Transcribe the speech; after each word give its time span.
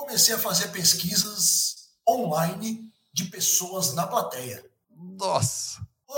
comecei 0.00 0.34
a 0.34 0.38
fazer 0.38 0.68
pesquisas 0.68 1.90
online 2.08 2.90
de 3.12 3.24
pessoas 3.26 3.94
na 3.94 4.06
plateia. 4.06 4.64
Nossa! 4.96 5.80
Ô, 6.08 6.14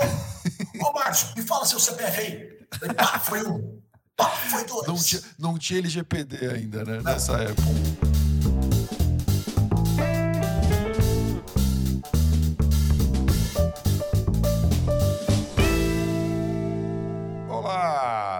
ô 0.87 0.93
Márcio, 0.93 1.27
me 1.35 1.43
fala 1.43 1.65
seu 1.65 1.79
CPF 1.79 2.19
aí. 2.19 2.93
Pá, 2.95 3.19
foi 3.19 3.45
um. 3.45 3.81
Pá, 4.15 4.29
foi 4.29 4.65
dois. 4.65 4.87
Não 4.87 4.95
tinha, 4.95 5.21
não 5.37 5.57
tinha 5.57 5.79
LGPD 5.79 6.47
ainda, 6.47 6.83
né? 6.85 6.97
Não. 6.97 7.03
Nessa 7.03 7.33
época. 7.33 8.12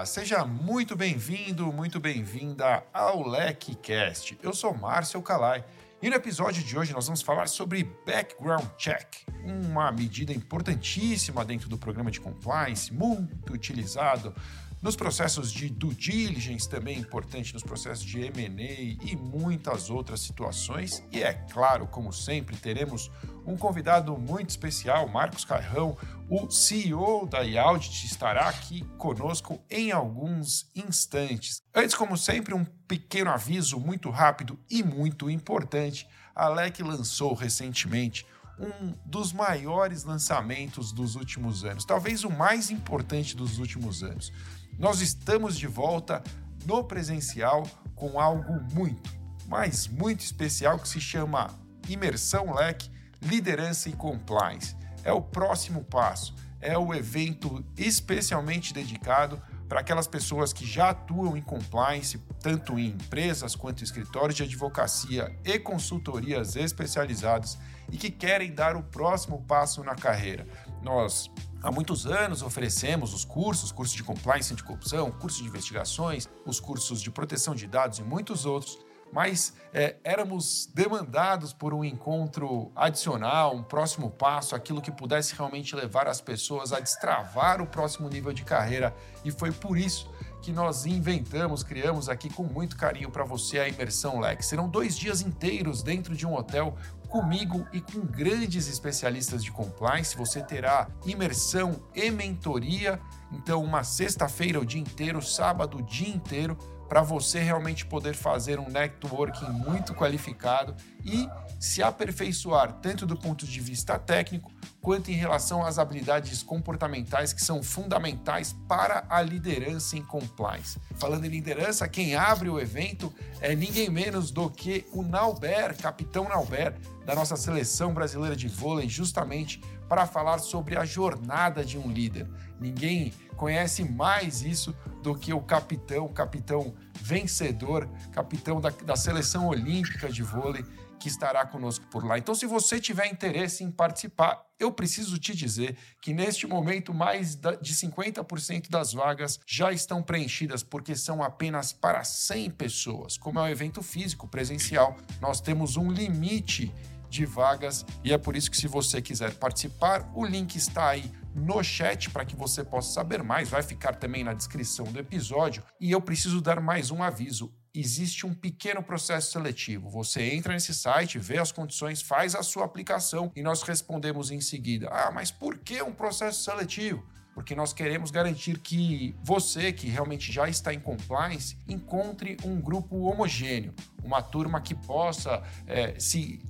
Seja 0.05 0.43
muito 0.45 0.97
bem-vindo, 0.97 1.71
muito 1.71 1.97
bem-vinda 1.99 2.83
ao 2.93 3.25
LecCast. 3.25 4.37
Eu 4.43 4.53
sou 4.53 4.73
Márcio 4.73 5.21
Calai 5.21 5.63
e 6.01 6.09
no 6.09 6.15
episódio 6.15 6.61
de 6.61 6.77
hoje 6.77 6.91
nós 6.91 7.05
vamos 7.05 7.21
falar 7.21 7.47
sobre 7.47 7.85
Background 8.05 8.65
Check, 8.77 9.23
uma 9.45 9.89
medida 9.93 10.33
importantíssima 10.33 11.45
dentro 11.45 11.69
do 11.69 11.77
programa 11.77 12.11
de 12.11 12.19
compliance, 12.19 12.93
muito 12.93 13.53
utilizado 13.53 14.35
nos 14.83 14.97
processos 14.97 15.49
de 15.49 15.69
due 15.69 15.95
diligence, 15.95 16.67
também 16.67 16.99
importante 16.99 17.53
nos 17.53 17.63
processos 17.63 18.03
de 18.03 18.19
M&A 18.19 19.09
e 19.09 19.15
muitas 19.15 19.89
outras 19.89 20.19
situações. 20.19 21.01
E 21.09 21.23
é 21.23 21.33
claro, 21.33 21.87
como 21.87 22.11
sempre, 22.11 22.57
teremos 22.57 23.09
um 23.47 23.55
convidado 23.55 24.17
muito 24.17 24.49
especial, 24.49 25.07
Marcos 25.07 25.45
Carrão, 25.45 25.97
o 26.29 26.51
CEO 26.51 27.25
da 27.25 27.39
Iaudit, 27.39 28.05
estará 28.05 28.49
aqui 28.49 28.83
conosco 28.97 29.63
em 29.71 29.93
alguns 29.93 30.69
instantes. 30.75 31.61
Antes, 31.73 31.95
como 31.95 32.17
sempre, 32.17 32.53
um 32.53 32.65
pequeno 32.85 33.31
aviso 33.31 33.79
muito 33.79 34.09
rápido 34.09 34.59
e 34.69 34.83
muito 34.83 35.29
importante. 35.29 36.05
A 36.35 36.49
LEC 36.49 36.81
lançou 36.81 37.33
recentemente 37.33 38.25
um 38.59 38.93
dos 39.05 39.33
maiores 39.33 40.03
lançamentos 40.03 40.91
dos 40.91 41.15
últimos 41.15 41.63
anos, 41.63 41.85
talvez 41.85 42.23
o 42.23 42.29
mais 42.29 42.69
importante 42.69 43.35
dos 43.35 43.57
últimos 43.59 44.03
anos. 44.03 44.31
Nós 44.77 45.01
estamos 45.01 45.57
de 45.57 45.67
volta 45.67 46.23
no 46.65 46.83
presencial 46.83 47.63
com 47.95 48.19
algo 48.19 48.61
muito, 48.73 49.11
mas 49.47 49.87
muito 49.87 50.21
especial 50.21 50.79
que 50.79 50.87
se 50.87 50.99
chama 50.99 51.49
Imersão 51.87 52.53
Leque, 52.53 52.89
Liderança 53.21 53.89
e 53.89 53.93
Compliance. 53.93 54.75
É 55.03 55.11
o 55.11 55.21
próximo 55.21 55.83
passo, 55.83 56.33
é 56.59 56.77
o 56.77 56.93
evento 56.93 57.63
especialmente 57.77 58.73
dedicado 58.73 59.41
para 59.67 59.79
aquelas 59.79 60.07
pessoas 60.07 60.53
que 60.53 60.65
já 60.65 60.89
atuam 60.89 61.35
em 61.35 61.41
compliance, 61.41 62.19
tanto 62.39 62.77
em 62.77 62.89
empresas 62.89 63.55
quanto 63.55 63.81
em 63.81 63.83
escritórios 63.83 64.35
de 64.35 64.43
advocacia 64.43 65.35
e 65.43 65.57
consultorias 65.57 66.55
especializadas 66.55 67.57
e 67.91 67.97
que 67.97 68.11
querem 68.11 68.53
dar 68.53 68.75
o 68.75 68.83
próximo 68.83 69.43
passo 69.47 69.83
na 69.83 69.95
carreira. 69.95 70.47
Nós 70.81 71.29
Há 71.63 71.71
muitos 71.71 72.05
anos 72.05 72.41
oferecemos 72.41 73.13
os 73.13 73.23
cursos, 73.23 73.71
cursos 73.71 73.95
de 73.95 74.03
compliance 74.03 74.51
anticorrupção, 74.51 75.09
cursos 75.11 75.41
de 75.41 75.47
investigações, 75.47 76.27
os 76.45 76.59
cursos 76.59 77.01
de 77.01 77.09
proteção 77.09 77.55
de 77.55 77.65
dados 77.65 77.99
e 77.99 78.03
muitos 78.03 78.45
outros, 78.45 78.77
mas 79.13 79.53
é, 79.73 79.95
éramos 80.03 80.69
demandados 80.73 81.53
por 81.53 81.73
um 81.73 81.81
encontro 81.85 82.69
adicional, 82.75 83.55
um 83.55 83.63
próximo 83.63 84.09
passo, 84.09 84.55
aquilo 84.55 84.81
que 84.81 84.91
pudesse 84.91 85.35
realmente 85.35 85.73
levar 85.73 86.05
as 86.05 86.19
pessoas 86.19 86.73
a 86.73 86.81
destravar 86.81 87.61
o 87.61 87.65
próximo 87.65 88.09
nível 88.09 88.33
de 88.33 88.43
carreira. 88.43 88.93
E 89.23 89.31
foi 89.31 89.53
por 89.53 89.77
isso 89.77 90.11
que 90.41 90.51
nós 90.51 90.85
inventamos, 90.85 91.63
criamos 91.63 92.09
aqui 92.09 92.29
com 92.29 92.43
muito 92.43 92.75
carinho 92.75 93.09
para 93.09 93.23
você 93.23 93.59
a 93.59 93.69
Imersão 93.69 94.19
Lex. 94.19 94.47
Serão 94.47 94.67
dois 94.67 94.97
dias 94.97 95.21
inteiros 95.21 95.81
dentro 95.81 96.13
de 96.13 96.27
um 96.27 96.35
hotel 96.35 96.75
comigo 97.13 97.63
e 97.71 97.79
com 97.79 97.99
grandes 97.99 98.67
especialistas 98.67 99.43
de 99.43 99.51
compliance. 99.51 100.17
Você 100.17 100.41
terá 100.41 100.87
imersão 101.05 101.79
e 101.93 102.09
mentoria. 102.09 102.99
Então, 103.31 103.63
uma 103.63 103.83
sexta-feira 103.83 104.59
o 104.59 104.65
dia 104.65 104.81
inteiro, 104.81 105.21
sábado 105.21 105.77
o 105.77 105.83
dia 105.83 106.09
inteiro, 106.09 106.57
para 106.87 107.01
você 107.01 107.39
realmente 107.39 107.85
poder 107.85 108.13
fazer 108.13 108.59
um 108.59 108.69
networking 108.69 109.49
muito 109.49 109.93
qualificado 109.93 110.75
e 111.03 111.27
se 111.59 111.81
aperfeiçoar 111.81 112.73
tanto 112.73 113.05
do 113.05 113.17
ponto 113.17 113.45
de 113.45 113.59
vista 113.59 113.97
técnico 113.97 114.51
quanto 114.81 115.09
em 115.09 115.15
relação 115.15 115.65
às 115.65 115.79
habilidades 115.79 116.43
comportamentais 116.43 117.31
que 117.31 117.41
são 117.41 117.63
fundamentais 117.63 118.53
para 118.67 119.05
a 119.09 119.21
liderança 119.21 119.97
em 119.97 120.03
compliance. 120.03 120.77
Falando 120.97 121.25
em 121.25 121.29
liderança, 121.29 121.87
quem 121.87 122.15
abre 122.15 122.49
o 122.49 122.59
evento 122.59 123.13
é 123.39 123.55
ninguém 123.55 123.89
menos 123.89 124.29
do 124.29 124.49
que 124.49 124.85
o 124.91 125.01
Nauber, 125.01 125.77
capitão 125.77 126.27
Nauber, 126.27 126.75
da 127.05 127.15
nossa 127.15 127.37
seleção 127.37 127.93
brasileira 127.93 128.35
de 128.35 128.47
vôlei, 128.49 128.89
justamente 128.89 129.61
para 129.87 130.05
falar 130.05 130.39
sobre 130.39 130.77
a 130.77 130.85
jornada 130.85 131.63
de 131.63 131.77
um 131.77 131.91
líder. 131.91 132.27
Ninguém 132.59 133.13
conhece 133.35 133.83
mais 133.83 134.41
isso 134.41 134.75
do 135.01 135.15
que 135.15 135.33
o 135.33 135.41
capitão, 135.41 136.07
capitão 136.07 136.73
vencedor, 136.99 137.89
capitão 138.11 138.61
da, 138.61 138.69
da 138.69 138.95
seleção 138.95 139.47
olímpica 139.47 140.09
de 140.09 140.23
vôlei 140.23 140.63
que 141.03 141.09
estará 141.09 141.45
conosco 141.45 141.85
por 141.87 142.05
lá. 142.05 142.17
Então, 142.17 142.33
se 142.33 142.45
você 142.45 142.79
tiver 142.79 143.07
interesse 143.07 143.61
em 143.61 143.69
participar, 143.69 144.41
eu 144.57 144.71
preciso 144.71 145.19
te 145.19 145.35
dizer 145.35 145.75
que 146.01 146.13
neste 146.13 146.47
momento 146.47 146.93
mais 146.93 147.35
de 147.35 147.73
50% 147.73 148.69
das 148.69 148.93
vagas 148.93 149.37
já 149.45 149.73
estão 149.73 150.01
preenchidas 150.01 150.63
porque 150.63 150.95
são 150.95 151.21
apenas 151.21 151.73
para 151.73 152.05
100 152.05 152.51
pessoas. 152.51 153.17
Como 153.17 153.37
é 153.37 153.41
um 153.41 153.47
evento 153.49 153.83
físico, 153.83 154.29
presencial, 154.29 154.95
nós 155.19 155.41
temos 155.41 155.75
um 155.75 155.91
limite 155.91 156.73
de 157.13 157.25
vagas 157.25 157.85
e 158.03 158.11
é 158.11 158.17
por 158.17 158.35
isso 158.35 158.49
que 158.49 158.57
se 158.57 158.67
você 158.67 159.01
quiser 159.01 159.35
participar, 159.35 160.11
o 160.15 160.25
link 160.25 160.55
está 160.55 160.89
aí 160.89 161.11
no 161.35 161.63
chat 161.63 162.09
para 162.09 162.25
que 162.25 162.35
você 162.35 162.63
possa 162.63 162.93
saber 162.93 163.23
mais, 163.23 163.49
vai 163.49 163.61
ficar 163.61 163.95
também 163.95 164.23
na 164.23 164.33
descrição 164.33 164.85
do 164.85 164.99
episódio 164.99 165.63
e 165.79 165.91
eu 165.91 166.01
preciso 166.01 166.41
dar 166.41 166.59
mais 166.59 166.91
um 166.91 167.01
aviso 167.01 167.53
existe 167.75 168.25
um 168.25 168.33
pequeno 168.33 168.83
processo 168.83 169.31
seletivo. 169.31 169.89
Você 169.89 170.21
entra 170.21 170.53
nesse 170.53 170.73
site, 170.75 171.17
vê 171.17 171.39
as 171.39 171.51
condições, 171.51 172.03
faz 172.03 172.35
a 172.35 172.43
sua 172.43 172.65
aplicação 172.65 173.31
e 173.35 173.41
nós 173.41 173.63
respondemos 173.63 174.29
em 174.29 174.39
seguida. 174.39 174.89
Ah, 174.91 175.11
mas 175.11 175.31
por 175.31 175.57
que 175.57 175.81
um 175.81 175.91
processo 175.91 176.43
seletivo? 176.43 177.03
Porque 177.33 177.55
nós 177.55 177.73
queremos 177.73 178.11
garantir 178.11 178.59
que 178.59 179.15
você, 179.23 179.71
que 179.71 179.87
realmente 179.87 180.31
já 180.31 180.47
está 180.47 180.73
em 180.73 180.79
compliance, 180.79 181.57
encontre 181.67 182.37
um 182.43 182.59
grupo 182.61 182.95
homogêneo, 183.01 183.73
uma 184.03 184.21
turma 184.21 184.61
que 184.61 184.75
possa 184.75 185.41
é, 185.65 185.99
se 185.99 186.41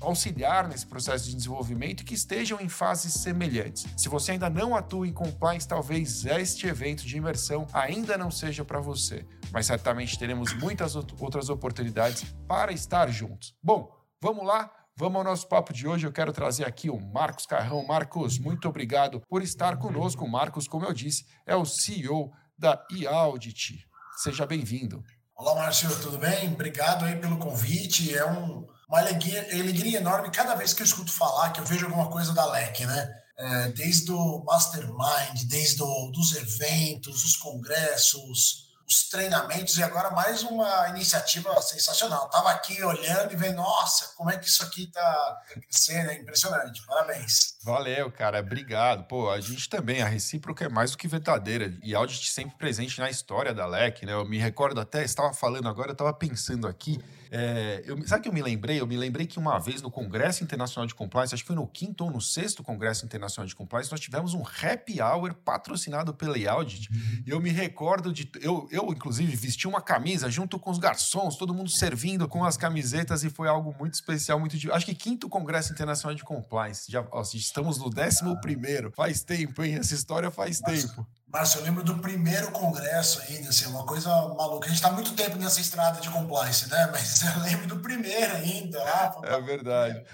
auxiliar 0.00 0.68
nesse 0.68 0.86
processo 0.86 1.26
de 1.26 1.36
desenvolvimento 1.36 2.00
e 2.00 2.04
que 2.04 2.14
estejam 2.14 2.60
em 2.60 2.68
fases 2.68 3.14
semelhantes. 3.14 3.86
Se 3.96 4.08
você 4.08 4.32
ainda 4.32 4.50
não 4.50 4.74
atua 4.74 5.06
em 5.06 5.12
compliance, 5.12 5.66
talvez 5.66 6.24
este 6.24 6.66
evento 6.66 7.04
de 7.04 7.16
imersão 7.16 7.66
ainda 7.72 8.18
não 8.18 8.30
seja 8.30 8.64
para 8.64 8.80
você, 8.80 9.24
mas 9.52 9.66
certamente 9.66 10.18
teremos 10.18 10.52
muitas 10.54 10.96
outras 10.96 11.48
oportunidades 11.48 12.24
para 12.48 12.72
estar 12.72 13.10
juntos. 13.10 13.54
Bom, 13.62 13.90
vamos 14.20 14.44
lá? 14.46 14.81
Vamos 14.94 15.16
ao 15.16 15.24
nosso 15.24 15.48
papo 15.48 15.72
de 15.72 15.88
hoje. 15.88 16.06
Eu 16.06 16.12
quero 16.12 16.32
trazer 16.32 16.66
aqui 16.66 16.90
o 16.90 17.00
Marcos 17.00 17.46
Carrão. 17.46 17.84
Marcos, 17.86 18.38
muito 18.38 18.68
obrigado 18.68 19.22
por 19.26 19.42
estar 19.42 19.78
conosco. 19.78 20.28
Marcos, 20.28 20.68
como 20.68 20.84
eu 20.84 20.92
disse, 20.92 21.24
é 21.46 21.56
o 21.56 21.64
CEO 21.64 22.30
da 22.58 22.84
eAudit. 22.90 23.86
Seja 24.18 24.44
bem-vindo. 24.44 25.02
Olá, 25.34 25.54
Márcio, 25.54 25.88
tudo 26.00 26.18
bem? 26.18 26.52
Obrigado 26.52 27.06
aí 27.06 27.16
pelo 27.16 27.38
convite. 27.38 28.14
É 28.14 28.24
um, 28.30 28.66
uma 28.86 28.98
alegria, 28.98 29.40
alegria 29.50 29.98
enorme 29.98 30.30
cada 30.30 30.54
vez 30.54 30.74
que 30.74 30.82
eu 30.82 30.86
escuto 30.86 31.10
falar, 31.10 31.52
que 31.52 31.60
eu 31.60 31.64
vejo 31.64 31.86
alguma 31.86 32.10
coisa 32.10 32.34
da 32.34 32.44
LEC, 32.44 32.84
né? 32.84 33.10
É, 33.38 33.68
desde 33.68 34.12
o 34.12 34.44
Mastermind, 34.44 35.44
desde 35.46 35.82
os 35.82 36.36
eventos, 36.36 37.24
os 37.24 37.36
congressos, 37.36 38.71
os 38.92 39.08
treinamentos 39.08 39.78
e 39.78 39.82
agora 39.82 40.10
mais 40.10 40.42
uma 40.42 40.88
iniciativa 40.90 41.60
sensacional. 41.62 42.26
Estava 42.26 42.50
aqui 42.50 42.82
olhando 42.84 43.32
e 43.32 43.36
vendo, 43.36 43.56
nossa, 43.56 44.14
como 44.16 44.30
é 44.30 44.36
que 44.36 44.46
isso 44.46 44.62
aqui 44.62 44.84
está 44.84 45.42
crescendo, 45.50 46.10
é 46.10 46.14
impressionante. 46.16 46.84
Parabéns. 46.86 47.54
Valeu, 47.62 48.12
cara, 48.12 48.40
obrigado. 48.40 49.04
Pô, 49.04 49.30
a 49.30 49.40
gente 49.40 49.66
também, 49.68 50.02
a 50.02 50.06
recíproca 50.06 50.66
é 50.66 50.68
mais 50.68 50.90
do 50.90 50.98
que 50.98 51.08
verdadeira. 51.08 51.72
E 51.82 51.94
audit 51.94 52.30
sempre 52.30 52.54
presente 52.56 53.00
na 53.00 53.08
história 53.08 53.54
da 53.54 53.64
LEC, 53.64 54.04
né? 54.04 54.12
Eu 54.12 54.26
me 54.26 54.38
recordo 54.38 54.78
até, 54.78 55.02
estava 55.02 55.32
falando 55.32 55.68
agora, 55.68 55.88
eu 55.88 55.92
estava 55.92 56.12
pensando 56.12 56.68
aqui, 56.68 57.02
é, 57.34 57.82
eu, 57.86 57.96
sabe 58.06 58.20
o 58.20 58.22
que 58.24 58.28
eu 58.28 58.32
me 58.32 58.42
lembrei? 58.42 58.78
Eu 58.78 58.86
me 58.86 58.94
lembrei 58.94 59.26
que 59.26 59.38
uma 59.38 59.58
vez 59.58 59.80
no 59.80 59.90
Congresso 59.90 60.44
Internacional 60.44 60.86
de 60.86 60.94
Compliance, 60.94 61.34
acho 61.34 61.42
que 61.42 61.46
foi 61.46 61.56
no 61.56 61.66
quinto 61.66 62.04
ou 62.04 62.10
no 62.10 62.20
sexto 62.20 62.62
Congresso 62.62 63.06
Internacional 63.06 63.46
de 63.46 63.56
Compliance, 63.56 63.90
nós 63.90 64.00
tivemos 64.00 64.34
um 64.34 64.42
happy 64.42 65.00
hour 65.00 65.32
patrocinado 65.32 66.12
pela 66.12 66.36
Audit. 66.50 66.90
E 67.26 67.30
eu 67.30 67.40
me 67.40 67.48
recordo 67.48 68.12
de. 68.12 68.30
Eu, 68.38 68.68
eu, 68.70 68.86
inclusive, 68.92 69.34
vesti 69.34 69.66
uma 69.66 69.80
camisa 69.80 70.30
junto 70.30 70.58
com 70.58 70.70
os 70.70 70.78
garçons, 70.78 71.36
todo 71.36 71.54
mundo 71.54 71.70
servindo 71.70 72.28
com 72.28 72.44
as 72.44 72.58
camisetas, 72.58 73.24
e 73.24 73.30
foi 73.30 73.48
algo 73.48 73.74
muito 73.78 73.94
especial, 73.94 74.38
muito. 74.38 74.54
Acho 74.70 74.84
que 74.84 74.94
quinto 74.94 75.26
Congresso 75.26 75.72
Internacional 75.72 76.14
de 76.14 76.24
Compliance. 76.24 76.92
Já, 76.92 77.02
ó, 77.10 77.22
estamos 77.32 77.78
no 77.78 77.88
décimo 77.88 78.38
primeiro. 78.42 78.92
Faz 78.94 79.22
tempo, 79.22 79.62
hein? 79.62 79.76
Essa 79.76 79.94
história 79.94 80.30
faz 80.30 80.60
tempo. 80.60 81.06
Márcio, 81.32 81.60
eu 81.60 81.64
lembro 81.64 81.82
do 81.82 81.98
primeiro 81.98 82.50
congresso 82.50 83.22
ainda, 83.26 83.48
assim, 83.48 83.66
uma 83.66 83.86
coisa 83.86 84.10
maluca. 84.36 84.66
A 84.66 84.68
gente 84.68 84.76
está 84.76 84.90
muito 84.90 85.14
tempo 85.14 85.38
nessa 85.38 85.62
estrada 85.62 85.98
de 85.98 86.10
compliance, 86.10 86.68
né? 86.68 86.88
Mas 86.92 87.22
eu 87.24 87.40
lembro 87.40 87.66
do 87.66 87.78
primeiro 87.78 88.36
ainda. 88.36 88.78
Lá, 88.78 89.16
é 89.24 89.40
verdade. 89.40 90.04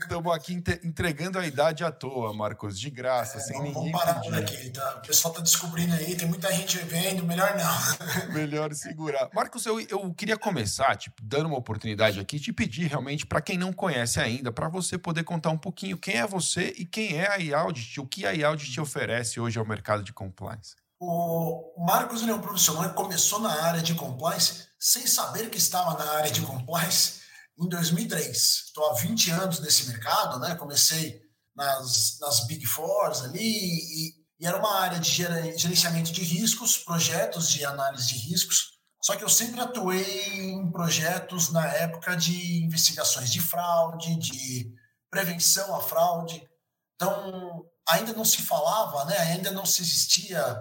Estamos 0.00 0.34
aqui 0.34 0.54
entregando 0.82 1.38
a 1.38 1.46
idade 1.46 1.84
à 1.84 1.92
toa, 1.92 2.34
Marcos, 2.34 2.78
de 2.78 2.90
graça, 2.90 3.38
é, 3.38 3.40
sem 3.40 3.56
vamos, 3.56 3.74
ninguém 3.74 3.92
Vamos 3.92 4.04
parar 4.04 4.20
pedir. 4.20 4.30
por 4.30 4.38
aqui, 4.38 4.70
tá? 4.70 4.96
O 4.96 5.06
pessoal 5.06 5.32
está 5.32 5.42
descobrindo 5.42 5.94
aí, 5.94 6.16
tem 6.16 6.26
muita 6.26 6.52
gente 6.52 6.78
vendo, 6.78 7.24
melhor 7.24 7.54
não. 7.56 8.34
melhor 8.34 8.74
segurar. 8.74 9.30
Marcos, 9.32 9.64
eu, 9.66 9.80
eu 9.80 10.12
queria 10.14 10.36
começar, 10.36 10.96
tipo, 10.96 11.22
dando 11.22 11.46
uma 11.46 11.58
oportunidade 11.58 12.18
aqui, 12.18 12.40
te 12.40 12.52
pedir 12.52 12.88
realmente, 12.88 13.24
para 13.24 13.40
quem 13.40 13.56
não 13.56 13.72
conhece 13.72 14.18
ainda, 14.18 14.50
para 14.50 14.68
você 14.68 14.98
poder 14.98 15.22
contar 15.22 15.50
um 15.50 15.58
pouquinho 15.58 15.96
quem 15.96 16.16
é 16.16 16.26
você 16.26 16.74
e 16.76 16.84
quem 16.84 17.16
é 17.16 17.28
a 17.28 17.36
iAudit, 17.36 18.00
o 18.00 18.06
que 18.06 18.26
a 18.26 18.32
iAudit 18.32 18.72
te 18.72 18.80
oferece 18.80 19.38
hoje 19.38 19.58
ao 19.58 19.66
mercado 19.66 20.02
de 20.02 20.12
compliance. 20.12 20.74
O 21.00 21.74
Marcos 21.86 22.22
ele 22.22 22.32
é 22.32 22.34
um 22.34 22.40
profissional 22.40 22.88
que 22.88 22.96
começou 22.96 23.38
na 23.38 23.62
área 23.62 23.80
de 23.80 23.94
compliance 23.94 24.66
sem 24.76 25.06
saber 25.06 25.48
que 25.48 25.56
estava 25.56 25.96
na 25.96 26.10
área 26.14 26.30
de 26.30 26.42
compliance 26.42 27.20
em 27.58 27.68
2003. 27.68 28.36
Estou 28.66 28.90
há 28.90 28.94
20 28.94 29.30
anos 29.30 29.60
nesse 29.60 29.88
mercado, 29.88 30.38
né? 30.38 30.54
Comecei 30.54 31.20
nas, 31.54 32.18
nas 32.20 32.46
Big 32.46 32.64
Fours 32.66 33.22
ali 33.22 33.40
e, 33.40 34.14
e 34.40 34.46
era 34.46 34.58
uma 34.58 34.80
área 34.80 35.00
de 35.00 35.10
gerenciamento 35.10 36.12
de 36.12 36.22
riscos, 36.22 36.78
projetos 36.78 37.50
de 37.50 37.64
análise 37.64 38.08
de 38.08 38.14
riscos. 38.14 38.78
Só 39.02 39.16
que 39.16 39.24
eu 39.24 39.28
sempre 39.28 39.60
atuei 39.60 40.50
em 40.50 40.70
projetos 40.70 41.50
na 41.50 41.66
época 41.66 42.16
de 42.16 42.62
investigações 42.62 43.30
de 43.30 43.40
fraude, 43.40 44.16
de 44.16 44.72
prevenção 45.10 45.74
à 45.74 45.80
fraude. 45.80 46.48
Então, 46.94 47.64
ainda 47.88 48.12
não 48.12 48.24
se 48.24 48.42
falava, 48.42 49.04
né? 49.06 49.16
ainda 49.18 49.50
não 49.50 49.64
se 49.64 49.82
existia 49.82 50.56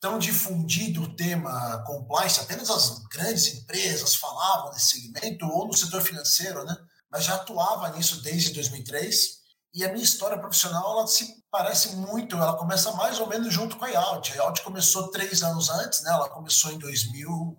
tão 0.00 0.18
difundido 0.18 1.02
o 1.02 1.14
tema 1.14 1.84
compliance, 1.86 2.40
apenas 2.40 2.70
as 2.70 3.00
grandes 3.04 3.54
empresas 3.54 4.14
falavam 4.14 4.72
nesse 4.72 5.00
segmento, 5.00 5.46
ou 5.46 5.66
no 5.66 5.76
setor 5.76 6.00
financeiro, 6.00 6.64
né? 6.64 6.74
mas 7.10 7.24
já 7.24 7.34
atuava 7.34 7.90
nisso 7.90 8.22
desde 8.22 8.54
2003. 8.54 9.40
E 9.72 9.84
a 9.84 9.92
minha 9.92 10.02
história 10.02 10.38
profissional 10.38 10.98
ela 10.98 11.06
se 11.06 11.44
parece 11.50 11.94
muito, 11.94 12.36
ela 12.36 12.56
começa 12.56 12.90
mais 12.92 13.20
ou 13.20 13.28
menos 13.28 13.52
junto 13.52 13.76
com 13.76 13.84
a 13.84 13.90
IALT. 13.90 14.32
A 14.32 14.36
IALT 14.36 14.62
começou 14.62 15.10
três 15.10 15.42
anos 15.42 15.68
antes, 15.68 16.02
né? 16.02 16.10
ela 16.10 16.28
começou 16.28 16.72
em 16.72 16.78
2000, 16.78 17.58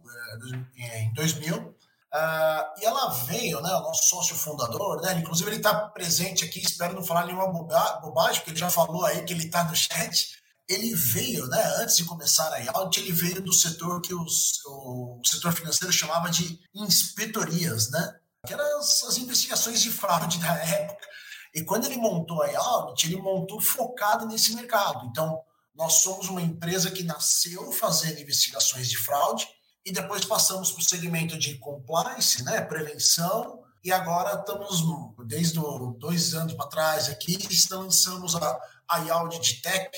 eh, 0.78 1.04
em 1.04 1.14
2000 1.14 1.58
uh, 1.58 1.76
ah, 2.14 2.74
e 2.80 2.86
ela 2.86 3.10
veio, 3.10 3.62
né, 3.62 3.70
o 3.70 3.82
nosso 3.82 4.10
sócio 4.10 4.36
fundador, 4.36 5.02
né, 5.02 5.14
inclusive 5.18 5.50
ele 5.50 5.58
está 5.58 5.74
presente 5.74 6.44
aqui, 6.44 6.60
espero 6.60 6.94
não 6.94 7.04
falar 7.04 7.26
nenhuma 7.26 7.48
bobagem, 7.48 8.40
porque 8.40 8.52
ele 8.52 8.60
já 8.60 8.70
falou 8.70 9.06
aí 9.06 9.24
que 9.24 9.32
ele 9.32 9.46
está 9.46 9.64
no 9.64 9.76
chat, 9.76 10.41
ele 10.71 10.95
veio, 10.95 11.45
né, 11.47 11.62
antes 11.79 11.97
de 11.97 12.06
começar 12.06 12.51
a 12.53 12.59
IALT, 12.59 12.97
ele 12.97 13.12
veio 13.12 13.41
do 13.41 13.51
setor 13.51 14.01
que 14.01 14.13
os, 14.13 14.63
o, 14.65 15.21
setor 15.25 15.51
financeiro 15.53 15.91
chamava 15.91 16.29
de 16.29 16.59
inspetorias, 16.73 17.89
né, 17.91 18.19
que 18.45 18.53
eram 18.53 18.79
as, 18.79 19.03
as 19.03 19.18
investigações 19.18 19.81
de 19.81 19.91
fraude 19.91 20.39
da 20.39 20.53
época. 20.63 21.07
E 21.53 21.63
quando 21.63 21.85
ele 21.85 21.97
montou 21.97 22.41
a 22.41 22.47
IALT, 22.47 23.03
ele 23.03 23.18
montou 23.18 23.59
focado 23.59 24.25
nesse 24.25 24.56
mercado. 24.56 25.06
Então, 25.07 25.41
nós 25.75 25.95
somos 25.95 26.29
uma 26.29 26.41
empresa 26.41 26.89
que 26.89 27.03
nasceu 27.03 27.71
fazendo 27.73 28.21
investigações 28.21 28.89
de 28.89 28.97
fraude 28.97 29.47
e 29.85 29.91
depois 29.91 30.23
passamos 30.23 30.71
para 30.71 30.81
o 30.81 30.85
segmento 30.85 31.38
de 31.38 31.57
compliance, 31.57 32.44
né, 32.44 32.62
prevenção, 32.62 33.62
e 33.83 33.91
agora 33.91 34.39
estamos, 34.39 34.83
desde 35.25 35.59
dois 35.97 36.33
anos 36.35 36.53
para 36.53 36.68
trás 36.68 37.09
aqui, 37.09 37.38
lançamos 37.71 38.35
a, 38.35 38.59
a 38.88 39.00
IALT 39.00 39.62
Tech, 39.62 39.89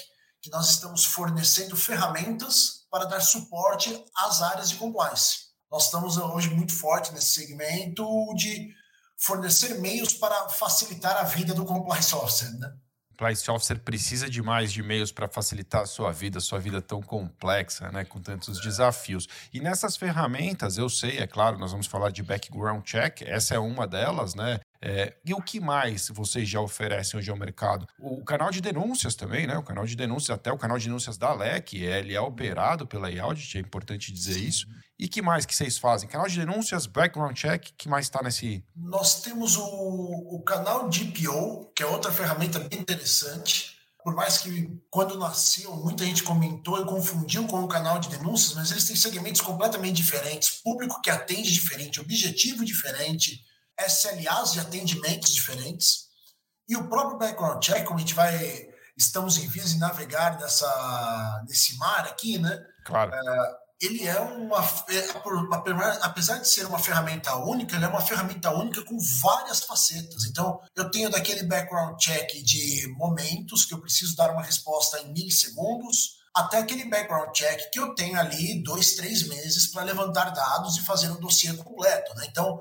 que 0.44 0.51
nós 0.51 0.72
estamos 0.72 1.06
fornecendo 1.06 1.78
ferramentas 1.78 2.86
para 2.92 3.06
dar 3.06 3.22
suporte 3.22 4.04
às 4.13 4.42
áreas 4.42 4.69
de 4.69 4.75
compliance. 4.75 5.45
Nós 5.72 5.86
estamos 5.86 6.18
hoje 6.18 6.50
muito 6.50 6.74
forte 6.74 7.13
nesse 7.13 7.30
segmento 7.30 8.06
de 8.36 8.75
fornecer 9.18 9.80
meios 9.80 10.13
para 10.13 10.50
facilitar 10.50 11.16
a 11.16 11.24
vida 11.24 11.54
do 11.54 11.63
compliance 11.63 12.13
officer, 12.13 12.51
né? 12.60 12.74
compliance 13.24 13.50
officer 13.50 13.80
precisa 13.80 14.30
de 14.30 14.42
mais 14.42 14.74
de 14.74 14.84
meios 14.84 15.12
para 15.12 15.30
facilitar 15.30 15.84
a 15.84 15.86
sua 15.86 16.12
vida, 16.12 16.40
sua 16.40 16.60
vida 16.60 16.81
tão 16.81 17.01
complexa, 17.01 17.90
né, 17.92 18.04
com 18.04 18.19
tantos 18.19 18.60
desafios. 18.60 19.30
E 19.54 19.62
nessas 19.62 19.95
ferramentas, 19.95 20.78
eu 20.78 20.90
sei, 20.90 21.19
é 21.19 21.28
claro, 21.28 21.57
nós 21.57 21.72
vamos 21.72 21.88
falar 21.88 22.12
de 22.12 22.22
background 22.22 22.84
check, 22.84 23.22
essa 23.22 23.56
é 23.56 23.60
uma 23.60 23.88
delas, 23.88 24.36
né? 24.36 24.60
É, 24.85 25.15
e 25.25 25.33
o 25.33 25.41
que 25.41 25.62
mais 25.62 26.09
vocês 26.09 26.50
já 26.50 26.59
oferecem 26.59 27.18
hoje 27.18 27.31
ao 27.31 27.38
mercado? 27.38 27.88
O 27.97 28.21
canal 28.21 28.51
de 28.51 28.59
denúncias 28.59 29.15
também, 29.15 29.47
né? 29.47 29.57
O 29.57 29.63
canal 29.63 29.85
de 29.85 29.95
denúncias, 29.95 30.31
até 30.31 30.51
o 30.51 30.57
canal 30.57 30.77
de 30.77 30.88
denúncias 30.88 31.18
da 31.18 31.33
LEC, 31.33 31.75
ele 31.75 32.13
é 32.13 32.19
operado 32.19 32.85
pela 32.85 33.09
iAudit, 33.09 33.57
é 33.57 33.62
importante 33.62 34.12
dizer 34.12 34.38
isso. 34.38 34.68
E 35.00 35.07
que 35.07 35.21
mais 35.21 35.45
que 35.45 35.56
vocês 35.56 35.77
fazem? 35.77 36.09
Canal 36.09 36.27
de 36.27 36.38
denúncias, 36.38 36.85
background 36.85 37.33
check, 37.33 37.69
que 37.77 37.88
mais 37.88 38.07
está 38.07 38.21
nesse? 38.21 38.62
Nós 38.75 39.21
temos 39.21 39.56
o, 39.56 39.63
o 39.63 40.44
canal 40.44 40.89
DPO, 40.89 41.71
que 41.74 41.81
é 41.81 41.85
outra 41.85 42.12
ferramenta 42.12 42.59
bem 42.59 42.81
interessante. 42.81 43.77
Por 44.03 44.13
mais 44.13 44.39
que 44.39 44.69
quando 44.89 45.18
nasceu, 45.18 45.74
muita 45.77 46.03
gente 46.03 46.24
comentou 46.24 46.81
e 46.81 46.85
confundiu 46.85 47.47
com 47.47 47.63
o 47.63 47.69
canal 47.69 48.00
de 48.00 48.09
denúncias, 48.09 48.53
mas 48.53 48.69
eles 48.69 48.83
têm 48.83 48.97
segmentos 48.97 49.39
completamente 49.39 49.95
diferentes, 49.95 50.62
público 50.62 51.01
que 51.01 51.09
atende 51.09 51.53
diferente, 51.53 52.01
objetivo 52.01 52.65
diferente 52.65 53.41
SLAs 53.79 54.53
de 54.53 54.59
atendimentos 54.59 55.33
diferentes. 55.33 56.07
E 56.67 56.75
o 56.75 56.87
próprio 56.87 57.17
background 57.17 57.63
check, 57.63 57.83
como 57.83 57.97
a 57.97 58.01
gente 58.01 58.13
vai, 58.13 58.67
estamos 58.97 59.37
em 59.37 59.47
vias 59.47 59.71
de 59.71 59.79
navegar 59.79 60.39
nessa, 60.39 61.43
nesse 61.47 61.77
mar 61.77 62.05
aqui, 62.05 62.37
né? 62.37 62.63
Claro. 62.85 63.13
É, 63.13 63.63
ele 63.81 64.07
é 64.07 64.19
uma, 64.19 64.59
é, 64.89 65.99
apesar 66.01 66.37
de 66.37 66.47
ser 66.47 66.65
uma 66.65 66.79
ferramenta 66.79 67.35
única, 67.35 67.75
ele 67.75 67.83
é 67.83 67.87
uma 67.87 68.01
ferramenta 68.01 68.49
única 68.51 68.81
com 68.83 68.97
várias 69.21 69.61
facetas. 69.61 70.25
Então, 70.25 70.59
eu 70.75 70.89
tenho 70.89 71.09
daquele 71.09 71.43
background 71.43 71.99
check 71.99 72.31
de 72.43 72.87
momentos 72.97 73.65
que 73.65 73.73
eu 73.73 73.81
preciso 73.81 74.15
dar 74.15 74.31
uma 74.31 74.41
resposta 74.41 74.99
em 74.99 75.11
milissegundos, 75.11 76.23
até 76.33 76.57
aquele 76.57 76.89
background 76.89 77.31
check 77.35 77.69
que 77.71 77.79
eu 77.79 77.93
tenho 77.93 78.17
ali 78.17 78.63
dois, 78.63 78.95
três 78.95 79.27
meses 79.27 79.67
para 79.67 79.83
levantar 79.83 80.29
dados 80.29 80.77
e 80.77 80.85
fazer 80.85 81.11
um 81.11 81.19
dossiê 81.19 81.53
completo. 81.53 82.15
Né? 82.15 82.25
Então, 82.29 82.59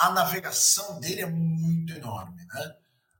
a 0.00 0.10
navegação 0.10 0.98
dele 0.98 1.20
é 1.20 1.26
muito 1.26 1.92
enorme, 1.92 2.42
né? 2.46 2.74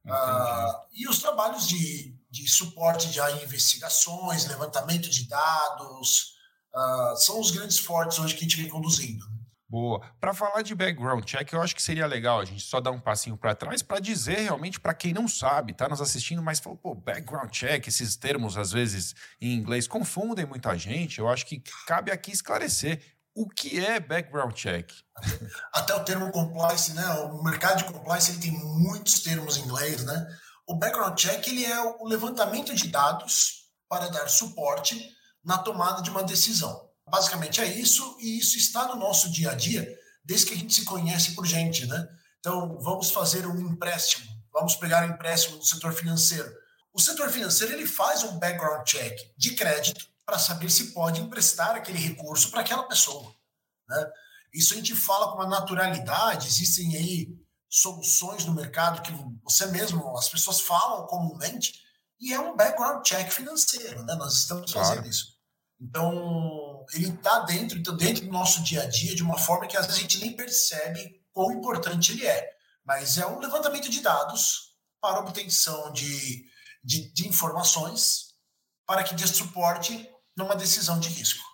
Ah, 0.08 0.86
e 0.92 1.06
os 1.06 1.20
trabalhos 1.20 1.68
de, 1.68 2.16
de 2.30 2.48
suporte 2.48 3.10
de 3.10 3.20
investigações, 3.44 4.46
levantamento 4.46 5.10
de 5.10 5.28
dados, 5.28 6.36
ah, 6.74 7.14
são 7.16 7.38
os 7.38 7.50
grandes 7.50 7.78
fortes 7.78 8.18
hoje 8.18 8.34
que 8.34 8.40
a 8.40 8.42
gente 8.44 8.56
vem 8.56 8.68
conduzindo. 8.68 9.24
Né? 9.28 9.40
Boa. 9.68 10.00
Para 10.18 10.32
falar 10.32 10.62
de 10.62 10.74
background 10.74 11.22
check, 11.24 11.52
eu 11.52 11.60
acho 11.60 11.76
que 11.76 11.82
seria 11.82 12.06
legal 12.06 12.40
a 12.40 12.44
gente 12.46 12.62
só 12.62 12.80
dar 12.80 12.90
um 12.90 12.98
passinho 12.98 13.36
para 13.36 13.54
trás 13.54 13.82
para 13.82 14.00
dizer 14.00 14.40
realmente 14.40 14.80
para 14.80 14.94
quem 14.94 15.12
não 15.12 15.28
sabe, 15.28 15.74
tá 15.74 15.86
nos 15.86 16.00
assistindo, 16.00 16.42
mas 16.42 16.58
falou, 16.58 16.78
pô, 16.78 16.94
background 16.94 17.50
check, 17.50 17.86
esses 17.86 18.16
termos 18.16 18.56
às 18.56 18.72
vezes 18.72 19.14
em 19.38 19.52
inglês 19.54 19.86
confundem 19.86 20.46
muita 20.46 20.76
gente. 20.78 21.18
Eu 21.18 21.28
acho 21.28 21.44
que 21.44 21.62
cabe 21.86 22.10
aqui 22.10 22.32
esclarecer 22.32 23.00
o 23.34 23.48
que 23.48 23.84
é 23.84 24.00
background 24.00 24.54
check? 24.54 24.90
Até 25.72 25.94
o 25.94 26.04
termo 26.04 26.30
compliance, 26.30 26.92
né? 26.92 27.06
O 27.14 27.42
mercado 27.42 27.78
de 27.78 27.84
compliance 27.84 28.30
ele 28.30 28.40
tem 28.40 28.52
muitos 28.52 29.20
termos 29.20 29.56
em 29.56 29.62
inglês, 29.62 30.04
né? 30.04 30.26
O 30.66 30.74
background 30.74 31.18
check 31.18 31.46
ele 31.48 31.64
é 31.64 31.80
o 31.80 32.06
levantamento 32.06 32.74
de 32.74 32.88
dados 32.88 33.68
para 33.88 34.08
dar 34.08 34.28
suporte 34.28 35.10
na 35.44 35.58
tomada 35.58 36.02
de 36.02 36.10
uma 36.10 36.22
decisão. 36.22 36.88
Basicamente 37.08 37.60
é 37.60 37.66
isso, 37.66 38.16
e 38.20 38.38
isso 38.38 38.56
está 38.56 38.86
no 38.86 38.96
nosso 38.96 39.30
dia 39.30 39.50
a 39.50 39.54
dia 39.54 39.98
desde 40.24 40.46
que 40.46 40.54
a 40.54 40.56
gente 40.56 40.74
se 40.74 40.84
conhece 40.84 41.34
por 41.34 41.46
gente, 41.46 41.86
né? 41.86 42.08
Então, 42.38 42.78
vamos 42.80 43.10
fazer 43.10 43.46
um 43.46 43.58
empréstimo, 43.58 44.26
vamos 44.52 44.76
pegar 44.76 45.04
um 45.04 45.12
empréstimo 45.12 45.56
no 45.56 45.64
setor 45.64 45.92
financeiro. 45.92 46.50
O 46.92 47.00
setor 47.00 47.30
financeiro 47.30 47.72
ele 47.72 47.86
faz 47.86 48.22
um 48.22 48.38
background 48.38 48.86
check 48.86 49.18
de 49.36 49.54
crédito 49.54 50.06
para 50.30 50.38
saber 50.38 50.70
se 50.70 50.92
pode 50.92 51.20
emprestar 51.20 51.74
aquele 51.74 51.98
recurso 51.98 52.52
para 52.52 52.60
aquela 52.60 52.84
pessoa. 52.84 53.34
Né? 53.88 54.10
Isso 54.54 54.74
a 54.74 54.76
gente 54.76 54.94
fala 54.94 55.32
com 55.32 55.38
uma 55.38 55.48
naturalidade, 55.48 56.46
existem 56.46 56.96
aí 56.96 57.28
soluções 57.68 58.44
no 58.44 58.54
mercado 58.54 59.02
que 59.02 59.12
você 59.42 59.66
mesmo, 59.66 60.16
as 60.16 60.28
pessoas 60.28 60.60
falam 60.60 61.04
comumente, 61.08 61.82
e 62.20 62.32
é 62.32 62.38
um 62.38 62.54
background 62.54 63.04
check 63.04 63.28
financeiro, 63.32 64.04
né? 64.04 64.14
Nós 64.14 64.34
estamos 64.34 64.70
fazendo 64.70 64.94
claro. 64.96 65.08
isso. 65.08 65.36
Então, 65.80 66.84
ele 66.92 67.08
está 67.08 67.40
dentro, 67.40 67.78
então, 67.78 67.96
dentro 67.96 68.24
do 68.24 68.30
nosso 68.30 68.62
dia 68.62 68.82
a 68.82 68.86
dia 68.86 69.16
de 69.16 69.22
uma 69.22 69.38
forma 69.38 69.66
que 69.66 69.76
às 69.76 69.86
vezes 69.86 69.98
a 69.98 70.02
gente 70.02 70.20
nem 70.20 70.36
percebe 70.36 71.24
quão 71.32 71.50
importante 71.52 72.12
ele 72.12 72.26
é. 72.26 72.50
Mas 72.84 73.18
é 73.18 73.26
um 73.26 73.40
levantamento 73.40 73.88
de 73.88 74.00
dados 74.00 74.76
para 75.00 75.20
obtenção 75.20 75.92
de, 75.92 76.44
de, 76.84 77.12
de 77.12 77.26
informações 77.26 78.34
para 78.86 79.02
que 79.02 79.14
dê 79.14 79.26
suporte 79.26 80.08
numa 80.40 80.56
decisão 80.56 80.98
de 80.98 81.08
risco. 81.08 81.50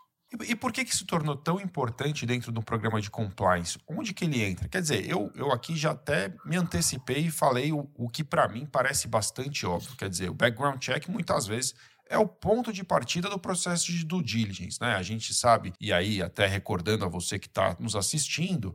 E, 0.49 0.57
por 0.57 0.73
que, 0.73 0.85
que 0.85 0.93
isso 0.93 1.07
tornou 1.07 1.37
tão 1.37 1.61
importante 1.61 2.27
dentro 2.27 2.51
do 2.51 2.61
programa 2.61 3.01
de 3.01 3.09
compliance? 3.09 3.79
Onde 3.89 4.13
que 4.13 4.25
ele 4.25 4.43
entra? 4.43 4.69
Quer 4.69 4.83
dizer, 4.83 5.09
eu, 5.09 5.31
eu 5.37 5.53
aqui 5.53 5.77
já 5.77 5.93
até 5.93 6.35
me 6.45 6.57
antecipei 6.57 7.27
e 7.27 7.31
falei 7.31 7.73
o, 7.73 7.89
o 7.95 8.09
que 8.09 8.25
para 8.25 8.49
mim 8.49 8.67
parece 8.67 9.07
bastante 9.07 9.65
óbvio. 9.65 9.97
Quer 9.97 10.09
dizer, 10.09 10.29
o 10.29 10.35
background 10.35 10.81
check 10.81 11.09
muitas 11.09 11.47
vezes 11.47 11.75
é 12.09 12.19
o 12.19 12.27
ponto 12.27 12.73
de 12.73 12.85
partida 12.85 13.29
do 13.29 13.39
processo 13.39 13.87
de 13.87 14.05
due 14.05 14.23
diligence. 14.23 14.81
Né? 14.81 14.95
A 14.95 15.03
gente 15.03 15.33
sabe, 15.33 15.73
e 15.81 15.93
aí 15.93 16.21
até 16.21 16.47
recordando 16.47 17.05
a 17.05 17.09
você 17.09 17.39
que 17.39 17.49
está 17.49 17.77
nos 17.79 17.95
assistindo, 17.95 18.75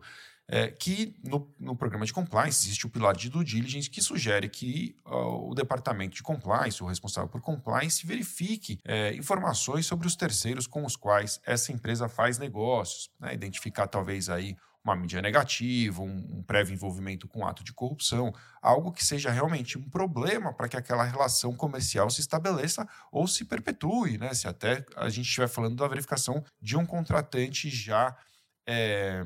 é, 0.52 0.68
que 0.68 1.16
no, 1.24 1.50
no, 1.58 1.78
programa 1.78 2.06
de 2.06 2.12
compliance 2.12 2.68
existe 2.68 2.86
o 2.86 2.90
pilar 2.90 3.16
de 3.16 3.30
due 3.30 3.46
diligence 3.46 3.90
que 3.90 4.02
sugere 4.02 4.50
que 4.50 4.98
uh, 5.06 5.50
o 5.50 5.56
departamento 5.56 6.14
de 6.14 6.22
compliance, 6.22 6.84
o 6.84 6.88
responsável 6.88 7.30
por 7.30 7.40
compliance, 7.40 8.06
verifique 8.06 8.78
é, 8.84 9.16
informações 9.16 9.86
sobre 9.86 10.06
os 10.06 10.16
terceiros 10.16 10.68
com 10.68 10.84
os 10.84 10.98
quais 10.98 11.40
essa 11.46 11.72
empresa 11.72 12.10
faz 12.10 12.38
negócios, 12.38 13.10
né? 13.18 13.34
identificar 13.34 13.88
talvez 13.88 14.30
aí 14.30 14.58
uma 14.84 14.94
mídia 14.94 15.22
negativa, 15.22 16.02
um, 16.02 16.40
um 16.40 16.44
prévio 16.44 16.74
envolvimento 16.74 17.30
com 17.30 17.48
ato 17.48 17.64
de 17.64 17.72
corrupção, 17.72 18.34
algo 18.62 18.92
que 18.92 19.06
seja 19.06 19.32
realmente 19.32 19.78
um 19.78 19.90
problema 19.90 20.52
para 20.52 20.68
que 20.68 20.76
aquela 20.76 21.06
relação 21.06 21.54
comercial 21.54 22.10
se 22.10 22.20
estabeleça 22.20 22.86
ou 23.10 23.26
se 23.26 23.46
perpetue, 23.46 24.18
né? 24.18 24.34
Se 24.34 24.50
até 24.50 24.84
a 24.98 25.08
gente 25.08 25.28
estiver 25.28 25.48
falando 25.48 25.78
da 25.78 25.88
verificação 25.88 26.44
de 26.60 26.76
um 26.76 26.86
contratante 26.86 27.70
já 27.70 28.18
é, 28.68 29.24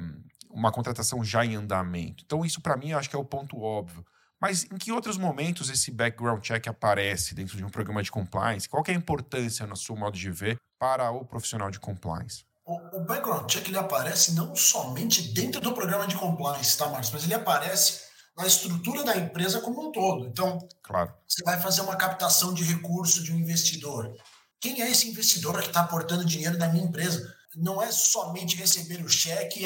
uma 0.55 0.71
contratação 0.71 1.23
já 1.23 1.45
em 1.45 1.55
andamento. 1.55 2.23
Então, 2.25 2.45
isso 2.45 2.61
para 2.61 2.77
mim 2.77 2.91
eu 2.91 2.97
acho 2.97 3.09
que 3.09 3.15
é 3.15 3.19
o 3.19 3.25
ponto 3.25 3.61
óbvio. 3.61 4.05
Mas 4.39 4.63
em 4.63 4.77
que 4.77 4.91
outros 4.91 5.17
momentos 5.17 5.69
esse 5.69 5.91
background 5.91 6.41
check 6.41 6.67
aparece 6.67 7.35
dentro 7.35 7.57
de 7.57 7.63
um 7.63 7.69
programa 7.69 8.01
de 8.01 8.11
compliance? 8.11 8.67
Qual 8.67 8.83
é 8.87 8.91
a 8.91 8.95
importância, 8.95 9.67
no 9.67 9.75
seu 9.75 9.95
modo 9.95 10.17
de 10.17 10.31
ver, 10.31 10.57
para 10.79 11.11
o 11.11 11.25
profissional 11.25 11.69
de 11.69 11.79
compliance? 11.79 12.45
O, 12.65 12.97
o 12.97 13.05
background 13.05 13.49
check 13.49 13.67
ele 13.67 13.77
aparece 13.77 14.33
não 14.33 14.55
somente 14.55 15.33
dentro 15.33 15.61
do 15.61 15.73
programa 15.73 16.07
de 16.07 16.15
compliance, 16.15 16.77
tá, 16.77 16.87
Marcos? 16.87 17.11
Mas 17.11 17.23
ele 17.23 17.33
aparece 17.33 18.05
na 18.37 18.45
estrutura 18.45 19.03
da 19.03 19.15
empresa 19.15 19.61
como 19.61 19.87
um 19.87 19.91
todo. 19.91 20.25
Então, 20.27 20.59
claro. 20.83 21.13
você 21.27 21.43
vai 21.43 21.59
fazer 21.59 21.81
uma 21.81 21.95
captação 21.95 22.53
de 22.53 22.63
recurso 22.63 23.23
de 23.23 23.33
um 23.33 23.37
investidor. 23.37 24.15
Quem 24.59 24.81
é 24.81 24.89
esse 24.89 25.09
investidor 25.09 25.59
que 25.61 25.67
está 25.67 25.81
aportando 25.81 26.25
dinheiro 26.25 26.57
na 26.57 26.67
minha 26.67 26.85
empresa? 26.85 27.33
Não 27.57 27.81
é 27.81 27.91
somente 27.91 28.55
receber 28.55 29.03
o 29.03 29.09
cheque 29.09 29.65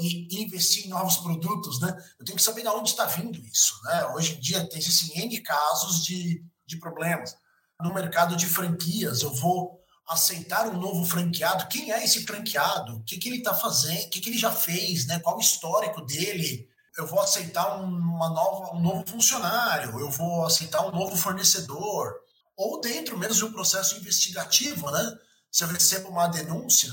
e, 0.00 0.42
investir 0.42 0.86
em 0.86 0.88
novos 0.88 1.16
produtos, 1.18 1.80
né? 1.80 1.96
Eu 2.18 2.24
tenho 2.24 2.36
que 2.36 2.42
saber 2.42 2.62
de 2.62 2.68
onde 2.68 2.90
está 2.90 3.06
vindo 3.06 3.38
isso, 3.46 3.74
né? 3.84 4.06
Hoje 4.14 4.34
em 4.34 4.40
dia 4.40 4.68
existem 4.72 5.24
N 5.24 5.40
casos 5.40 6.04
de, 6.04 6.44
de 6.66 6.76
problemas. 6.78 7.36
No 7.80 7.94
mercado 7.94 8.36
de 8.36 8.46
franquias, 8.46 9.22
eu 9.22 9.32
vou 9.34 9.80
aceitar 10.08 10.68
um 10.68 10.78
novo 10.78 11.04
franqueado. 11.04 11.68
Quem 11.68 11.92
é 11.92 12.04
esse 12.04 12.24
franqueado? 12.24 12.96
O 12.96 13.04
que, 13.04 13.16
que 13.16 13.28
ele 13.28 13.38
está 13.38 13.54
fazendo? 13.54 14.06
O 14.06 14.10
que, 14.10 14.20
que 14.20 14.28
ele 14.28 14.38
já 14.38 14.50
fez? 14.50 15.06
Né? 15.06 15.18
Qual 15.20 15.36
o 15.36 15.40
histórico 15.40 16.02
dele? 16.02 16.68
Eu 16.98 17.06
vou 17.06 17.20
aceitar 17.20 17.76
uma 17.76 18.28
nova, 18.30 18.74
um 18.74 18.80
novo 18.80 19.06
funcionário, 19.06 19.98
eu 19.98 20.10
vou 20.10 20.44
aceitar 20.44 20.84
um 20.84 20.90
novo 20.90 21.16
fornecedor. 21.16 22.14
Ou 22.56 22.80
dentro 22.80 23.16
mesmo 23.16 23.36
de 23.36 23.44
um 23.44 23.52
processo 23.52 23.96
investigativo, 23.96 24.90
né? 24.90 25.18
Se 25.50 25.64
eu 25.64 25.68
recebo 25.68 26.08
uma 26.08 26.26
denúncia, 26.26 26.92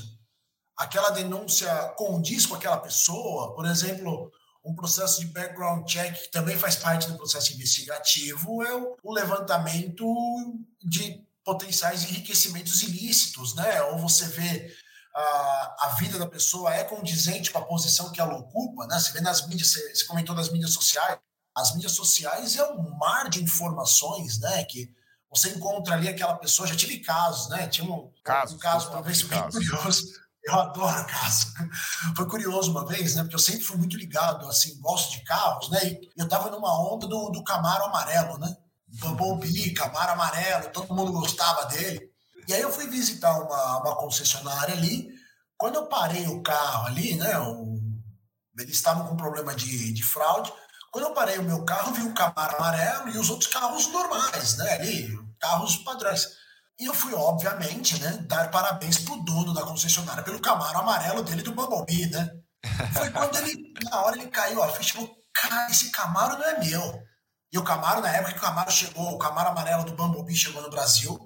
aquela 0.78 1.10
denúncia 1.10 1.68
condiz 1.96 2.46
com 2.46 2.54
aquela 2.54 2.78
pessoa, 2.78 3.52
por 3.54 3.66
exemplo, 3.66 4.32
um 4.64 4.74
processo 4.74 5.20
de 5.20 5.26
background 5.26 5.84
check 5.86 6.14
que 6.14 6.30
também 6.30 6.56
faz 6.56 6.76
parte 6.76 7.08
do 7.08 7.16
processo 7.16 7.52
investigativo 7.52 8.62
é 8.62 8.74
o 9.02 9.12
levantamento 9.12 10.06
de 10.80 11.26
potenciais 11.44 12.04
enriquecimentos 12.04 12.82
ilícitos, 12.82 13.54
né? 13.54 13.82
Ou 13.82 13.98
você 13.98 14.26
vê 14.26 14.72
a, 15.14 15.76
a 15.80 15.96
vida 15.98 16.18
da 16.18 16.26
pessoa 16.26 16.72
é 16.72 16.84
condizente 16.84 17.50
com 17.50 17.58
a 17.58 17.64
posição 17.64 18.12
que 18.12 18.20
ela 18.20 18.36
ocupa, 18.36 18.86
né? 18.86 19.00
Você 19.00 19.12
vê 19.12 19.20
nas 19.20 19.46
mídias, 19.48 19.72
você, 19.72 19.94
você 19.94 20.04
comentou 20.04 20.36
das 20.36 20.50
mídias 20.50 20.72
sociais, 20.72 21.18
as 21.56 21.74
mídias 21.74 21.92
sociais 21.92 22.56
é 22.56 22.64
um 22.70 22.96
mar 22.96 23.28
de 23.28 23.42
informações, 23.42 24.38
né? 24.38 24.64
Que 24.64 24.94
você 25.30 25.48
encontra 25.50 25.94
ali 25.94 26.08
aquela 26.08 26.36
pessoa, 26.36 26.68
já 26.68 26.76
tive 26.76 27.00
casos, 27.00 27.48
né? 27.48 27.66
Tinha 27.66 27.90
um, 27.90 28.12
casos, 28.22 28.54
um 28.54 28.58
caso 28.58 28.90
uma 28.90 29.02
vez 29.02 29.22
bem 29.22 29.42
curioso 29.50 30.27
eu 30.48 30.60
adoro 30.60 31.06
caso. 31.06 31.46
Foi 32.16 32.26
curioso 32.26 32.70
uma 32.70 32.86
vez, 32.86 33.14
né? 33.14 33.22
Porque 33.22 33.36
eu 33.36 33.40
sempre 33.40 33.62
fui 33.62 33.76
muito 33.76 33.96
ligado, 33.96 34.46
assim, 34.46 34.80
gosto 34.80 35.12
de 35.12 35.24
carros, 35.24 35.68
né? 35.70 35.80
E 35.84 36.10
eu 36.16 36.28
tava 36.28 36.50
numa 36.50 36.92
onda 36.92 37.06
do, 37.06 37.30
do 37.30 37.44
Camaro 37.44 37.84
amarelo, 37.84 38.38
né? 38.38 38.56
Bumblebee, 38.86 39.74
Camaro 39.74 40.12
amarelo, 40.12 40.70
todo 40.70 40.94
mundo 40.94 41.12
gostava 41.12 41.66
dele. 41.66 42.10
E 42.46 42.54
aí 42.54 42.62
eu 42.62 42.72
fui 42.72 42.86
visitar 42.88 43.38
uma, 43.38 43.78
uma 43.80 43.96
concessionária 43.96 44.74
ali. 44.74 45.08
Quando 45.56 45.76
eu 45.76 45.86
parei 45.86 46.26
o 46.26 46.42
carro 46.42 46.86
ali, 46.86 47.14
né? 47.14 47.38
O, 47.38 47.78
eles 48.58 48.76
estavam 48.76 49.06
com 49.06 49.16
problema 49.16 49.54
de, 49.54 49.92
de 49.92 50.02
fraude. 50.02 50.52
Quando 50.90 51.06
eu 51.06 51.14
parei 51.14 51.38
o 51.38 51.44
meu 51.44 51.64
carro, 51.64 51.92
vi 51.92 52.02
um 52.02 52.14
Camaro 52.14 52.56
amarelo 52.56 53.10
e 53.10 53.18
os 53.18 53.28
outros 53.28 53.52
carros 53.52 53.86
normais, 53.88 54.56
né? 54.56 54.72
Ali, 54.72 55.18
carros 55.38 55.76
padrões. 55.78 56.37
E 56.78 56.86
eu 56.86 56.94
fui, 56.94 57.12
obviamente, 57.12 58.00
né, 58.00 58.18
dar 58.28 58.50
parabéns 58.50 58.98
pro 58.98 59.22
dono 59.22 59.52
da 59.52 59.62
concessionária 59.62 60.22
pelo 60.22 60.40
Camaro 60.40 60.78
amarelo 60.78 61.22
dele 61.22 61.42
do 61.42 61.52
Bumblebee, 61.52 62.06
né? 62.06 62.30
Foi 62.92 63.10
quando 63.10 63.36
ele, 63.38 63.74
na 63.84 64.02
hora 64.02 64.16
ele 64.16 64.28
caiu 64.28 64.62
a 64.62 64.68
ficha 64.68 64.90
e 64.90 64.92
falou, 64.92 65.16
cara, 65.34 65.70
esse 65.70 65.90
Camaro 65.90 66.38
não 66.38 66.44
é 66.44 66.64
meu. 66.64 67.02
E 67.52 67.58
o 67.58 67.64
Camaro, 67.64 68.00
na 68.00 68.10
época 68.10 68.32
que 68.32 68.38
o 68.38 68.42
Camaro 68.42 68.70
chegou, 68.70 69.14
o 69.14 69.18
Camaro 69.18 69.48
amarelo 69.48 69.84
do 69.84 69.94
Bumblebee 69.94 70.36
chegou 70.36 70.62
no 70.62 70.70
Brasil, 70.70 71.18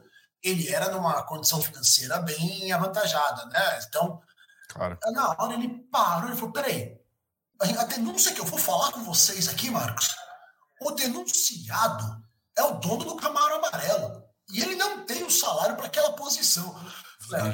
ele 0.43 0.73
era 0.73 0.91
numa 0.91 1.23
condição 1.25 1.61
financeira 1.61 2.19
bem 2.21 2.73
avantajada, 2.73 3.45
né? 3.47 3.81
Então, 3.87 4.21
claro. 4.69 4.99
na 5.13 5.31
hora 5.31 5.55
ele 5.55 5.69
parou 5.91 6.31
e 6.31 6.35
falou, 6.35 6.53
peraí, 6.53 6.97
a 7.61 7.85
denúncia 7.85 8.33
que 8.33 8.41
eu 8.41 8.45
vou 8.45 8.59
falar 8.59 8.91
com 8.93 9.05
vocês 9.05 9.49
aqui, 9.49 9.71
Marcos, 9.71 10.17
o 10.81 10.91
denunciado 10.93 12.23
é 12.57 12.63
o 12.63 12.79
dono 12.79 13.05
do 13.05 13.17
Camaro 13.17 13.57
amarelo. 13.57 14.23
E 14.53 14.61
ele 14.61 14.75
não 14.75 15.05
tem 15.07 15.23
o 15.23 15.31
salário 15.31 15.77
para 15.77 15.87
aquela 15.87 16.13
posição. 16.13 16.75
É, 17.35 17.53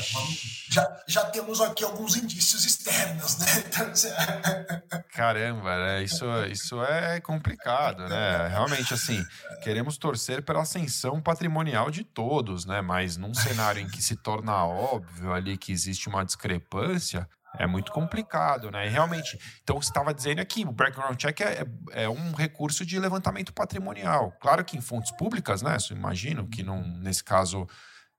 já, 0.70 1.02
já 1.06 1.24
temos 1.26 1.60
aqui 1.60 1.84
alguns 1.84 2.16
indícios 2.16 2.64
externos, 2.64 3.38
né? 3.38 3.46
Então, 3.68 5.00
Caramba, 5.12 5.76
né? 5.76 6.02
isso, 6.02 6.24
isso 6.50 6.82
é 6.82 7.20
complicado, 7.20 8.08
né? 8.08 8.48
Realmente, 8.48 8.94
assim, 8.94 9.22
queremos 9.62 9.98
torcer 9.98 10.42
pela 10.42 10.62
ascensão 10.62 11.20
patrimonial 11.20 11.90
de 11.90 12.04
todos, 12.04 12.64
né? 12.64 12.80
Mas 12.80 13.16
num 13.16 13.34
cenário 13.34 13.80
em 13.80 13.88
que 13.88 14.02
se 14.02 14.16
torna 14.16 14.64
óbvio 14.64 15.32
ali 15.32 15.56
que 15.56 15.72
existe 15.72 16.08
uma 16.08 16.24
discrepância, 16.24 17.28
é 17.56 17.66
muito 17.66 17.92
complicado, 17.92 18.70
né? 18.70 18.86
E 18.86 18.90
realmente, 18.90 19.38
então 19.62 19.80
você 19.80 19.88
estava 19.88 20.12
dizendo 20.12 20.40
aqui, 20.40 20.64
o 20.64 20.72
background 20.72 21.16
check 21.16 21.40
é, 21.40 21.64
é, 21.90 22.02
é, 22.04 22.08
um 22.08 22.32
recurso 22.32 22.84
de 22.84 22.98
levantamento 22.98 23.52
patrimonial. 23.52 24.32
Claro 24.40 24.64
que 24.64 24.76
em 24.76 24.80
fontes 24.80 25.10
públicas, 25.12 25.62
né? 25.62 25.76
Eu 25.90 25.96
imagino 25.96 26.46
que 26.48 26.62
não, 26.62 26.82
nesse 26.82 27.24
caso, 27.24 27.66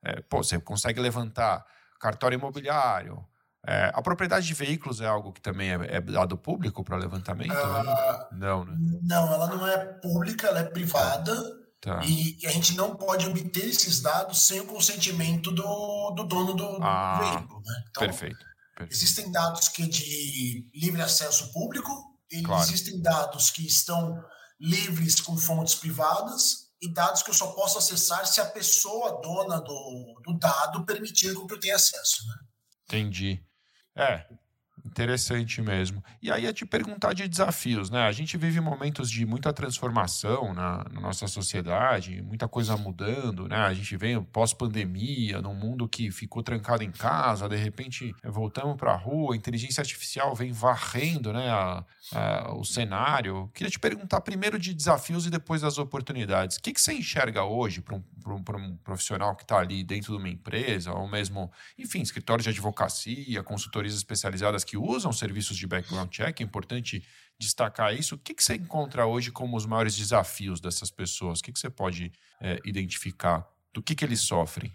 é, 0.04 0.22
pô, 0.22 0.44
você 0.44 0.60
consegue 0.60 1.00
levantar 1.00 1.66
cartório 2.00 2.38
imobiliário. 2.38 3.26
É, 3.68 3.92
a 3.94 4.02
propriedade 4.02 4.48
de 4.48 4.54
veículos 4.54 5.02
é 5.02 5.06
algo 5.06 5.34
que 5.34 5.42
também 5.42 5.72
é, 5.72 5.98
é 5.98 6.02
dado 6.02 6.38
público 6.38 6.84
para 6.84 6.96
levantamento? 6.96 7.52
Uh, 7.52 8.36
não, 8.36 8.64
né? 8.64 8.76
Não, 9.04 9.34
ela 9.34 9.48
não 9.48 9.68
é 9.68 9.78
pública, 9.78 10.48
ela 10.48 10.62
é 10.62 10.64
privada. 10.64 11.36
Tá. 11.82 12.02
E 12.04 12.38
a 12.46 12.50
gente 12.50 12.76
não 12.76 12.96
pode 12.96 13.26
obter 13.28 13.66
esses 13.66 14.02
dados 14.02 14.42
sem 14.42 14.60
o 14.60 14.66
consentimento 14.66 15.52
do, 15.52 16.12
do 16.12 16.26
dono 16.26 16.54
do, 16.54 16.78
ah, 16.82 17.20
veículo. 17.20 17.62
Né? 17.66 17.84
Então, 17.90 18.04
perfeito. 18.04 18.38
Perfeito. 18.76 18.94
Existem 18.94 19.32
dados 19.32 19.68
que 19.70 19.88
de 19.88 20.70
livre 20.74 21.02
acesso 21.02 21.52
público, 21.54 21.92
claro. 22.46 22.64
existem 22.64 23.02
dados 23.02 23.50
que 23.50 23.66
estão 23.66 24.22
livres 24.60 25.22
com 25.22 25.38
fontes 25.38 25.76
privadas 25.76 26.69
e 26.82 26.92
dados 26.92 27.22
que 27.22 27.30
eu 27.30 27.34
só 27.34 27.52
posso 27.52 27.78
acessar 27.78 28.26
se 28.26 28.40
a 28.40 28.46
pessoa 28.46 29.22
dona 29.22 29.60
do, 29.60 30.22
do 30.24 30.38
dado 30.38 30.86
permitir 30.86 31.34
que 31.48 31.54
eu 31.54 31.60
tenha 31.60 31.76
acesso. 31.76 32.26
Né? 32.28 32.36
Entendi. 32.86 33.44
É, 33.96 34.26
Interessante 34.86 35.62
mesmo. 35.62 36.04
E 36.22 36.32
aí 36.32 36.46
é 36.46 36.54
te 36.54 36.66
perguntar 36.66 37.14
de 37.14 37.28
desafios, 37.28 37.90
né? 37.90 38.04
A 38.04 38.12
gente 38.12 38.38
vive 38.38 38.60
momentos 38.60 39.10
de 39.10 39.26
muita 39.26 39.52
transformação 39.52 40.54
na, 40.54 40.86
na 40.92 41.02
nossa 41.02 41.28
sociedade, 41.28 42.22
muita 42.22 42.48
coisa 42.48 42.78
mudando, 42.78 43.48
né? 43.48 43.58
A 43.58 43.74
gente 43.74 43.96
vem 43.98 44.22
pós-pandemia, 44.24 45.42
num 45.42 45.54
mundo 45.54 45.88
que 45.88 46.12
ficou 46.12 46.42
trancado 46.42 46.84
em 46.84 46.92
casa, 46.92 47.50
de 47.50 47.56
repente 47.56 48.16
voltamos 48.24 48.78
para 48.78 48.94
a 48.94 48.96
rua, 48.96 49.34
a 49.34 49.38
inteligência 49.38 49.82
artificial 49.82 50.34
vem 50.36 50.52
varrendo, 50.52 51.34
né, 51.34 51.50
a, 51.50 51.84
a, 52.14 52.54
o 52.54 52.64
cenário. 52.64 53.50
Queria 53.54 53.70
te 53.70 53.80
perguntar 53.80 54.22
primeiro 54.22 54.58
de 54.58 54.74
desafios 54.74 55.26
e 55.26 55.30
depois 55.30 55.62
das 55.62 55.78
oportunidades. 55.78 56.58
O 56.58 56.62
que, 56.62 56.74
que 56.74 56.82
você 56.82 56.94
enxerga 56.94 57.44
hoje 57.44 57.82
para 57.82 57.96
um, 57.96 58.04
um, 58.26 58.44
um 58.58 58.78
profissional 58.78 59.36
que 59.36 59.44
está 59.44 59.60
ali 59.60 59.84
dentro 59.84 60.14
de 60.14 60.18
uma 60.18 60.30
empresa, 60.30 60.94
ou 60.94 61.08
mesmo, 61.08 61.52
enfim, 61.78 62.02
escritório 62.02 62.44
de 62.44 62.50
advocacia, 62.50 63.44
consultorias 63.44 63.94
especializadas 63.94 64.64
que 64.70 64.78
usam 64.78 65.12
serviços 65.12 65.58
de 65.58 65.66
background 65.66 66.12
check, 66.12 66.42
é 66.42 66.44
importante 66.44 67.04
destacar 67.40 67.92
isso. 67.92 68.14
O 68.14 68.18
que, 68.20 68.36
que 68.36 68.44
você 68.44 68.54
encontra 68.54 69.08
hoje 69.08 69.32
como 69.32 69.58
os 69.58 69.66
maiores 69.66 69.98
desafios 69.98 70.62
dessas 70.62 70.92
pessoas? 70.92 71.40
O 71.40 71.44
que, 71.44 71.52
que 71.52 71.58
você 71.58 71.72
pode 71.72 72.12
é, 72.40 72.60
identificar? 72.64 73.48
Do 73.74 73.82
que, 73.82 73.96
que 73.96 74.06
eles 74.06 74.22
sofrem? 74.22 74.72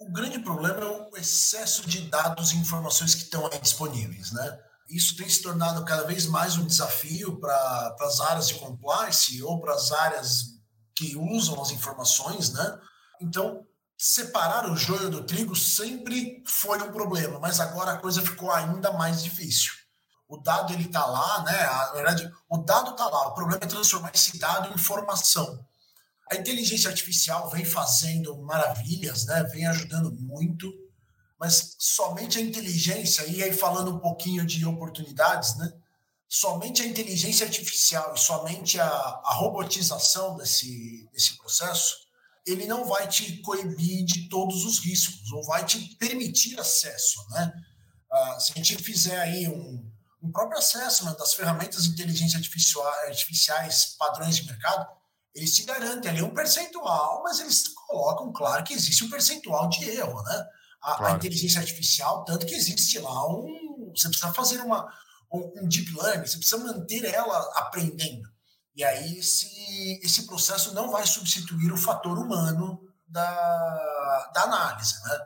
O 0.00 0.10
grande 0.10 0.40
problema 0.40 0.80
é 0.80 0.84
o 0.84 1.16
excesso 1.16 1.88
de 1.88 2.00
dados 2.08 2.52
e 2.52 2.56
informações 2.56 3.14
que 3.14 3.22
estão 3.22 3.46
aí 3.46 3.60
disponíveis, 3.60 4.32
né? 4.32 4.58
Isso 4.90 5.16
tem 5.16 5.28
se 5.28 5.42
tornado 5.42 5.84
cada 5.84 6.02
vez 6.02 6.26
mais 6.26 6.56
um 6.56 6.66
desafio 6.66 7.38
para 7.38 7.96
as 8.00 8.20
áreas 8.20 8.48
de 8.48 8.54
compliance 8.54 9.40
ou 9.44 9.60
para 9.60 9.74
as 9.74 9.92
áreas 9.92 10.56
que 10.96 11.16
usam 11.16 11.62
as 11.62 11.70
informações, 11.70 12.52
né? 12.52 12.80
Então, 13.20 13.64
separar 13.96 14.70
o 14.70 14.76
joio 14.76 15.08
do 15.08 15.24
trigo 15.24 15.56
sempre 15.56 16.42
foi 16.46 16.82
um 16.82 16.92
problema, 16.92 17.38
mas 17.38 17.60
agora 17.60 17.92
a 17.92 17.98
coisa 17.98 18.20
ficou 18.20 18.52
ainda 18.52 18.92
mais 18.92 19.22
difícil. 19.22 19.72
O 20.28 20.36
dado 20.36 20.72
ele 20.72 20.86
está 20.86 21.06
lá, 21.06 21.44
né? 21.44 21.62
Na 21.62 21.92
verdade, 21.92 22.32
o 22.48 22.58
dado 22.58 22.90
está 22.90 23.08
lá. 23.08 23.28
O 23.28 23.34
problema 23.34 23.62
é 23.62 23.66
transformar 23.66 24.10
esse 24.12 24.38
dado 24.38 24.70
em 24.70 24.74
informação. 24.74 25.64
A 26.30 26.34
inteligência 26.34 26.90
artificial 26.90 27.48
vem 27.48 27.64
fazendo 27.64 28.36
maravilhas, 28.42 29.24
né? 29.26 29.44
Vem 29.44 29.66
ajudando 29.66 30.12
muito, 30.12 30.72
mas 31.38 31.76
somente 31.78 32.38
a 32.38 32.42
inteligência 32.42 33.24
e 33.26 33.42
aí 33.42 33.52
falando 33.52 33.94
um 33.94 34.00
pouquinho 34.00 34.44
de 34.44 34.66
oportunidades, 34.66 35.56
né? 35.56 35.72
Somente 36.28 36.82
a 36.82 36.86
inteligência 36.86 37.46
artificial 37.46 38.12
e 38.14 38.18
somente 38.18 38.80
a, 38.80 38.88
a 38.88 39.34
robotização 39.34 40.36
desse, 40.36 41.08
desse 41.12 41.38
processo 41.38 42.05
ele 42.46 42.66
não 42.66 42.84
vai 42.84 43.08
te 43.08 43.38
coibir 43.38 44.04
de 44.04 44.28
todos 44.28 44.64
os 44.64 44.78
riscos, 44.78 45.32
ou 45.32 45.44
vai 45.44 45.64
te 45.64 45.96
permitir 45.96 46.58
acesso, 46.58 47.26
né? 47.30 47.52
Ah, 48.10 48.38
se 48.38 48.52
a 48.52 48.56
gente 48.56 48.82
fizer 48.82 49.18
aí 49.18 49.48
um, 49.48 49.90
um 50.22 50.30
próprio 50.30 50.58
assessment 50.58 51.16
das 51.16 51.34
ferramentas 51.34 51.82
de 51.84 51.90
inteligência 51.90 52.36
artificial, 52.36 52.86
artificiais 53.06 53.96
padrões 53.98 54.36
de 54.36 54.46
mercado, 54.46 54.86
eles 55.34 55.54
te 55.54 55.64
garantem 55.64 56.10
ali 56.10 56.22
um 56.22 56.32
percentual, 56.32 57.22
mas 57.22 57.40
eles 57.40 57.68
colocam, 57.68 58.32
claro, 58.32 58.64
que 58.64 58.72
existe 58.72 59.04
um 59.04 59.10
percentual 59.10 59.68
de 59.68 59.84
erro, 59.90 60.22
né? 60.22 60.46
A, 60.80 60.96
claro. 60.96 61.14
a 61.14 61.16
inteligência 61.16 61.60
artificial, 61.60 62.24
tanto 62.24 62.46
que 62.46 62.54
existe 62.54 62.98
lá 63.00 63.28
um... 63.28 63.92
Você 63.94 64.08
precisa 64.08 64.32
fazer 64.32 64.60
uma, 64.60 64.86
um, 65.32 65.62
um 65.62 65.68
deep 65.68 65.92
learning, 65.94 66.26
você 66.26 66.38
precisa 66.38 66.58
manter 66.58 67.04
ela 67.04 67.38
aprendendo. 67.56 68.28
E 68.76 68.84
aí 68.84 69.18
esse, 69.18 70.00
esse 70.02 70.26
processo 70.26 70.74
não 70.74 70.90
vai 70.90 71.06
substituir 71.06 71.72
o 71.72 71.78
fator 71.78 72.18
humano 72.18 72.78
da, 73.08 74.30
da 74.34 74.42
análise. 74.42 74.94
Né? 75.02 75.18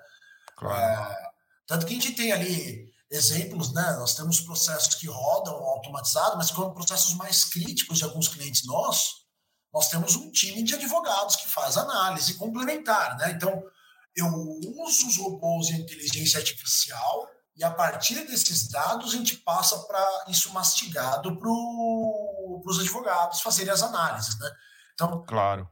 Claro. 0.57 1.13
É, 1.13 1.31
tanto 1.67 1.85
que 1.85 1.93
a 1.93 1.97
gente 1.97 2.13
tem 2.13 2.33
ali 2.33 2.89
exemplos, 3.11 3.73
né? 3.73 3.97
Nós 3.99 4.15
temos 4.15 4.41
processos 4.41 4.95
que 4.95 5.09
rodam 5.09 5.55
automatizado, 5.55 6.37
mas 6.37 6.51
quando 6.51 6.75
processos 6.75 7.15
mais 7.15 7.45
críticos 7.45 7.99
de 7.99 8.05
alguns 8.05 8.29
clientes 8.29 8.65
nossos, 8.65 9.27
nós 9.73 9.89
temos 9.89 10.15
um 10.15 10.31
time 10.31 10.63
de 10.63 10.75
advogados 10.75 11.37
que 11.37 11.49
faz 11.49 11.77
análise 11.77 12.35
complementar, 12.35 13.17
né? 13.17 13.33
Então, 13.33 13.63
eu 14.17 14.27
uso 14.85 15.09
os 15.09 15.17
robôs 15.17 15.69
de 15.69 15.81
inteligência 15.81 16.39
artificial 16.39 17.29
e 17.57 17.65
a 17.65 17.71
partir 17.71 18.27
desses 18.27 18.69
dados 18.69 19.13
a 19.13 19.17
gente 19.17 19.37
passa 19.37 19.79
para 19.81 20.25
isso 20.29 20.53
mastigado 20.53 21.37
para 21.37 21.51
os 22.65 22.79
advogados 22.79 23.41
fazerem 23.41 23.73
as 23.73 23.83
análises, 23.83 24.39
né? 24.39 24.51
Então, 24.95 25.25
claro. 25.25 25.69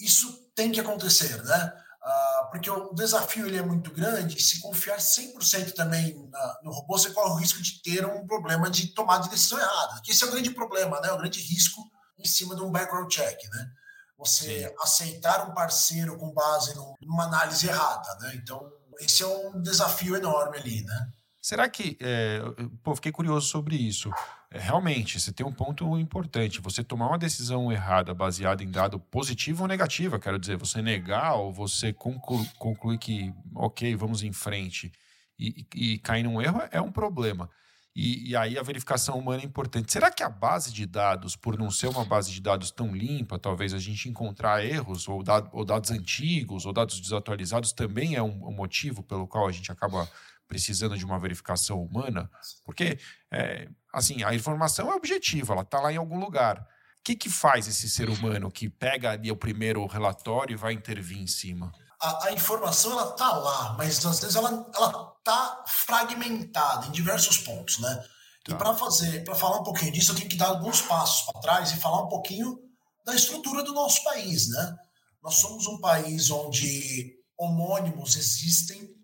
isso 0.00 0.50
tem 0.54 0.72
que 0.72 0.80
acontecer, 0.80 1.42
né? 1.44 1.72
Uh, 2.02 2.50
porque 2.50 2.68
o 2.68 2.92
desafio 2.94 3.46
ele 3.46 3.58
é 3.58 3.62
muito 3.62 3.92
grande 3.92 4.42
se 4.42 4.60
confiar 4.60 4.98
100% 4.98 5.72
também 5.72 6.28
na, 6.28 6.58
no 6.64 6.72
robô, 6.72 6.98
você 6.98 7.12
corre 7.12 7.30
o 7.30 7.36
risco 7.36 7.62
de 7.62 7.80
ter 7.80 8.04
um 8.04 8.26
problema 8.26 8.68
de 8.68 8.88
tomada 8.88 9.22
de 9.22 9.30
decisão 9.30 9.58
errada. 9.58 10.00
Que 10.02 10.10
esse 10.10 10.24
é 10.24 10.26
o 10.26 10.30
grande 10.32 10.50
problema, 10.50 11.00
né? 11.00 11.12
O 11.12 11.18
grande 11.18 11.40
risco 11.40 11.80
em 12.18 12.24
cima 12.24 12.56
de 12.56 12.62
um 12.62 12.72
background 12.72 13.08
check, 13.08 13.38
né? 13.50 13.70
Você 14.18 14.68
Sim. 14.68 14.74
aceitar 14.80 15.48
um 15.48 15.54
parceiro 15.54 16.18
com 16.18 16.32
base 16.32 16.74
numa 17.00 17.24
análise 17.24 17.68
errada, 17.68 18.16
né? 18.20 18.34
Então, 18.34 18.68
esse 18.98 19.22
é 19.22 19.26
um 19.26 19.60
desafio 19.62 20.16
enorme 20.16 20.58
ali, 20.58 20.82
né? 20.82 21.08
Será 21.40 21.68
que. 21.68 21.96
É, 22.00 22.40
pô, 22.82 22.94
fiquei 22.94 23.10
curioso 23.10 23.48
sobre 23.48 23.76
isso. 23.76 24.10
É, 24.52 24.58
realmente, 24.58 25.18
você 25.18 25.32
tem 25.32 25.46
um 25.46 25.52
ponto 25.52 25.98
importante. 25.98 26.60
Você 26.60 26.84
tomar 26.84 27.08
uma 27.08 27.18
decisão 27.18 27.72
errada 27.72 28.12
baseada 28.12 28.62
em 28.62 28.70
dado 28.70 29.00
positivo 29.00 29.62
ou 29.62 29.68
negativo, 29.68 30.18
quero 30.18 30.38
dizer, 30.38 30.58
você 30.58 30.82
negar 30.82 31.34
ou 31.36 31.52
você 31.52 31.92
conclu 31.92 32.44
concluir 32.58 32.98
que, 32.98 33.32
ok, 33.54 33.96
vamos 33.96 34.22
em 34.22 34.32
frente 34.32 34.92
e, 35.38 35.66
e, 35.74 35.94
e 35.94 35.98
cair 35.98 36.22
num 36.22 36.40
erro 36.40 36.60
é 36.70 36.80
um 36.80 36.92
problema. 36.92 37.48
E, 37.94 38.30
e, 38.30 38.36
aí 38.36 38.58
a 38.58 38.62
verificação 38.62 39.18
humana 39.18 39.42
é 39.42 39.44
importante. 39.44 39.92
Será 39.92 40.10
que 40.10 40.22
a 40.22 40.28
base 40.28 40.72
de 40.72 40.86
dados, 40.86 41.36
por 41.36 41.58
não 41.58 41.70
ser 41.70 41.88
uma 41.88 42.04
base 42.04 42.30
de 42.30 42.40
dados 42.40 42.70
tão 42.70 42.94
limpa, 42.94 43.38
talvez 43.38 43.74
a 43.74 43.78
gente 43.78 44.08
encontrar 44.08 44.64
erros 44.64 45.08
ou, 45.08 45.22
dado, 45.22 45.50
ou 45.52 45.62
dados 45.62 45.90
antigos 45.90 46.64
ou 46.64 46.72
dados 46.72 47.00
desatualizados 47.00 47.72
também 47.72 48.14
é 48.14 48.22
um, 48.22 48.48
um 48.48 48.52
motivo 48.52 49.02
pelo 49.02 49.26
qual 49.26 49.46
a 49.46 49.52
gente 49.52 49.70
acaba 49.70 50.08
precisando 50.52 50.98
de 50.98 51.04
uma 51.06 51.18
verificação 51.18 51.82
humana, 51.82 52.30
porque 52.62 52.98
é, 53.32 53.66
assim 53.90 54.22
a 54.22 54.34
informação 54.34 54.92
é 54.92 54.94
objetiva, 54.94 55.54
ela 55.54 55.62
está 55.62 55.80
lá 55.80 55.90
em 55.90 55.96
algum 55.96 56.18
lugar. 56.18 56.58
O 56.58 57.02
que, 57.02 57.16
que 57.16 57.30
faz 57.30 57.66
esse 57.66 57.88
ser 57.88 58.10
humano 58.10 58.50
que 58.50 58.68
pega 58.68 59.12
ali 59.12 59.30
o 59.30 59.36
primeiro 59.36 59.86
relatório 59.86 60.52
e 60.52 60.56
vai 60.56 60.74
intervir 60.74 61.18
em 61.18 61.26
cima? 61.26 61.72
A, 61.98 62.26
a 62.26 62.32
informação 62.32 62.92
ela 62.92 63.12
está 63.12 63.32
lá, 63.32 63.74
mas 63.78 64.04
às 64.04 64.20
vezes 64.20 64.36
ela 64.36 64.70
está 65.18 65.64
fragmentada 65.66 66.86
em 66.86 66.90
diversos 66.90 67.38
pontos, 67.38 67.78
né? 67.78 68.04
Tá. 68.44 68.52
E 68.52 68.54
para 68.54 68.74
fazer, 68.74 69.24
para 69.24 69.34
falar 69.34 69.60
um 69.60 69.64
pouquinho 69.64 69.90
disso, 69.90 70.12
eu 70.12 70.16
tenho 70.16 70.28
que 70.28 70.36
dar 70.36 70.48
alguns 70.48 70.82
passos 70.82 71.22
para 71.22 71.40
trás 71.40 71.72
e 71.72 71.80
falar 71.80 72.02
um 72.02 72.08
pouquinho 72.08 72.58
da 73.06 73.14
estrutura 73.14 73.62
do 73.62 73.72
nosso 73.72 74.04
país, 74.04 74.50
né? 74.50 74.76
Nós 75.22 75.36
somos 75.36 75.66
um 75.66 75.80
país 75.80 76.30
onde 76.30 77.14
homônimos 77.38 78.16
existem 78.16 79.01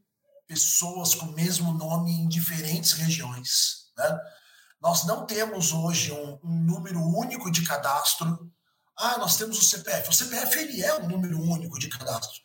pessoas 0.49 1.15
com 1.15 1.27
o 1.27 1.33
mesmo 1.33 1.73
nome 1.73 2.11
em 2.11 2.27
diferentes 2.27 2.93
regiões. 2.93 3.91
Né? 3.97 4.19
Nós 4.81 5.05
não 5.07 5.27
temos 5.27 5.73
hoje 5.73 6.11
um, 6.11 6.41
um, 6.43 6.61
número 6.63 7.01
único 7.01 7.51
de 7.51 7.65
cadastro. 7.65 8.51
Ah, 8.97 9.19
nós 9.19 9.37
temos 9.37 9.59
o 9.59 9.65
CPF. 9.65 10.09
O 10.09 10.13
CPF 10.13 10.59
ele 10.59 10.83
é 10.83 10.95
um 10.95 11.07
número 11.07 11.39
único 11.39 11.79
de 11.79 11.89
cadastro. 11.89 12.41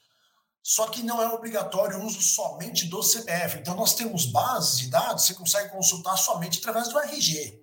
Só 0.62 0.88
que 0.88 1.04
não 1.04 1.22
é 1.22 1.28
obrigatório 1.28 2.00
o 2.00 2.06
uso 2.06 2.22
somente 2.22 2.88
do 2.88 3.02
CPF. 3.02 3.60
Então, 3.60 3.76
nós 3.76 3.96
temos 3.96 4.26
bases 4.26 4.78
de 4.78 4.90
dados, 4.90 5.26
você 5.26 5.34
consegue 5.34 5.70
consultar 5.70 6.18
somente 6.18 6.60
através 6.60 6.88
do 6.90 7.00
RG. 7.00 7.62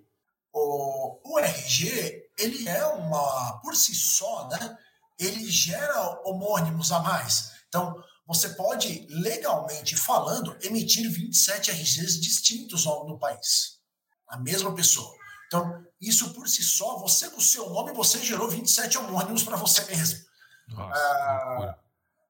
O, 0.53 1.19
o 1.23 1.39
RG, 1.39 2.29
ele 2.37 2.67
é 2.67 2.85
uma, 2.85 3.59
por 3.61 3.75
si 3.75 3.95
só, 3.95 4.47
né? 4.49 4.77
ele 5.17 5.49
gera 5.49 6.21
homônimos 6.25 6.91
a 6.91 6.99
mais. 6.99 7.51
Então, 7.67 7.95
você 8.33 8.47
pode, 8.51 9.05
legalmente 9.09 9.93
falando, 9.97 10.57
emitir 10.61 11.11
27 11.11 11.69
RGs 11.69 12.21
distintos 12.21 12.85
no 12.85 13.19
país. 13.19 13.77
A 14.25 14.37
mesma 14.37 14.73
pessoa. 14.73 15.13
Então, 15.47 15.85
isso 15.99 16.33
por 16.33 16.47
si 16.47 16.63
só, 16.63 16.97
você 16.97 17.29
com 17.29 17.39
o 17.39 17.41
seu 17.41 17.69
nome, 17.69 17.91
você 17.91 18.23
gerou 18.23 18.47
27 18.47 18.97
homônimos 18.99 19.43
para 19.43 19.57
você 19.57 19.83
mesmo. 19.83 20.25
Nossa, 20.69 20.97
ah, 20.97 21.75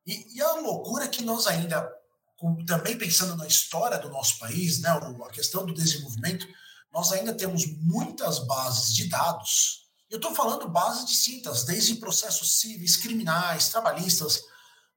e, 0.07 0.37
e, 0.37 0.41
a 0.41 0.53
loucura 0.53 1.07
que 1.07 1.23
nós 1.23 1.45
ainda, 1.45 1.87
com, 2.35 2.65
também 2.65 2.97
pensando 2.97 3.37
na 3.37 3.45
história 3.45 3.99
do 3.99 4.09
nosso 4.09 4.39
país, 4.39 4.81
né, 4.81 4.89
a 4.89 5.29
questão 5.29 5.63
do 5.67 5.73
desenvolvimento, 5.75 6.47
nós 6.91 7.11
ainda 7.11 7.31
temos 7.31 7.67
muitas 7.77 8.39
bases 8.39 8.91
de 8.95 9.07
dados. 9.07 9.87
Eu 10.09 10.15
estou 10.15 10.33
falando 10.33 10.67
bases 10.67 11.05
distintas, 11.05 11.63
desde 11.63 11.93
processos 11.97 12.59
civis, 12.59 12.97
criminais, 12.97 13.69
trabalhistas, 13.69 14.41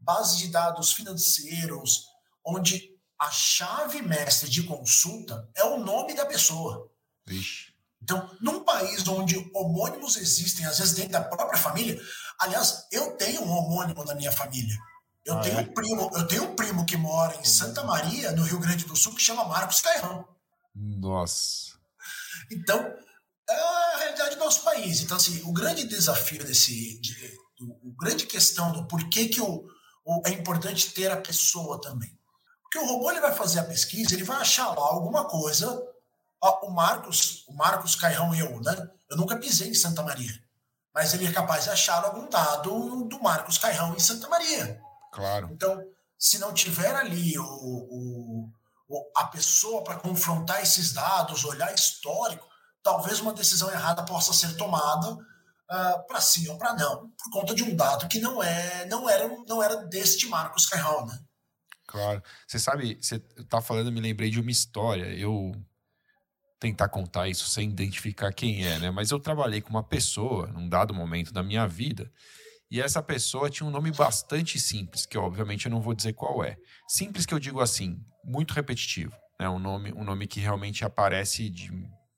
base 0.04 0.38
de 0.38 0.48
dados 0.48 0.92
financeiros, 0.92 2.06
onde 2.44 2.94
a 3.18 3.30
chave 3.30 4.02
mestre 4.02 4.48
de 4.48 4.62
consulta 4.64 5.48
é 5.54 5.64
o 5.64 5.78
nome 5.78 6.14
da 6.14 6.26
pessoa. 6.26 6.90
Vixe. 7.26 7.72
Então, 8.02 8.30
num 8.40 8.62
país 8.62 9.06
onde 9.08 9.50
homônimos 9.54 10.16
existem, 10.18 10.66
às 10.66 10.78
vezes 10.78 10.92
dentro 10.92 11.12
da 11.12 11.22
própria 11.22 11.58
família, 11.58 11.98
aliás, 12.38 12.86
eu 12.92 13.16
tenho 13.16 13.42
um 13.42 13.50
homônimo 13.50 14.04
na 14.04 14.14
minha 14.14 14.30
família. 14.30 14.76
Eu 15.24 15.38
ah, 15.38 15.40
tenho 15.40 15.58
é? 15.58 15.62
um 15.62 15.72
primo, 15.72 16.10
eu 16.14 16.28
tenho 16.28 16.44
um 16.44 16.54
primo 16.54 16.84
que 16.84 16.98
mora 16.98 17.34
em 17.36 17.44
Santa 17.44 17.82
Maria, 17.82 18.32
no 18.32 18.42
Rio 18.42 18.60
Grande 18.60 18.84
do 18.84 18.94
Sul, 18.94 19.14
que 19.14 19.22
chama 19.22 19.46
Marcos 19.46 19.80
Cairão. 19.80 20.28
Nossa. 20.74 21.72
Então, 22.52 22.94
é 23.48 23.54
a 23.54 23.96
realidade 23.98 24.36
do 24.36 24.44
nosso 24.44 24.62
país. 24.62 25.00
Então, 25.00 25.16
assim, 25.16 25.42
o 25.44 25.52
grande 25.52 25.86
desafio 25.86 26.44
desse, 26.44 27.00
de, 27.00 27.38
o, 27.60 27.94
grande 27.98 28.26
questão 28.26 28.72
do 28.72 28.86
porquê 28.86 29.28
que 29.28 29.40
o, 29.40 29.66
é 30.26 30.30
importante 30.30 30.90
ter 30.92 31.10
a 31.10 31.20
pessoa 31.20 31.80
também. 31.80 32.18
Porque 32.62 32.78
o 32.78 32.86
robô 32.86 33.10
ele 33.10 33.20
vai 33.20 33.32
fazer 33.32 33.60
a 33.60 33.64
pesquisa, 33.64 34.14
ele 34.14 34.24
vai 34.24 34.38
achar 34.38 34.68
lá 34.68 34.86
alguma 34.86 35.24
coisa. 35.24 35.82
O 36.62 36.70
Marcos, 36.70 37.44
o 37.48 37.54
Marcos 37.54 37.94
Cairão 37.94 38.34
e 38.34 38.40
eu, 38.40 38.60
né? 38.60 38.90
Eu 39.08 39.16
nunca 39.16 39.36
pisei 39.36 39.68
em 39.68 39.74
Santa 39.74 40.02
Maria. 40.02 40.32
Mas 40.92 41.14
ele 41.14 41.26
é 41.26 41.32
capaz 41.32 41.64
de 41.64 41.70
achar 41.70 42.04
algum 42.04 42.28
dado 42.28 43.04
do 43.04 43.22
Marcos 43.22 43.56
Cairão 43.56 43.94
em 43.94 43.98
Santa 43.98 44.28
Maria. 44.28 44.80
Claro. 45.12 45.48
Então, 45.50 45.82
se 46.18 46.38
não 46.38 46.52
tiver 46.52 46.94
ali 46.94 47.38
o, 47.38 48.50
o, 48.88 49.10
a 49.16 49.24
pessoa 49.24 49.82
para 49.82 49.96
confrontar 49.96 50.62
esses 50.62 50.92
dados, 50.92 51.44
olhar 51.44 51.72
histórico, 51.72 52.46
talvez 52.82 53.20
uma 53.20 53.32
decisão 53.32 53.70
errada 53.70 54.04
possa 54.04 54.32
ser 54.32 54.56
tomada 54.56 55.16
uh, 55.70 55.74
ah, 55.74 56.04
para 56.06 56.20
sim 56.20 56.48
ou 56.48 56.58
para 56.58 56.74
não, 56.74 57.10
por 57.10 57.30
conta 57.32 57.54
de 57.54 57.62
um 57.62 57.74
dado 57.74 58.08
que 58.08 58.20
não 58.20 58.42
é, 58.42 58.86
não 58.86 59.08
era, 59.08 59.28
não 59.46 59.62
era 59.62 59.76
deste 59.86 60.26
Marcos 60.26 60.66
Carral, 60.66 61.06
né? 61.06 61.18
Claro. 61.86 62.22
Você 62.46 62.58
sabe, 62.58 62.98
você 63.00 63.18
tá 63.48 63.60
falando, 63.60 63.92
me 63.92 64.00
lembrei 64.00 64.30
de 64.30 64.40
uma 64.40 64.50
história. 64.50 65.14
Eu 65.16 65.52
tentar 66.58 66.88
contar 66.88 67.28
isso 67.28 67.46
sem 67.48 67.68
identificar 67.68 68.32
quem 68.32 68.66
é, 68.66 68.78
né? 68.78 68.90
Mas 68.90 69.10
eu 69.10 69.20
trabalhei 69.20 69.60
com 69.60 69.70
uma 69.70 69.82
pessoa 69.82 70.46
num 70.46 70.66
dado 70.66 70.94
momento 70.94 71.30
da 71.30 71.42
minha 71.42 71.66
vida 71.68 72.10
E 72.70 72.80
essa 72.80 73.02
pessoa 73.02 73.50
tinha 73.50 73.66
um 73.66 73.70
nome 73.70 73.92
bastante 73.92 74.58
simples, 74.58 75.04
que 75.04 75.18
obviamente 75.18 75.66
eu 75.66 75.70
não 75.70 75.80
vou 75.80 75.94
dizer 75.94 76.14
qual 76.14 76.42
é. 76.42 76.56
Simples 76.88 77.26
que 77.26 77.34
eu 77.34 77.38
digo 77.38 77.60
assim, 77.60 78.00
muito 78.24 78.54
repetitivo. 78.54 79.14
Né? 79.38 79.48
Um, 79.48 79.58
nome, 79.58 79.92
um 79.92 80.02
nome 80.02 80.26
que 80.26 80.40
realmente 80.40 80.84
aparece 80.84 81.50
de. 81.50 81.70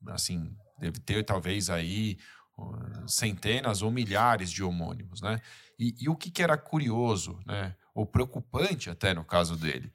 Assim, 0.09 0.57
deve 0.79 1.01
ter 1.01 1.25
talvez 1.25 1.69
aí 1.69 2.17
centenas 3.07 3.83
ou 3.83 3.90
milhares 3.90 4.51
de 4.51 4.62
homônimos, 4.62 5.21
né? 5.21 5.40
E, 5.79 5.95
e 6.01 6.09
o 6.09 6.16
que, 6.16 6.31
que, 6.31 6.42
era 6.42 6.57
curioso, 6.57 7.38
né? 7.47 7.75
Ou 7.95 8.07
preocupante 8.07 8.90
até 8.90 9.12
no 9.14 9.25
caso 9.25 9.57
dele, 9.57 9.92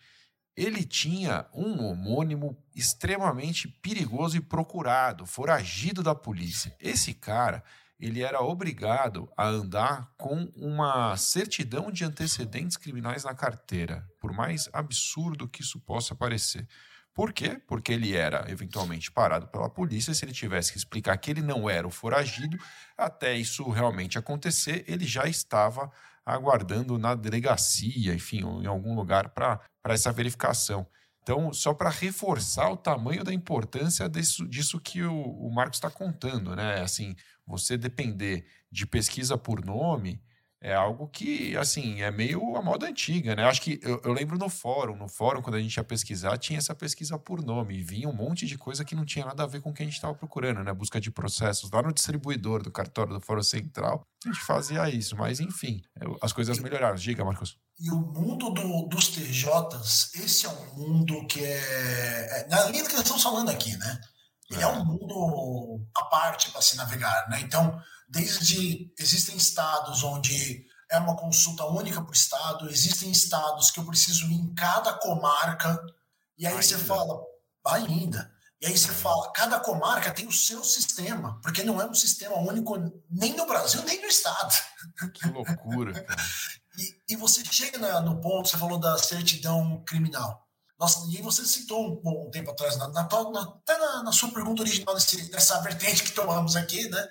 ele 0.56 0.84
tinha 0.84 1.46
um 1.54 1.84
homônimo 1.84 2.58
extremamente 2.76 3.68
perigoso 3.68 4.38
e 4.38 4.42
procurado, 4.42 5.26
foragido 5.26 6.04
da 6.04 6.14
polícia. 6.14 6.76
Esse 6.80 7.14
cara, 7.14 7.64
ele 8.00 8.22
era 8.22 8.42
obrigado 8.42 9.32
a 9.38 9.48
andar 9.48 10.12
com 10.18 10.52
uma 10.56 11.16
certidão 11.18 11.92
de 11.92 12.04
antecedentes 12.04 12.78
criminais 12.78 13.24
na 13.24 13.34
carteira, 13.34 14.08
por 14.20 14.34
mais 14.34 14.70
absurdo 14.74 15.48
que 15.48 15.62
isso 15.62 15.80
possa 15.80 16.14
parecer. 16.14 16.68
Por 17.14 17.34
quê? 17.34 17.62
Porque 17.68 17.92
ele 17.92 18.16
era 18.16 18.50
eventualmente 18.50 19.12
parado 19.12 19.48
pela 19.48 19.70
polícia. 19.70 20.14
Se 20.14 20.24
ele 20.24 20.32
tivesse 20.32 20.72
que 20.72 20.78
explicar 20.78 21.18
que 21.18 21.30
ele 21.30 21.42
não 21.42 21.70
era 21.70 21.86
o 21.86 21.92
foragido, 21.92 22.58
até 22.98 23.36
isso 23.36 23.70
realmente 23.70 24.18
acontecer, 24.18 24.86
ele 24.88 25.06
já 25.06 25.26
estava 25.26 25.92
aguardando 26.26 26.98
na 26.98 27.14
delegacia, 27.16 28.14
enfim, 28.14 28.42
em 28.62 28.66
algum 28.66 28.96
lugar 28.96 29.30
para 29.30 29.60
essa 29.86 30.12
verificação. 30.12 30.88
Então, 31.22 31.54
só 31.54 31.74
para 31.74 31.90
reforçar 31.90 32.70
o 32.72 32.78
tamanho 32.78 33.24
da 33.24 33.34
importância 33.34 34.10
disso, 34.10 34.48
disso 34.48 34.80
que 34.80 35.04
o, 35.04 35.14
o 35.14 35.54
Marcos 35.54 35.78
está 35.78 35.90
contando, 35.90 36.56
né? 36.56 36.82
Assim, 36.82 37.16
você 37.46 37.78
depender 37.78 38.46
de 38.72 38.88
pesquisa 38.88 39.38
por 39.38 39.64
nome 39.64 40.22
é 40.64 40.76
algo 40.76 41.08
que, 41.08 41.58
assim, 41.58 42.04
é 42.04 42.12
meio 42.12 42.56
a 42.56 42.62
moda 42.62 42.88
antiga, 42.88 43.36
né? 43.36 43.44
Acho 43.46 43.62
que 43.62 43.80
eu, 43.82 44.00
eu, 44.06 44.14
lembro 44.14 44.38
no 44.38 44.48
fórum, 44.48 44.96
no 44.96 45.08
fórum, 45.08 45.42
quando 45.42 45.56
a 45.56 45.60
gente 45.60 45.76
ia 45.76 45.84
pesquisar, 45.84 46.38
tinha 46.38 46.60
essa 46.60 46.76
pesquisa 46.76 47.18
por 47.18 47.44
nome, 47.44 47.80
e 47.80 47.84
vinha 47.84 48.08
um 48.08 48.14
monte 48.14 48.46
de 48.46 48.60
coisa 48.60 48.86
que 48.86 48.94
não 48.94 49.04
tinha 49.04 49.26
nada 49.26 49.42
a 49.42 49.48
ver 49.48 49.60
com 49.60 49.72
o 49.72 49.74
que 49.74 49.82
a 49.82 49.86
gente 49.86 49.96
estava 49.96 50.14
procurando, 50.14 50.64
né? 50.64 50.72
Busca 50.72 51.02
de 51.02 51.10
processos. 51.10 51.72
Lá 51.72 51.82
no 51.82 51.92
distribuidor 51.92 52.62
do 52.62 52.72
cartório 52.72 53.12
do 53.12 53.20
Fórum 53.20 53.42
Central, 53.42 54.04
a 54.24 54.28
gente 54.30 54.40
fazia 54.42 54.88
isso, 54.88 55.18
mas 55.18 55.40
enfim, 55.40 55.82
as 56.22 56.32
coisas 56.32 56.60
melhoraram. 56.60 56.96
Diga, 56.96 57.26
Marcos. 57.26 57.58
E 57.80 57.90
o 57.90 57.98
mundo 57.98 58.52
do, 58.52 58.88
dos 58.88 59.08
TJs, 59.08 60.12
esse 60.14 60.46
é 60.46 60.50
um 60.50 60.76
mundo 60.76 61.26
que 61.26 61.44
é, 61.44 62.40
é. 62.40 62.48
Na 62.48 62.66
linha 62.66 62.84
que 62.84 62.94
nós 62.94 63.02
estamos 63.02 63.24
falando 63.24 63.50
aqui, 63.50 63.76
né? 63.78 64.00
Ele 64.52 64.62
é, 64.62 64.64
é 64.64 64.68
um 64.68 64.86
mundo 64.86 65.84
à 65.98 66.04
parte 66.04 66.52
para 66.52 66.62
se 66.62 66.78
navegar, 66.78 67.28
né? 67.30 67.40
Então 67.42 67.82
desde 68.12 68.94
existem 69.00 69.38
estados 69.38 70.04
onde 70.04 70.66
é 70.92 71.00
uma 71.00 71.16
consulta 71.16 71.66
única 71.66 72.04
por 72.04 72.14
estado, 72.14 72.70
existem 72.70 73.10
estados 73.10 73.72
que 73.72 73.80
eu 73.80 73.86
preciso 73.86 74.26
ir 74.26 74.36
em 74.36 74.54
cada 74.54 74.94
comarca, 74.94 75.82
e 76.38 76.46
aí 76.46 76.52
ainda. 76.52 76.64
você 76.64 76.78
fala, 76.78 77.22
ainda. 77.66 78.30
E 78.60 78.68
aí 78.68 78.78
você 78.78 78.92
fala, 78.92 79.32
cada 79.32 79.60
comarca 79.60 80.12
tem 80.12 80.28
o 80.28 80.32
seu 80.32 80.64
sistema, 80.64 81.40
porque 81.42 81.64
não 81.64 81.82
é 81.82 81.86
um 81.86 81.94
sistema 81.94 82.36
único 82.38 82.78
nem 83.10 83.36
no 83.36 83.48
Brasil, 83.48 83.82
nem 83.84 84.02
no 84.02 84.08
estado. 84.08 84.54
Que 85.14 85.30
loucura. 85.30 86.06
e, 86.78 87.14
e, 87.14 87.16
você 87.16 87.44
chega 87.46 87.80
na, 87.80 88.02
no 88.02 88.20
ponto, 88.20 88.50
você 88.50 88.58
falou 88.58 88.78
da 88.78 88.98
certidão 88.98 89.82
criminal. 89.86 90.46
Nossa, 90.78 91.08
e 91.10 91.22
você 91.22 91.46
citou 91.46 92.02
um, 92.04 92.28
um 92.28 92.30
tempo 92.30 92.52
atrás, 92.52 92.78
na, 92.78 92.88
na, 92.90 93.08
na, 93.08 93.42
até 93.42 93.78
na, 93.78 94.04
na, 94.04 94.12
sua 94.12 94.32
pergunta 94.32 94.64
original, 94.64 94.94
desse, 94.94 95.32
dessa 95.32 95.60
vertente 95.62 96.04
que 96.04 96.12
tomamos 96.12 96.56
aqui, 96.56 96.90
né? 96.90 97.08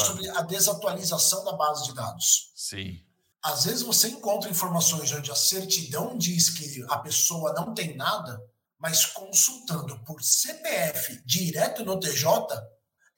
Sobre 0.00 0.28
a 0.30 0.42
desatualização 0.42 1.44
da 1.44 1.52
base 1.52 1.84
de 1.84 1.94
dados. 1.94 2.52
Sim. 2.54 3.00
Às 3.42 3.64
vezes 3.64 3.82
você 3.82 4.08
encontra 4.08 4.50
informações 4.50 5.10
onde 5.12 5.30
a 5.30 5.34
certidão 5.34 6.16
diz 6.16 6.50
que 6.50 6.84
a 6.88 6.98
pessoa 6.98 7.52
não 7.52 7.74
tem 7.74 7.96
nada, 7.96 8.40
mas 8.78 9.04
consultando 9.06 9.98
por 10.04 10.22
CPF 10.22 11.20
direto 11.26 11.84
no 11.84 11.98
TJ, 11.98 12.26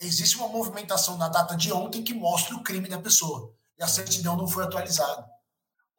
existe 0.01 0.37
uma 0.37 0.49
movimentação 0.49 1.17
na 1.19 1.29
data 1.29 1.57
de 1.57 1.73
ontem 1.73 2.03
que 2.03 2.15
mostra 2.15 2.55
o 2.55 2.63
crime 2.63 2.89
da 2.89 2.99
pessoa. 2.99 3.55
E 3.79 3.83
a 3.83 3.89
certidão 3.89 4.37
não 4.37 4.49
foi 4.49 4.65
atualizada. 4.65 5.27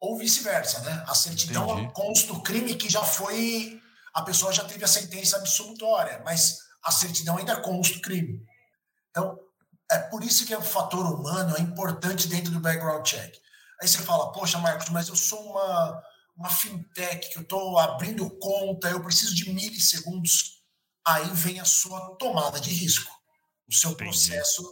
Ou 0.00 0.18
vice-versa, 0.18 0.80
né? 0.80 1.04
A 1.06 1.14
certidão 1.14 1.70
Entendi. 1.70 1.92
consta 1.92 2.32
o 2.32 2.42
crime 2.42 2.74
que 2.74 2.88
já 2.88 3.02
foi. 3.02 3.80
A 4.12 4.22
pessoa 4.22 4.52
já 4.52 4.64
teve 4.64 4.84
a 4.84 4.88
sentença 4.88 5.36
absolutória, 5.36 6.20
mas 6.24 6.58
a 6.82 6.90
certidão 6.90 7.36
ainda 7.36 7.60
consta 7.60 7.98
o 7.98 8.00
crime. 8.00 8.44
Então, 9.10 9.38
é 9.90 9.98
por 9.98 10.24
isso 10.24 10.44
que 10.44 10.54
o 10.54 10.62
fator 10.62 11.06
humano 11.06 11.56
é 11.56 11.60
importante 11.60 12.28
dentro 12.28 12.52
do 12.52 12.60
background 12.60 13.06
check. 13.06 13.36
Aí 13.80 13.86
você 13.86 13.98
fala, 13.98 14.32
poxa, 14.32 14.58
Marcos, 14.58 14.88
mas 14.88 15.08
eu 15.08 15.16
sou 15.16 15.40
uma, 15.50 16.02
uma 16.36 16.50
fintech, 16.50 17.30
que 17.30 17.38
eu 17.38 17.42
estou 17.42 17.78
abrindo 17.78 18.28
conta, 18.38 18.88
eu 18.88 19.02
preciso 19.02 19.34
de 19.34 19.52
milissegundos. 19.52 20.62
Aí 21.06 21.28
vem 21.34 21.60
a 21.60 21.64
sua 21.64 22.16
tomada 22.16 22.58
de 22.58 22.70
risco, 22.70 23.12
o 23.68 23.74
seu 23.74 23.90
Entendi. 23.90 24.10
processo 24.10 24.62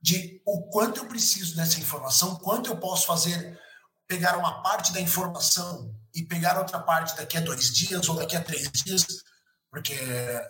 de 0.00 0.40
o 0.46 0.68
quanto 0.70 0.98
eu 0.98 1.06
preciso 1.06 1.56
dessa 1.56 1.78
informação, 1.78 2.36
quanto 2.36 2.70
eu 2.70 2.76
posso 2.78 3.06
fazer, 3.06 3.58
pegar 4.06 4.38
uma 4.38 4.62
parte 4.62 4.92
da 4.92 5.00
informação 5.00 5.94
e 6.14 6.24
pegar 6.24 6.58
outra 6.58 6.80
parte 6.80 7.16
daqui 7.16 7.36
a 7.36 7.40
dois 7.40 7.72
dias 7.72 8.08
ou 8.08 8.16
daqui 8.16 8.36
a 8.36 8.42
três 8.42 8.70
dias 8.72 9.04
porque 9.70 9.94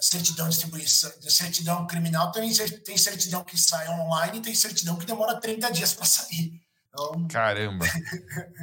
certidão 0.01 0.49
de 0.49 0.55
distribuição, 0.55 1.11
certidão 1.23 1.87
criminal 1.87 2.31
tem, 2.31 2.53
tem 2.85 2.97
certidão 2.97 3.43
que 3.45 3.59
sai 3.59 3.89
online 3.89 4.39
e 4.39 4.43
tem 4.43 4.55
certidão 4.55 4.97
que 4.97 5.07
demora 5.07 5.41
30 5.41 5.71
dias 5.73 5.93
para 5.93 6.07
sair. 6.07 6.61
Então... 6.89 7.27
Caramba! 7.29 7.85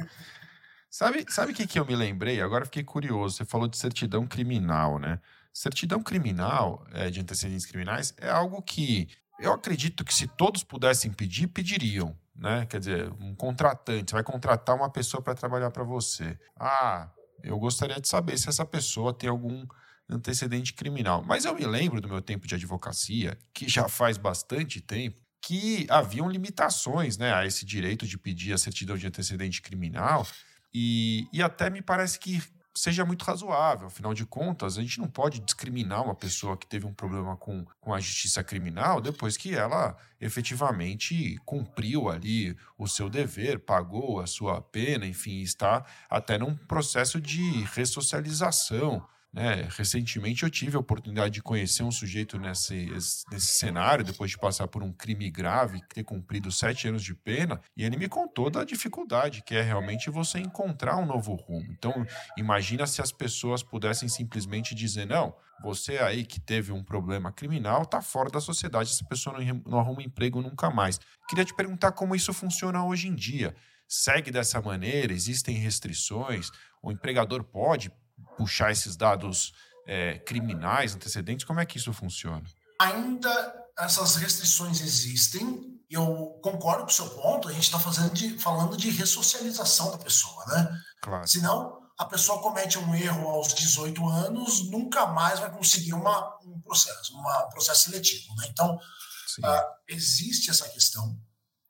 sabe 0.90 1.26
sabe 1.28 1.52
o 1.52 1.54
que, 1.54 1.66
que 1.66 1.78
eu 1.78 1.84
me 1.84 1.94
lembrei? 1.94 2.40
Agora 2.40 2.64
fiquei 2.64 2.82
curioso. 2.82 3.36
Você 3.36 3.44
falou 3.44 3.68
de 3.68 3.76
certidão 3.76 4.26
criminal, 4.26 4.98
né? 4.98 5.20
Certidão 5.52 6.02
criminal 6.02 6.86
é, 6.92 7.10
de 7.10 7.20
antecedentes 7.20 7.66
criminais 7.66 8.14
é 8.18 8.28
algo 8.28 8.60
que 8.62 9.08
eu 9.38 9.52
acredito 9.52 10.04
que 10.04 10.14
se 10.14 10.26
todos 10.26 10.64
pudessem 10.64 11.12
pedir, 11.12 11.48
pediriam. 11.48 12.16
Né? 12.34 12.66
Quer 12.66 12.80
dizer, 12.80 13.12
um 13.20 13.34
contratante, 13.34 14.10
você 14.10 14.14
vai 14.14 14.22
contratar 14.22 14.76
uma 14.76 14.90
pessoa 14.90 15.22
para 15.22 15.34
trabalhar 15.34 15.70
para 15.70 15.84
você. 15.84 16.38
Ah, 16.58 17.10
eu 17.42 17.58
gostaria 17.58 18.00
de 18.00 18.08
saber 18.08 18.36
se 18.38 18.48
essa 18.48 18.64
pessoa 18.64 19.14
tem 19.14 19.30
algum 19.30 19.66
antecedente 20.08 20.72
criminal. 20.72 21.22
Mas 21.26 21.44
eu 21.44 21.54
me 21.54 21.66
lembro 21.66 22.00
do 22.00 22.08
meu 22.08 22.20
tempo 22.20 22.46
de 22.46 22.54
advocacia, 22.54 23.38
que 23.52 23.68
já 23.68 23.88
faz 23.88 24.16
bastante 24.16 24.80
tempo, 24.80 25.18
que 25.42 25.86
haviam 25.88 26.28
limitações 26.28 27.16
né, 27.16 27.32
a 27.32 27.46
esse 27.46 27.64
direito 27.64 28.06
de 28.06 28.18
pedir 28.18 28.52
a 28.52 28.58
certidão 28.58 28.96
de 28.96 29.06
antecedente 29.06 29.62
criminal, 29.62 30.26
e, 30.74 31.28
e 31.32 31.42
até 31.42 31.70
me 31.70 31.80
parece 31.80 32.18
que 32.18 32.42
seja 32.76 33.04
muito 33.04 33.24
razoável. 33.24 33.86
Afinal 33.86 34.12
de 34.12 34.26
contas, 34.26 34.76
a 34.76 34.82
gente 34.82 35.00
não 35.00 35.08
pode 35.08 35.40
discriminar 35.40 36.04
uma 36.04 36.14
pessoa 36.14 36.56
que 36.56 36.66
teve 36.66 36.86
um 36.86 36.92
problema 36.92 37.36
com, 37.36 37.64
com 37.80 37.94
a 37.94 38.00
justiça 38.00 38.44
criminal 38.44 39.00
depois 39.00 39.36
que 39.36 39.54
ela 39.54 39.96
efetivamente 40.20 41.38
cumpriu 41.44 42.08
ali 42.08 42.56
o 42.76 42.86
seu 42.86 43.08
dever, 43.08 43.60
pagou 43.60 44.20
a 44.20 44.26
sua 44.26 44.60
pena, 44.60 45.06
enfim, 45.06 45.40
está 45.40 45.84
até 46.08 46.36
num 46.36 46.54
processo 46.54 47.20
de 47.20 47.62
ressocialização. 47.72 49.06
Né? 49.36 49.68
Recentemente 49.76 50.44
eu 50.44 50.48
tive 50.48 50.78
a 50.78 50.80
oportunidade 50.80 51.34
de 51.34 51.42
conhecer 51.42 51.82
um 51.82 51.90
sujeito 51.90 52.38
nesse, 52.38 52.86
nesse 53.30 53.58
cenário, 53.58 54.02
depois 54.02 54.30
de 54.30 54.38
passar 54.38 54.66
por 54.66 54.82
um 54.82 54.90
crime 54.90 55.30
grave, 55.30 55.82
ter 55.92 56.02
cumprido 56.04 56.50
sete 56.50 56.88
anos 56.88 57.02
de 57.02 57.14
pena, 57.14 57.60
e 57.76 57.84
ele 57.84 57.98
me 57.98 58.08
contou 58.08 58.48
da 58.48 58.64
dificuldade 58.64 59.42
que 59.42 59.54
é 59.54 59.60
realmente 59.60 60.08
você 60.08 60.38
encontrar 60.38 60.96
um 60.96 61.04
novo 61.04 61.34
rumo. 61.34 61.70
Então, 61.70 62.06
imagina 62.38 62.86
se 62.86 63.02
as 63.02 63.12
pessoas 63.12 63.62
pudessem 63.62 64.08
simplesmente 64.08 64.74
dizer: 64.74 65.04
não, 65.04 65.34
você 65.62 65.98
aí 65.98 66.24
que 66.24 66.40
teve 66.40 66.72
um 66.72 66.82
problema 66.82 67.30
criminal 67.30 67.82
está 67.82 68.00
fora 68.00 68.30
da 68.30 68.40
sociedade, 68.40 68.90
essa 68.90 69.04
pessoa 69.04 69.38
não, 69.38 69.62
não 69.66 69.78
arruma 69.78 70.02
emprego 70.02 70.40
nunca 70.40 70.70
mais. 70.70 70.98
Queria 71.28 71.44
te 71.44 71.54
perguntar 71.54 71.92
como 71.92 72.16
isso 72.16 72.32
funciona 72.32 72.82
hoje 72.82 73.08
em 73.08 73.14
dia. 73.14 73.54
Segue 73.86 74.30
dessa 74.30 74.62
maneira? 74.62 75.12
Existem 75.12 75.56
restrições? 75.56 76.50
O 76.82 76.90
empregador 76.90 77.44
pode 77.44 77.92
puxar 78.36 78.70
esses 78.70 78.96
dados 78.96 79.52
é, 79.86 80.18
criminais, 80.18 80.94
antecedentes? 80.94 81.44
Como 81.44 81.60
é 81.60 81.66
que 81.66 81.78
isso 81.78 81.92
funciona? 81.92 82.42
Ainda 82.78 83.66
essas 83.78 84.16
restrições 84.16 84.80
existem. 84.80 85.74
Eu 85.88 86.38
concordo 86.42 86.84
com 86.84 86.90
o 86.90 86.92
seu 86.92 87.08
ponto. 87.10 87.48
A 87.48 87.52
gente 87.52 87.64
está 87.64 87.78
falando 87.78 88.76
de 88.76 88.90
ressocialização 88.90 89.90
da 89.92 89.98
pessoa, 89.98 90.44
né? 90.46 90.82
Claro. 91.00 91.26
Senão, 91.26 91.80
a 91.98 92.04
pessoa 92.04 92.42
comete 92.42 92.78
um 92.78 92.94
erro 92.94 93.28
aos 93.28 93.54
18 93.54 94.06
anos, 94.08 94.68
nunca 94.70 95.06
mais 95.06 95.38
vai 95.38 95.50
conseguir 95.50 95.94
uma, 95.94 96.38
um 96.44 96.60
processo, 96.60 97.14
uma, 97.14 97.46
um 97.46 97.48
processo 97.50 97.84
seletivo. 97.84 98.34
Né? 98.36 98.48
Então, 98.50 98.74
uh, 98.74 99.62
existe 99.88 100.50
essa 100.50 100.68
questão. 100.68 101.18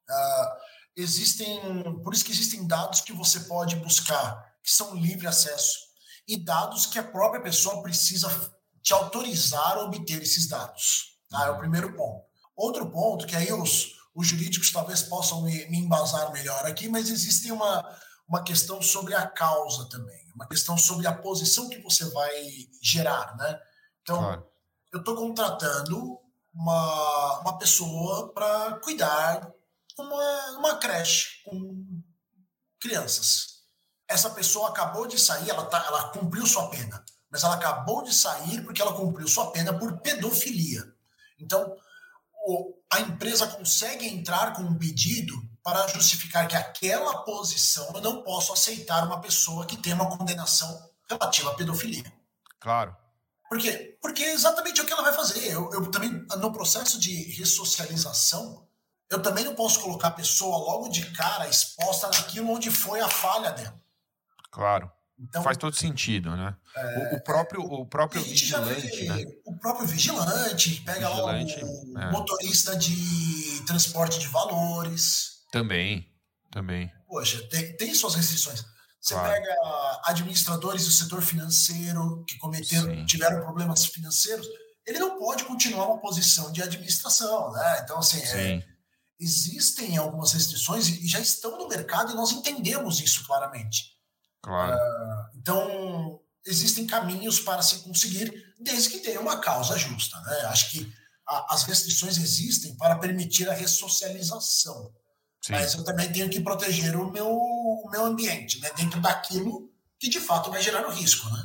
Uh, 0.08 0.56
existem, 0.96 1.60
por 2.02 2.14
isso 2.14 2.24
que 2.24 2.32
existem 2.32 2.66
dados 2.66 3.02
que 3.02 3.12
você 3.12 3.40
pode 3.40 3.76
buscar, 3.76 4.54
que 4.64 4.70
são 4.70 4.94
livre 4.94 5.26
acesso 5.26 5.85
e 6.26 6.36
dados 6.36 6.86
que 6.86 6.98
a 6.98 7.04
própria 7.04 7.42
pessoa 7.42 7.82
precisa 7.82 8.28
te 8.82 8.92
autorizar 8.92 9.78
a 9.78 9.84
obter 9.84 10.22
esses 10.22 10.48
dados. 10.48 11.18
Tá? 11.28 11.46
É 11.46 11.50
o 11.50 11.58
primeiro 11.58 11.94
ponto. 11.96 12.24
Outro 12.56 12.90
ponto, 12.90 13.26
que 13.26 13.36
aí 13.36 13.52
os, 13.52 13.96
os 14.14 14.26
jurídicos 14.26 14.72
talvez 14.72 15.02
possam 15.02 15.42
me, 15.42 15.66
me 15.66 15.78
embasar 15.78 16.32
melhor 16.32 16.64
aqui, 16.64 16.88
mas 16.88 17.10
existe 17.10 17.50
uma, 17.52 17.84
uma 18.28 18.42
questão 18.42 18.80
sobre 18.80 19.14
a 19.14 19.26
causa 19.26 19.88
também, 19.88 20.32
uma 20.34 20.46
questão 20.46 20.76
sobre 20.76 21.06
a 21.06 21.12
posição 21.12 21.68
que 21.68 21.80
você 21.80 22.04
vai 22.10 22.32
gerar, 22.82 23.36
né? 23.36 23.60
Então, 24.02 24.18
claro. 24.18 24.46
eu 24.92 25.00
estou 25.00 25.16
contratando 25.16 26.18
uma, 26.54 27.40
uma 27.40 27.58
pessoa 27.58 28.32
para 28.32 28.78
cuidar 28.78 29.52
uma, 29.98 30.58
uma 30.58 30.76
creche 30.76 31.42
com 31.44 32.02
crianças. 32.80 33.55
Essa 34.08 34.30
pessoa 34.30 34.68
acabou 34.68 35.06
de 35.06 35.18
sair, 35.18 35.50
ela, 35.50 35.66
tá, 35.66 35.84
ela 35.86 36.10
cumpriu 36.10 36.46
sua 36.46 36.68
pena, 36.68 37.04
mas 37.30 37.42
ela 37.42 37.56
acabou 37.56 38.02
de 38.02 38.14
sair 38.14 38.62
porque 38.62 38.80
ela 38.80 38.94
cumpriu 38.94 39.26
sua 39.26 39.50
pena 39.50 39.76
por 39.76 39.98
pedofilia. 40.00 40.84
Então, 41.38 41.76
o, 42.46 42.74
a 42.92 43.00
empresa 43.00 43.46
consegue 43.48 44.06
entrar 44.06 44.52
com 44.52 44.62
um 44.62 44.78
pedido 44.78 45.34
para 45.62 45.88
justificar 45.88 46.46
que 46.46 46.54
aquela 46.54 47.24
posição 47.24 47.90
eu 47.94 48.00
não 48.00 48.22
posso 48.22 48.52
aceitar 48.52 49.04
uma 49.04 49.20
pessoa 49.20 49.66
que 49.66 49.76
tem 49.76 49.92
uma 49.92 50.16
condenação 50.16 50.88
relativa 51.08 51.50
à 51.50 51.54
pedofilia. 51.54 52.04
Claro. 52.60 52.96
Por 53.48 53.58
quê? 53.58 53.98
Porque 54.00 54.22
é 54.22 54.32
exatamente 54.32 54.80
o 54.80 54.86
que 54.86 54.92
ela 54.92 55.02
vai 55.02 55.12
fazer. 55.12 55.52
Eu, 55.52 55.70
eu 55.72 55.90
também, 55.90 56.10
no 56.38 56.52
processo 56.52 56.98
de 56.98 57.32
ressocialização, 57.32 58.66
eu 59.10 59.22
também 59.22 59.44
não 59.44 59.54
posso 59.54 59.80
colocar 59.80 60.08
a 60.08 60.12
pessoa 60.12 60.56
logo 60.56 60.88
de 60.88 61.10
cara 61.12 61.48
exposta 61.48 62.08
naquilo 62.08 62.50
onde 62.50 62.70
foi 62.70 63.00
a 63.00 63.08
falha 63.08 63.50
dela. 63.50 63.80
Claro. 64.56 64.90
Então, 65.18 65.42
Faz 65.42 65.58
todo 65.58 65.76
sentido, 65.76 66.34
né? 66.34 66.56
É, 66.74 66.98
o, 66.98 67.16
o, 67.16 67.20
próprio, 67.22 67.60
o 67.60 67.86
próprio 67.86 68.22
vigilante, 68.22 69.04
né? 69.04 69.24
O 69.44 69.54
próprio 69.58 69.86
vigilante, 69.86 70.80
pega 70.80 71.08
vigilante, 71.10 71.60
lá 71.62 71.68
o, 71.68 71.98
é. 71.98 72.10
motorista 72.10 72.74
de 72.74 73.62
transporte 73.66 74.18
de 74.18 74.28
valores. 74.28 75.42
Também, 75.52 76.10
também. 76.50 76.90
Poxa, 77.06 77.46
tem, 77.50 77.76
tem 77.76 77.94
suas 77.94 78.14
restrições. 78.14 78.64
Você 78.98 79.12
claro. 79.12 79.30
pega 79.30 80.00
administradores 80.04 80.86
do 80.86 80.90
setor 80.90 81.20
financeiro 81.20 82.24
que 82.26 82.38
cometeram, 82.38 82.86
Sim. 82.86 83.04
tiveram 83.04 83.42
problemas 83.42 83.84
financeiros, 83.84 84.46
ele 84.86 84.98
não 84.98 85.18
pode 85.18 85.44
continuar 85.44 85.86
uma 85.86 86.00
posição 86.00 86.50
de 86.50 86.62
administração, 86.62 87.52
né? 87.52 87.80
Então, 87.84 87.98
assim, 87.98 88.22
é, 88.22 88.64
existem 89.20 89.98
algumas 89.98 90.32
restrições 90.32 90.88
e 90.88 91.06
já 91.06 91.20
estão 91.20 91.58
no 91.58 91.68
mercado 91.68 92.12
e 92.12 92.14
nós 92.14 92.32
entendemos 92.32 93.00
isso 93.00 93.26
claramente. 93.26 93.95
Claro. 94.46 94.76
Uh, 94.76 95.38
então, 95.38 96.20
existem 96.46 96.86
caminhos 96.86 97.40
para 97.40 97.60
se 97.62 97.80
conseguir, 97.80 98.54
desde 98.60 98.90
que 98.90 99.00
tenha 99.00 99.20
uma 99.20 99.40
causa 99.40 99.76
justa. 99.76 100.20
Né? 100.20 100.42
Acho 100.42 100.70
que 100.70 100.92
a, 101.26 101.52
as 101.52 101.64
restrições 101.64 102.16
existem 102.16 102.76
para 102.76 102.96
permitir 102.96 103.50
a 103.50 103.54
ressocialização. 103.54 104.94
Sim. 105.42 105.52
Mas 105.52 105.74
eu 105.74 105.82
também 105.82 106.12
tenho 106.12 106.30
que 106.30 106.40
proteger 106.40 106.94
o 106.94 107.10
meu, 107.10 107.28
o 107.28 107.90
meu 107.90 108.04
ambiente, 108.04 108.60
né? 108.60 108.70
dentro 108.76 109.00
daquilo 109.00 109.68
que 109.98 110.08
de 110.08 110.20
fato 110.20 110.48
vai 110.48 110.62
gerar 110.62 110.86
o 110.86 110.92
risco. 110.92 111.28
Né? 111.28 111.42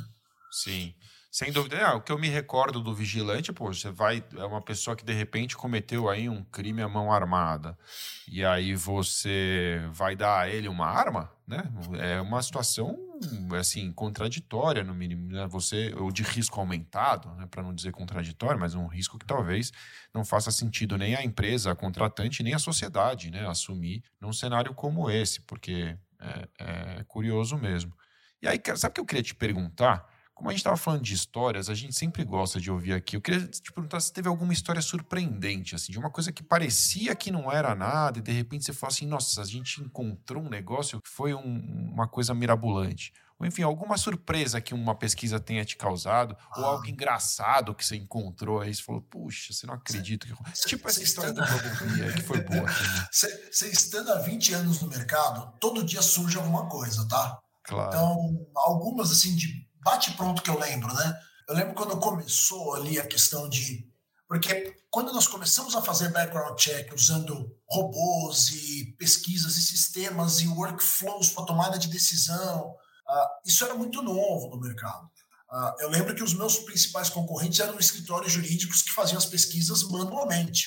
Sim. 0.52 0.94
Sem 1.32 1.50
dúvida. 1.50 1.76
É, 1.78 1.88
o 1.88 2.00
que 2.02 2.12
eu 2.12 2.18
me 2.18 2.28
recordo 2.28 2.78
do 2.82 2.94
vigilante, 2.94 3.50
pô, 3.54 3.72
você 3.72 3.90
vai. 3.90 4.22
É 4.36 4.44
uma 4.44 4.60
pessoa 4.60 4.94
que 4.94 5.02
de 5.02 5.14
repente 5.14 5.56
cometeu 5.56 6.10
aí 6.10 6.28
um 6.28 6.44
crime 6.44 6.82
à 6.82 6.88
mão 6.88 7.10
armada. 7.10 7.76
E 8.28 8.44
aí 8.44 8.74
você 8.74 9.80
vai 9.92 10.14
dar 10.14 10.40
a 10.40 10.48
ele 10.50 10.68
uma 10.68 10.86
arma, 10.86 11.32
né? 11.46 11.72
É 11.98 12.20
uma 12.20 12.42
situação 12.42 12.98
assim 13.58 13.90
contraditória 13.92 14.84
no 14.84 14.92
mínimo, 14.94 15.32
né? 15.32 15.46
Você 15.46 15.94
ou 15.96 16.12
de 16.12 16.22
risco 16.22 16.60
aumentado, 16.60 17.34
né? 17.36 17.46
Para 17.50 17.62
não 17.62 17.74
dizer 17.74 17.92
contraditório, 17.92 18.60
mas 18.60 18.74
um 18.74 18.86
risco 18.86 19.18
que 19.18 19.24
talvez 19.24 19.72
não 20.12 20.26
faça 20.26 20.50
sentido 20.50 20.98
nem 20.98 21.14
a 21.14 21.24
empresa, 21.24 21.72
a 21.72 21.74
contratante, 21.74 22.42
nem 22.42 22.52
a 22.52 22.58
sociedade, 22.58 23.30
né? 23.30 23.48
Assumir 23.48 24.04
num 24.20 24.34
cenário 24.34 24.74
como 24.74 25.10
esse, 25.10 25.40
porque 25.40 25.96
é, 26.20 26.48
é 26.58 27.04
curioso 27.04 27.56
mesmo. 27.56 27.96
E 28.42 28.46
aí, 28.46 28.60
sabe 28.76 28.90
o 28.90 28.94
que 28.96 29.00
eu 29.00 29.06
queria 29.06 29.22
te 29.22 29.34
perguntar? 29.34 30.11
Como 30.42 30.50
a 30.50 30.52
gente 30.54 30.58
estava 30.58 30.76
falando 30.76 31.02
de 31.02 31.14
histórias, 31.14 31.70
a 31.70 31.74
gente 31.74 31.94
sempre 31.94 32.24
gosta 32.24 32.60
de 32.60 32.68
ouvir 32.68 32.94
aqui. 32.94 33.14
Eu 33.14 33.20
queria 33.20 33.46
te 33.46 33.72
perguntar 33.72 34.00
se 34.00 34.12
teve 34.12 34.26
alguma 34.26 34.52
história 34.52 34.82
surpreendente, 34.82 35.76
assim, 35.76 35.92
de 35.92 35.98
uma 36.00 36.10
coisa 36.10 36.32
que 36.32 36.42
parecia 36.42 37.14
que 37.14 37.30
não 37.30 37.50
era 37.50 37.76
nada, 37.76 38.18
e 38.18 38.22
de 38.22 38.32
repente 38.32 38.64
você 38.64 38.72
fala 38.72 38.92
assim: 38.92 39.06
nossa, 39.06 39.40
a 39.40 39.44
gente 39.44 39.80
encontrou 39.80 40.42
um 40.42 40.48
negócio 40.48 41.00
que 41.00 41.08
foi 41.08 41.32
um, 41.32 41.92
uma 41.92 42.08
coisa 42.08 42.34
mirabolante. 42.34 43.12
Ou 43.38 43.46
enfim, 43.46 43.62
alguma 43.62 43.96
surpresa 43.96 44.60
que 44.60 44.74
uma 44.74 44.96
pesquisa 44.96 45.38
tenha 45.38 45.64
te 45.64 45.76
causado, 45.76 46.36
ah. 46.50 46.58
ou 46.58 46.64
algo 46.64 46.88
engraçado 46.88 47.72
que 47.72 47.86
você 47.86 47.94
encontrou 47.94 48.60
aí, 48.60 48.74
você 48.74 48.82
falou, 48.82 49.00
puxa, 49.00 49.52
você 49.52 49.64
não 49.64 49.74
acredita 49.74 50.26
que. 50.26 50.34
Cê, 50.54 50.70
tipo 50.70 50.88
essa 50.88 51.04
história 51.04 51.30
estando... 51.30 51.46
do 51.46 51.78
Globo 51.78 52.02
aí, 52.02 52.14
que 52.14 52.22
foi 52.22 52.40
boa. 52.40 52.66
Você 53.12 53.68
estando 53.68 54.10
há 54.10 54.18
20 54.18 54.54
anos 54.54 54.80
no 54.80 54.88
mercado, 54.88 55.56
todo 55.60 55.84
dia 55.84 56.02
surge 56.02 56.36
alguma 56.36 56.68
coisa, 56.68 57.06
tá? 57.06 57.38
Claro. 57.62 57.90
Então, 57.90 58.50
algumas 58.56 59.12
assim 59.12 59.36
de 59.36 59.70
bate-pronto 59.82 60.42
que 60.42 60.50
eu 60.50 60.58
lembro, 60.58 60.92
né? 60.94 61.20
Eu 61.48 61.54
lembro 61.54 61.74
quando 61.74 61.98
começou 61.98 62.74
ali 62.74 62.98
a 62.98 63.06
questão 63.06 63.48
de. 63.48 63.90
Porque 64.28 64.76
quando 64.90 65.12
nós 65.12 65.26
começamos 65.26 65.76
a 65.76 65.82
fazer 65.82 66.08
background 66.10 66.58
check 66.58 66.92
usando 66.94 67.54
robôs 67.68 68.50
e 68.50 68.94
pesquisas 68.98 69.56
e 69.56 69.62
sistemas 69.62 70.40
e 70.40 70.48
workflows 70.48 71.30
para 71.30 71.44
tomada 71.44 71.78
de 71.78 71.88
decisão, 71.88 72.70
uh, 72.70 73.28
isso 73.44 73.64
era 73.64 73.74
muito 73.74 74.00
novo 74.00 74.48
no 74.48 74.60
mercado. 74.60 75.10
Uh, 75.50 75.82
eu 75.82 75.90
lembro 75.90 76.14
que 76.14 76.22
os 76.22 76.32
meus 76.32 76.56
principais 76.58 77.10
concorrentes 77.10 77.60
eram 77.60 77.78
escritórios 77.78 78.32
jurídicos 78.32 78.80
que 78.80 78.92
faziam 78.92 79.18
as 79.18 79.26
pesquisas 79.26 79.82
manualmente. 79.82 80.66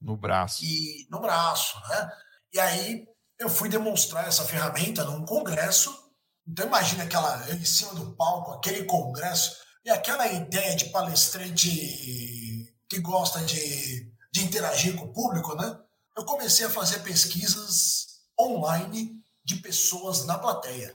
No 0.00 0.16
braço. 0.16 0.64
E 0.64 1.06
no 1.08 1.20
braço, 1.20 1.78
né? 1.88 2.10
E 2.52 2.58
aí 2.58 3.06
eu 3.38 3.48
fui 3.48 3.68
demonstrar 3.68 4.26
essa 4.26 4.44
ferramenta 4.44 5.04
num 5.04 5.24
congresso 5.24 6.03
então 6.46 6.66
imagina 6.66 7.04
aquela 7.04 7.50
em 7.52 7.64
cima 7.64 7.94
do 7.94 8.12
palco, 8.14 8.52
aquele 8.52 8.84
congresso 8.84 9.56
e 9.84 9.90
aquela 9.90 10.26
ideia 10.26 10.76
de 10.76 10.86
palestrante 10.86 12.74
que 12.88 13.00
gosta 13.00 13.40
de, 13.40 14.10
de 14.32 14.44
interagir 14.44 14.94
com 14.96 15.06
o 15.06 15.12
público, 15.12 15.54
né? 15.56 15.78
Eu 16.16 16.24
comecei 16.24 16.64
a 16.66 16.70
fazer 16.70 17.00
pesquisas 17.00 18.20
online 18.38 19.20
de 19.44 19.56
pessoas 19.56 20.24
na 20.26 20.38
plateia. 20.38 20.94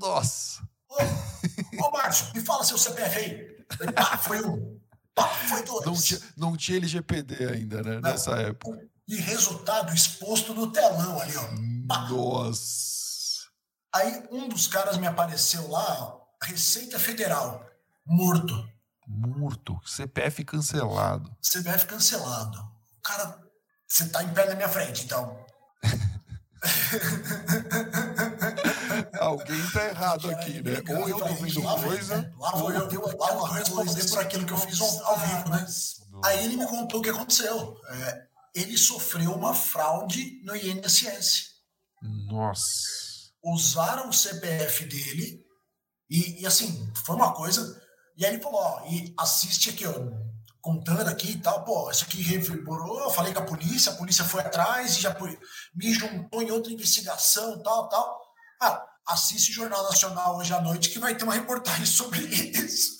Nossa! 0.00 0.62
Ô, 0.88 1.86
ô 1.86 1.90
Márcio, 1.90 2.32
me 2.34 2.40
fala 2.40 2.64
seu 2.64 2.78
CPF 2.78 3.18
aí. 3.18 3.92
Pá, 3.92 4.16
foi 4.18 4.44
um. 4.44 4.80
Pá, 5.14 5.28
foi 5.28 5.62
dois. 5.64 5.86
Não 5.86 5.94
tinha, 5.94 6.20
não 6.36 6.56
tinha 6.56 6.78
LGPD 6.78 7.48
ainda, 7.48 7.82
né? 7.82 8.00
Não. 8.00 8.10
Nessa 8.10 8.32
época. 8.36 8.88
E 9.06 9.16
resultado 9.16 9.92
exposto 9.94 10.54
no 10.54 10.72
telão 10.72 11.20
ali, 11.20 11.36
ó. 11.36 11.46
Pá. 11.86 12.08
Nossa! 12.08 13.03
Aí 13.94 14.24
um 14.32 14.48
dos 14.48 14.66
caras 14.66 14.96
me 14.96 15.06
apareceu 15.06 15.70
lá, 15.70 16.16
Receita 16.42 16.98
Federal, 16.98 17.64
morto. 18.04 18.68
Morto, 19.06 19.78
CPF 19.86 20.44
cancelado. 20.44 21.32
CPF 21.40 21.86
cancelado. 21.86 22.58
O 22.98 23.02
cara, 23.02 23.38
você 23.86 24.08
tá 24.08 24.24
em 24.24 24.34
pé 24.34 24.46
na 24.46 24.56
minha 24.56 24.68
frente, 24.68 25.04
então. 25.04 25.38
Alguém 29.20 29.70
tá 29.70 29.86
errado 29.86 30.28
aqui, 30.30 30.60
né? 30.60 30.82
Ou 30.88 31.08
eu 31.08 31.18
tô 31.18 31.34
vendo 31.34 31.62
coisa. 31.62 32.34
Lá 32.36 32.50
vou 32.52 32.72
eu, 32.72 32.90
eu, 32.90 33.16
lá 33.16 33.32
vou 33.34 33.44
responder 33.44 34.08
por 34.08 34.18
aquilo 34.18 34.44
que 34.44 34.52
eu 34.52 34.58
fiz 34.58 34.80
ao 34.80 35.18
vivo, 35.18 35.50
né? 35.50 35.64
Aí 36.24 36.44
ele 36.44 36.56
me 36.56 36.66
contou 36.66 36.98
o 36.98 37.02
que 37.02 37.10
aconteceu. 37.10 37.80
É, 37.90 38.26
ele 38.56 38.76
sofreu 38.76 39.32
uma 39.34 39.54
fraude 39.54 40.40
no 40.42 40.56
INSS. 40.56 41.54
Nossa 42.02 43.03
usaram 43.44 44.08
o 44.08 44.12
CPF 44.12 44.84
dele 44.86 45.44
e, 46.08 46.42
e, 46.42 46.46
assim, 46.46 46.92
foi 47.04 47.16
uma 47.16 47.32
coisa. 47.32 47.80
E 48.16 48.24
aí 48.24 48.34
ele 48.34 48.42
falou: 48.42 48.60
ó, 48.60 48.86
e 48.86 49.14
assiste 49.18 49.70
aqui, 49.70 49.86
ó, 49.86 49.92
contando 50.60 51.08
aqui 51.08 51.32
e 51.32 51.40
tal, 51.40 51.64
pô, 51.64 51.90
isso 51.90 52.04
aqui 52.04 52.22
reverberou. 52.22 53.00
Eu 53.00 53.10
falei 53.10 53.32
com 53.32 53.40
a 53.40 53.46
polícia, 53.46 53.92
a 53.92 53.96
polícia 53.96 54.24
foi 54.24 54.40
atrás 54.40 54.96
e 54.96 55.00
já 55.00 55.16
me 55.74 55.92
juntou 55.92 56.42
em 56.42 56.50
outra 56.50 56.72
investigação, 56.72 57.62
tal, 57.62 57.88
tal. 57.88 58.20
Ah, 58.62 58.84
assiste 59.08 59.50
o 59.50 59.54
Jornal 59.54 59.82
Nacional 59.82 60.36
hoje 60.36 60.54
à 60.54 60.60
noite 60.60 60.90
que 60.90 60.98
vai 60.98 61.16
ter 61.16 61.24
uma 61.24 61.34
reportagem 61.34 61.84
sobre 61.86 62.20
isso. 62.20 62.96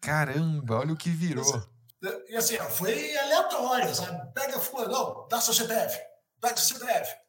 Caramba, 0.00 0.78
olha 0.78 0.92
o 0.92 0.96
que 0.96 1.10
virou. 1.10 1.44
E 2.28 2.36
assim, 2.36 2.56
foi 2.70 3.16
aleatório, 3.16 3.94
sabe? 3.94 4.32
Pega 4.32 4.58
fulano, 4.60 5.26
dá 5.28 5.40
seu 5.40 5.52
CPF, 5.52 5.98
dá 6.40 6.56
seu 6.56 6.78
CPF. 6.78 7.27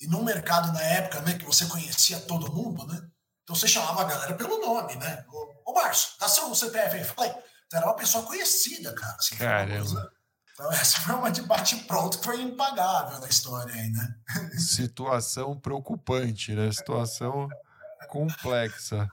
E 0.00 0.06
no 0.06 0.24
mercado 0.24 0.72
na 0.72 0.82
época, 0.82 1.20
né, 1.20 1.36
que 1.36 1.44
você 1.44 1.66
conhecia 1.66 2.18
todo 2.20 2.52
mundo, 2.52 2.86
né? 2.86 3.00
Então 3.42 3.54
você 3.54 3.68
chamava 3.68 4.02
a 4.02 4.04
galera 4.04 4.34
pelo 4.34 4.58
nome, 4.58 4.96
né? 4.96 5.24
Ô, 5.28 5.70
ô 5.70 5.74
Márcio, 5.74 6.12
dá 6.18 6.28
seu 6.28 6.54
CPF 6.54 6.96
aí. 6.96 7.04
Falei, 7.04 7.30
então 7.66 7.80
era 7.80 7.86
uma 7.86 7.96
pessoa 7.96 8.24
conhecida, 8.24 8.94
cara. 8.94 9.16
Assim, 9.18 9.36
Caramba. 9.36 10.12
Então 10.54 10.72
essa 10.72 11.00
foi 11.00 11.14
uma 11.14 11.30
de 11.30 11.42
bate-pronto 11.42 12.18
que 12.18 12.24
foi 12.24 12.40
impagável 12.40 13.18
na 13.20 13.28
história 13.28 13.74
aí, 13.74 13.90
né? 13.90 14.14
Situação 14.58 15.58
preocupante, 15.58 16.54
né? 16.54 16.70
Situação 16.72 17.48
complexa. 18.08 19.10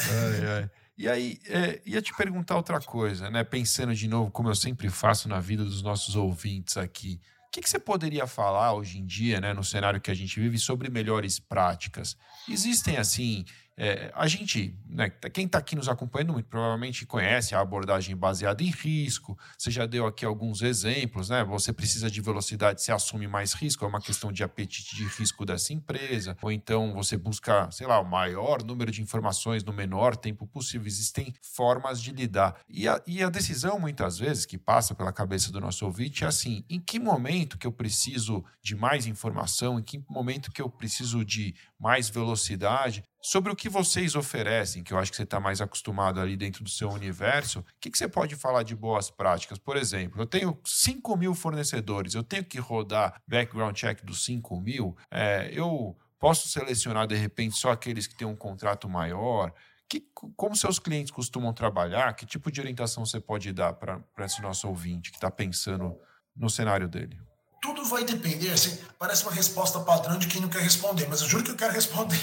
Ai, 0.00 0.46
ai. 0.46 0.70
E 0.96 1.08
aí, 1.08 1.40
é, 1.46 1.80
ia 1.84 2.00
te 2.00 2.14
perguntar 2.14 2.56
outra 2.56 2.80
coisa, 2.80 3.30
né? 3.30 3.42
Pensando 3.42 3.94
de 3.94 4.06
novo, 4.06 4.30
como 4.30 4.48
eu 4.50 4.54
sempre 4.54 4.88
faço 4.88 5.28
na 5.28 5.40
vida 5.40 5.64
dos 5.64 5.82
nossos 5.82 6.14
ouvintes 6.14 6.76
aqui. 6.76 7.20
Que, 7.52 7.60
que 7.60 7.68
você 7.68 7.78
poderia 7.78 8.26
falar 8.26 8.72
hoje 8.72 8.98
em 8.98 9.04
dia, 9.04 9.38
né, 9.38 9.52
no 9.52 9.62
cenário 9.62 10.00
que 10.00 10.10
a 10.10 10.14
gente 10.14 10.40
vive, 10.40 10.58
sobre 10.58 10.88
melhores 10.88 11.38
práticas? 11.38 12.16
Existem, 12.48 12.96
assim, 12.96 13.44
é, 13.76 14.12
a 14.14 14.26
gente, 14.26 14.76
né, 14.86 15.08
quem 15.32 15.46
está 15.46 15.58
aqui 15.58 15.74
nos 15.74 15.88
acompanhando, 15.88 16.32
muito 16.34 16.48
provavelmente 16.48 17.06
conhece 17.06 17.54
a 17.54 17.60
abordagem 17.60 18.14
baseada 18.14 18.62
em 18.62 18.70
risco. 18.70 19.38
Você 19.56 19.70
já 19.70 19.86
deu 19.86 20.06
aqui 20.06 20.24
alguns 20.24 20.60
exemplos, 20.62 21.30
né? 21.30 21.42
Você 21.44 21.72
precisa 21.72 22.10
de 22.10 22.20
velocidade, 22.20 22.82
você 22.82 22.92
assume 22.92 23.26
mais 23.26 23.54
risco, 23.54 23.84
é 23.84 23.88
uma 23.88 24.00
questão 24.00 24.30
de 24.30 24.44
apetite 24.44 24.94
de 24.94 25.04
risco 25.04 25.46
dessa 25.46 25.72
empresa. 25.72 26.36
Ou 26.42 26.52
então 26.52 26.92
você 26.92 27.16
busca, 27.16 27.70
sei 27.70 27.86
lá, 27.86 27.98
o 27.98 28.04
maior 28.04 28.62
número 28.62 28.90
de 28.90 29.00
informações 29.00 29.64
no 29.64 29.72
menor 29.72 30.16
tempo 30.16 30.46
possível. 30.46 30.86
Existem 30.86 31.34
formas 31.40 32.00
de 32.00 32.12
lidar. 32.12 32.60
E 32.68 32.86
a, 32.86 33.00
e 33.06 33.22
a 33.22 33.30
decisão, 33.30 33.78
muitas 33.78 34.18
vezes, 34.18 34.44
que 34.44 34.58
passa 34.58 34.94
pela 34.94 35.12
cabeça 35.12 35.50
do 35.50 35.60
nosso 35.60 35.86
ouvinte 35.86 36.24
é 36.24 36.26
assim: 36.26 36.64
em 36.68 36.78
que 36.78 36.98
momento 36.98 37.56
que 37.56 37.66
eu 37.66 37.72
preciso 37.72 38.44
de 38.62 38.76
mais 38.76 39.06
informação, 39.06 39.78
em 39.78 39.82
que 39.82 40.04
momento 40.08 40.52
que 40.52 40.60
eu 40.60 40.68
preciso 40.68 41.24
de 41.24 41.54
mais 41.78 42.10
velocidade? 42.10 43.02
Sobre 43.24 43.52
o 43.52 43.56
que 43.56 43.68
vocês 43.68 44.16
oferecem, 44.16 44.82
que 44.82 44.92
eu 44.92 44.98
acho 44.98 45.12
que 45.12 45.16
você 45.16 45.22
está 45.22 45.38
mais 45.38 45.60
acostumado 45.60 46.18
ali 46.18 46.36
dentro 46.36 46.64
do 46.64 46.68
seu 46.68 46.90
universo, 46.90 47.60
o 47.60 47.64
que, 47.80 47.88
que, 47.88 47.96
você 47.96 48.08
pode 48.08 48.34
falar 48.34 48.64
de 48.64 48.74
boas 48.74 49.10
práticas? 49.10 49.58
Por 49.58 49.76
exemplo, 49.76 50.20
eu 50.20 50.26
tenho 50.26 50.58
5 50.64 51.16
mil 51.16 51.32
fornecedores, 51.32 52.14
eu 52.14 52.24
tenho 52.24 52.44
que 52.44 52.58
rodar 52.58 53.22
background 53.24 53.76
check 53.76 54.04
dos 54.04 54.24
5 54.24 54.60
mil, 54.60 54.96
é, 55.08 55.48
eu 55.52 55.96
posso 56.18 56.48
selecionar 56.48 57.06
de 57.06 57.14
repente 57.14 57.56
só 57.56 57.70
aqueles 57.70 58.08
que 58.08 58.16
têm 58.16 58.26
um 58.26 58.34
contrato 58.34 58.88
maior? 58.88 59.54
Que, 59.88 60.00
como 60.36 60.56
seus 60.56 60.80
clientes 60.80 61.12
costumam 61.12 61.52
trabalhar? 61.52 62.14
Que 62.14 62.26
tipo 62.26 62.50
de 62.50 62.60
orientação 62.60 63.06
você 63.06 63.20
pode 63.20 63.52
dar 63.52 63.72
para 63.74 64.02
esse 64.20 64.42
nosso 64.42 64.66
ouvinte 64.66 65.12
que 65.12 65.16
está 65.16 65.30
pensando 65.30 65.96
no 66.34 66.50
cenário 66.50 66.88
dele? 66.88 67.20
Tudo 67.60 67.84
vai 67.84 68.02
depender, 68.02 68.50
assim, 68.50 68.76
parece 68.98 69.22
uma 69.22 69.32
resposta 69.32 69.78
padrão 69.78 70.18
de 70.18 70.26
quem 70.26 70.40
não 70.40 70.48
quer 70.48 70.62
responder, 70.62 71.06
mas 71.08 71.20
eu 71.20 71.28
juro 71.28 71.44
que 71.44 71.52
eu 71.52 71.56
quero 71.56 71.72
responder 71.72 72.18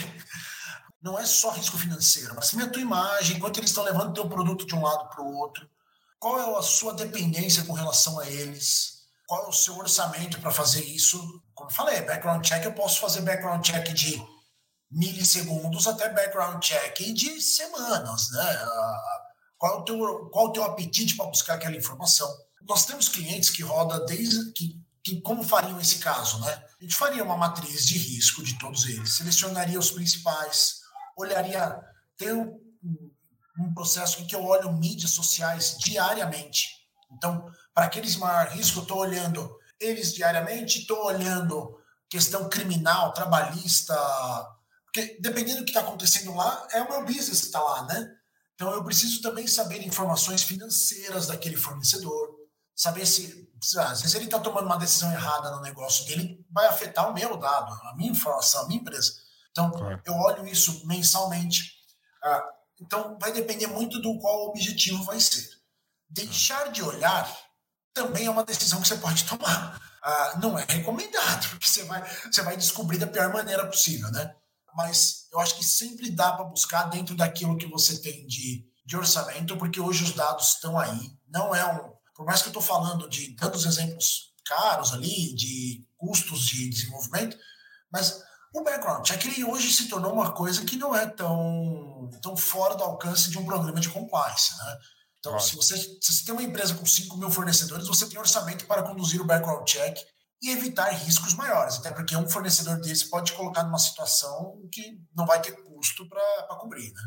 não 1.02 1.18
é 1.18 1.26
só 1.26 1.52
risco 1.52 1.78
financeiro, 1.78 2.34
mas 2.36 2.48
sim 2.48 2.62
a 2.62 2.70
tua 2.70 2.82
imagem, 2.82 3.40
quanto 3.40 3.60
eles 3.60 3.70
estão 3.70 3.84
levando 3.84 4.10
o 4.10 4.14
teu 4.14 4.28
produto 4.28 4.66
de 4.66 4.76
um 4.76 4.84
lado 4.84 5.10
para 5.10 5.22
o 5.22 5.36
outro, 5.38 5.70
qual 6.20 6.40
é 6.40 6.58
a 6.58 6.62
sua 6.62 6.94
dependência 6.94 7.64
com 7.64 7.74
relação 7.74 8.20
a 8.20 8.30
eles, 8.30 9.00
qual 9.30 9.46
é 9.46 9.48
o 9.48 9.54
seu 9.54 9.78
orçamento 9.78 10.42
para 10.42 10.50
fazer 10.50 10.84
isso. 10.84 11.18
Como 11.54 11.70
eu 11.70 11.74
falei, 11.76 12.02
background 12.02 12.44
check, 12.44 12.66
eu 12.66 12.74
posso 12.74 13.00
fazer 13.00 13.22
background 13.22 13.64
check 13.64 13.94
de 13.94 14.22
milissegundos 14.92 15.88
até 15.88 16.10
background 16.10 16.60
check 16.64 17.14
de 17.14 17.40
semanas, 17.40 18.32
né? 18.32 18.66
Qual 19.56 19.74
é 19.74 19.78
o 19.78 19.84
teu, 19.84 20.30
qual 20.32 20.48
é 20.48 20.50
o 20.50 20.52
teu 20.52 20.64
apetite 20.64 21.16
para 21.16 21.28
buscar 21.28 21.54
aquela 21.54 21.76
informação? 21.76 22.28
Nós 22.68 22.86
temos 22.86 23.08
clientes 23.08 23.52
que 23.52 23.62
rodam 23.62 24.04
desde 24.06 24.52
que, 24.52 24.82
que 25.04 25.22
como 25.22 25.44
fariam 25.44 25.80
esse 25.80 26.00
caso, 26.00 26.40
né? 26.40 26.64
A 26.80 26.84
gente 26.84 26.96
faria 26.96 27.24
uma 27.24 27.38
matriz 27.38 27.86
de 27.86 27.98
risco 27.98 28.44
de 28.44 28.58
todos 28.58 28.86
eles, 28.88 29.16
selecionaria 29.16 29.78
os 29.78 29.92
principais, 29.92 30.79
olharia. 31.22 31.80
Tem 32.18 32.34
um, 32.34 32.60
um 33.60 33.74
processo 33.74 34.22
em 34.22 34.28
que 34.28 34.36
eu 34.36 34.44
olho 34.44 34.72
mídias 34.74 35.12
sociais 35.12 35.78
diariamente. 35.80 36.88
Então, 37.12 37.50
para 37.74 37.86
aqueles 37.86 38.16
maior 38.16 38.48
risco, 38.50 38.80
eu 38.80 38.84
estou 38.84 39.00
olhando 39.00 39.58
eles 39.80 40.14
diariamente, 40.14 40.80
estou 40.80 41.06
olhando 41.06 41.80
questão 42.10 42.50
criminal, 42.50 43.14
trabalhista, 43.14 43.96
porque 44.86 45.18
dependendo 45.22 45.60
do 45.60 45.66
que 45.66 45.70
está 45.72 45.82
acontecendo 45.82 46.34
lá, 46.36 46.68
é 46.72 46.82
o 46.82 46.90
meu 46.90 47.06
business 47.06 47.42
que 47.42 47.46
está 47.48 47.62
lá, 47.62 47.84
né? 47.86 48.16
Então 48.56 48.74
eu 48.74 48.84
preciso 48.84 49.22
também 49.22 49.48
saber 49.48 49.86
informações 49.86 50.44
financeiras 50.44 51.28
daquele 51.28 51.56
fornecedor, 51.56 52.36
saber 52.76 53.06
se, 53.06 53.50
às 53.78 54.02
vezes 54.02 54.16
ele 54.16 54.26
está 54.26 54.40
tomando 54.40 54.66
uma 54.66 54.78
decisão 54.78 55.12
errada 55.12 55.52
no 55.52 55.62
negócio 55.62 56.06
dele, 56.06 56.46
vai 56.52 56.66
afetar 56.66 57.10
o 57.10 57.14
meu 57.14 57.38
dado, 57.38 57.72
a 57.72 57.96
minha 57.96 58.12
informação, 58.12 58.64
a 58.64 58.68
minha 58.68 58.82
empresa. 58.82 59.14
Então, 59.52 59.72
claro. 59.72 60.02
eu 60.06 60.14
olho 60.14 60.48
isso 60.48 60.86
mensalmente. 60.86 61.74
Ah, 62.24 62.44
então, 62.82 63.18
vai 63.20 63.32
depender 63.32 63.68
muito 63.68 64.02
do 64.02 64.18
qual 64.20 64.46
o 64.46 64.50
objetivo 64.50 65.04
vai 65.04 65.20
ser. 65.20 65.50
Deixar 66.10 66.72
de 66.72 66.82
olhar 66.82 67.38
também 67.94 68.26
é 68.26 68.32
uma 68.32 68.46
decisão 68.46 68.82
que 68.82 68.88
você 68.88 68.98
pode 68.98 69.26
tomar. 69.26 69.80
Ah, 70.02 70.40
não 70.42 70.58
é 70.58 70.66
recomendado, 70.68 71.50
porque 71.50 71.68
você 71.68 71.84
vai, 71.84 72.04
você 72.32 72.42
vai 72.42 72.56
descobrir 72.56 72.98
da 72.98 73.08
pior 73.08 73.32
maneira 73.34 73.66
possível, 73.68 74.10
né? 74.12 74.34
Mas 74.76 75.28
eu 75.32 75.40
acho 75.40 75.58
que 75.58 75.64
sempre 75.64 76.10
dá 76.12 76.32
para 76.32 76.46
buscar 76.46 76.84
dentro 76.84 77.16
daquilo 77.16 77.58
que 77.58 77.68
você 77.68 78.00
tem 78.00 78.26
de, 78.28 78.66
de 78.86 78.98
orçamento, 78.98 79.58
porque 79.58 79.80
hoje 79.80 80.04
os 80.04 80.14
dados 80.14 80.54
estão 80.54 80.80
aí. 80.80 81.12
Não 81.28 81.54
é 81.54 81.66
um. 81.66 81.92
Por 82.16 82.26
mais 82.26 82.42
que 82.42 82.48
eu 82.48 82.52
estou 82.52 82.64
falando 82.64 83.10
de 83.10 83.36
tantos 83.36 83.66
exemplos 83.66 84.34
caros 84.46 84.94
ali, 84.94 85.34
de 85.36 85.86
custos 85.98 86.42
de 86.48 86.70
desenvolvimento, 86.70 87.38
mas 87.92 88.24
o 88.54 88.64
background 88.64 89.06
check 89.06 89.26
ele 89.26 89.44
hoje 89.44 89.72
se 89.72 89.88
tornou 89.88 90.14
uma 90.14 90.32
coisa 90.32 90.66
que 90.66 90.78
não 90.78 90.96
é 90.96 91.06
tão, 91.06 92.10
tão 92.22 92.36
fora 92.36 92.76
do 92.76 92.84
alcance 92.84 93.30
de 93.30 93.38
um 93.38 93.46
programa 93.46 93.80
de 93.80 93.90
compliance. 93.90 94.58
Né? 94.58 94.78
Então, 95.20 95.34
claro. 95.34 95.46
se, 95.46 95.56
você, 95.56 95.78
se 95.78 96.14
você 96.14 96.26
tem 96.26 96.34
uma 96.34 96.44
empresa 96.44 96.74
com 96.74 96.86
5 96.86 97.18
mil 97.18 97.30
fornecedores, 97.30 97.88
você 97.88 98.08
tem 98.08 98.18
orçamento 98.18 98.66
para 98.66 98.84
conduzir 98.84 99.22
o 99.22 99.26
background 99.26 99.68
check 99.68 99.98
e 100.42 100.52
evitar 100.52 100.90
riscos 100.90 101.34
maiores, 101.34 101.76
até 101.76 101.92
porque 101.92 102.16
um 102.16 102.28
fornecedor 102.28 102.80
desse 102.80 103.10
pode 103.10 103.32
te 103.32 103.38
colocar 103.38 103.64
numa 103.64 103.78
situação 103.78 104.58
que 104.72 104.98
não 105.16 105.26
vai 105.26 105.42
ter 105.42 105.52
custo 105.64 106.08
para 106.08 106.56
cobrir. 106.56 106.92
Né? 106.94 107.02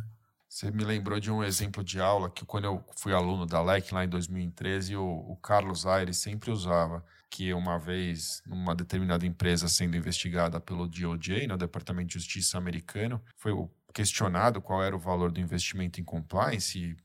Você 0.48 0.70
me 0.70 0.84
lembrou 0.84 1.18
de 1.18 1.30
um 1.30 1.42
exemplo 1.42 1.82
de 1.82 1.98
aula 1.98 2.30
que, 2.30 2.44
quando 2.44 2.66
eu 2.66 2.84
fui 2.98 3.14
aluno 3.14 3.46
da 3.46 3.62
LEC 3.62 3.90
lá 3.92 4.04
em 4.04 4.08
2013, 4.08 4.96
o, 4.96 5.02
o 5.02 5.36
Carlos 5.36 5.86
Aires 5.86 6.18
sempre 6.18 6.50
usava 6.50 7.02
que 7.32 7.50
uma 7.54 7.78
vez, 7.78 8.42
numa 8.46 8.74
determinada 8.74 9.24
empresa 9.24 9.66
sendo 9.66 9.96
investigada 9.96 10.60
pelo 10.60 10.86
DOJ, 10.86 11.46
no 11.46 11.56
Departamento 11.56 12.08
de 12.08 12.14
Justiça 12.14 12.58
americano, 12.58 13.22
foi 13.38 13.52
questionado 13.94 14.60
qual 14.60 14.84
era 14.84 14.94
o 14.94 14.98
valor 14.98 15.32
do 15.32 15.40
investimento 15.40 15.98
em 15.98 16.04
compliance 16.04 16.78
e 16.78 16.96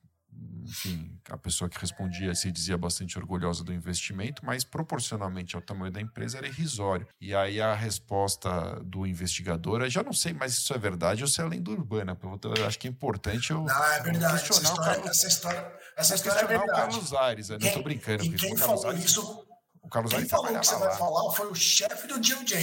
enfim, 0.63 1.17
a 1.29 1.37
pessoa 1.37 1.69
que 1.69 1.79
respondia 1.79 2.35
se 2.35 2.51
dizia 2.51 2.77
bastante 2.77 3.17
orgulhosa 3.17 3.63
do 3.63 3.73
investimento, 3.73 4.45
mas 4.45 4.65
proporcionalmente 4.65 5.55
ao 5.55 5.61
tamanho 5.61 5.91
da 5.91 6.01
empresa 6.01 6.37
era 6.37 6.47
irrisório. 6.47 7.07
E 7.21 7.33
aí 7.33 7.59
a 7.61 7.73
resposta 7.73 8.79
do 8.83 9.07
investigador, 9.07 9.89
já 9.89 10.03
não 10.03 10.13
sei 10.13 10.33
mais 10.33 10.53
se 10.53 10.59
isso 10.59 10.73
é 10.73 10.77
verdade 10.77 11.23
ou 11.23 11.27
se 11.27 11.41
é 11.41 11.45
lenda 11.45 11.71
urbana, 11.71 12.15
eu 12.43 12.67
acho 12.67 12.77
que 12.77 12.87
é 12.87 12.91
importante 12.91 13.51
eu 13.51 13.63
não, 13.63 13.83
é 13.85 14.03
verdade. 14.03 14.43
Questionar 14.43 14.59
essa 14.59 14.67
história, 14.67 14.93
Carlos, 14.93 15.09
essa 15.09 15.27
história, 15.27 15.73
essa 15.95 16.15
história 16.15 16.39
é 16.41 16.47
verdade. 16.47 16.69
o 16.69 16.75
Carlos 16.75 17.13
Aires, 17.13 17.49
eu 17.49 17.59
não 17.59 17.67
estou 17.67 17.83
brincando. 17.83 18.25
E 18.25 18.29
quem 18.33 18.57
falou 18.57 18.93
isso 18.93 19.46
o 19.87 19.89
Carlos 19.89 20.13
Quem 20.13 20.27
falou 20.27 20.47
que 20.47 20.65
você 20.65 20.75
lá. 20.75 20.87
vai 20.87 20.97
falar 20.97 21.31
foi 21.31 21.47
o 21.49 21.55
chefe 21.55 22.07
do 22.07 22.15
DOJ. 22.15 22.61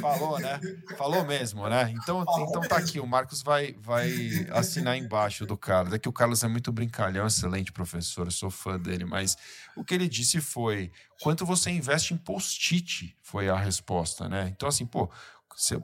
Falou, 0.00 0.38
né? 0.40 0.60
Falou 0.98 1.24
mesmo, 1.24 1.68
né? 1.68 1.92
Então, 1.92 2.24
Falou 2.24 2.48
então 2.48 2.60
tá 2.62 2.76
aqui, 2.76 2.98
o 2.98 3.06
Marcos 3.06 3.40
vai, 3.40 3.74
vai 3.80 4.12
assinar 4.50 4.96
embaixo 4.98 5.46
do 5.46 5.56
Carlos. 5.56 5.94
É 5.94 5.98
que 5.98 6.08
o 6.08 6.12
Carlos 6.12 6.42
é 6.42 6.48
muito 6.48 6.72
brincalhão, 6.72 7.26
excelente 7.26 7.70
professor, 7.70 8.30
sou 8.32 8.50
fã 8.50 8.78
dele, 8.78 9.04
mas 9.04 9.36
o 9.76 9.84
que 9.84 9.94
ele 9.94 10.08
disse 10.08 10.40
foi: 10.40 10.90
quanto 11.22 11.46
você 11.46 11.70
investe 11.70 12.12
em 12.12 12.16
post-it? 12.16 13.16
Foi 13.22 13.48
a 13.48 13.56
resposta, 13.56 14.28
né? 14.28 14.48
Então, 14.54 14.68
assim, 14.68 14.84
pô, 14.84 15.08
você 15.56 15.80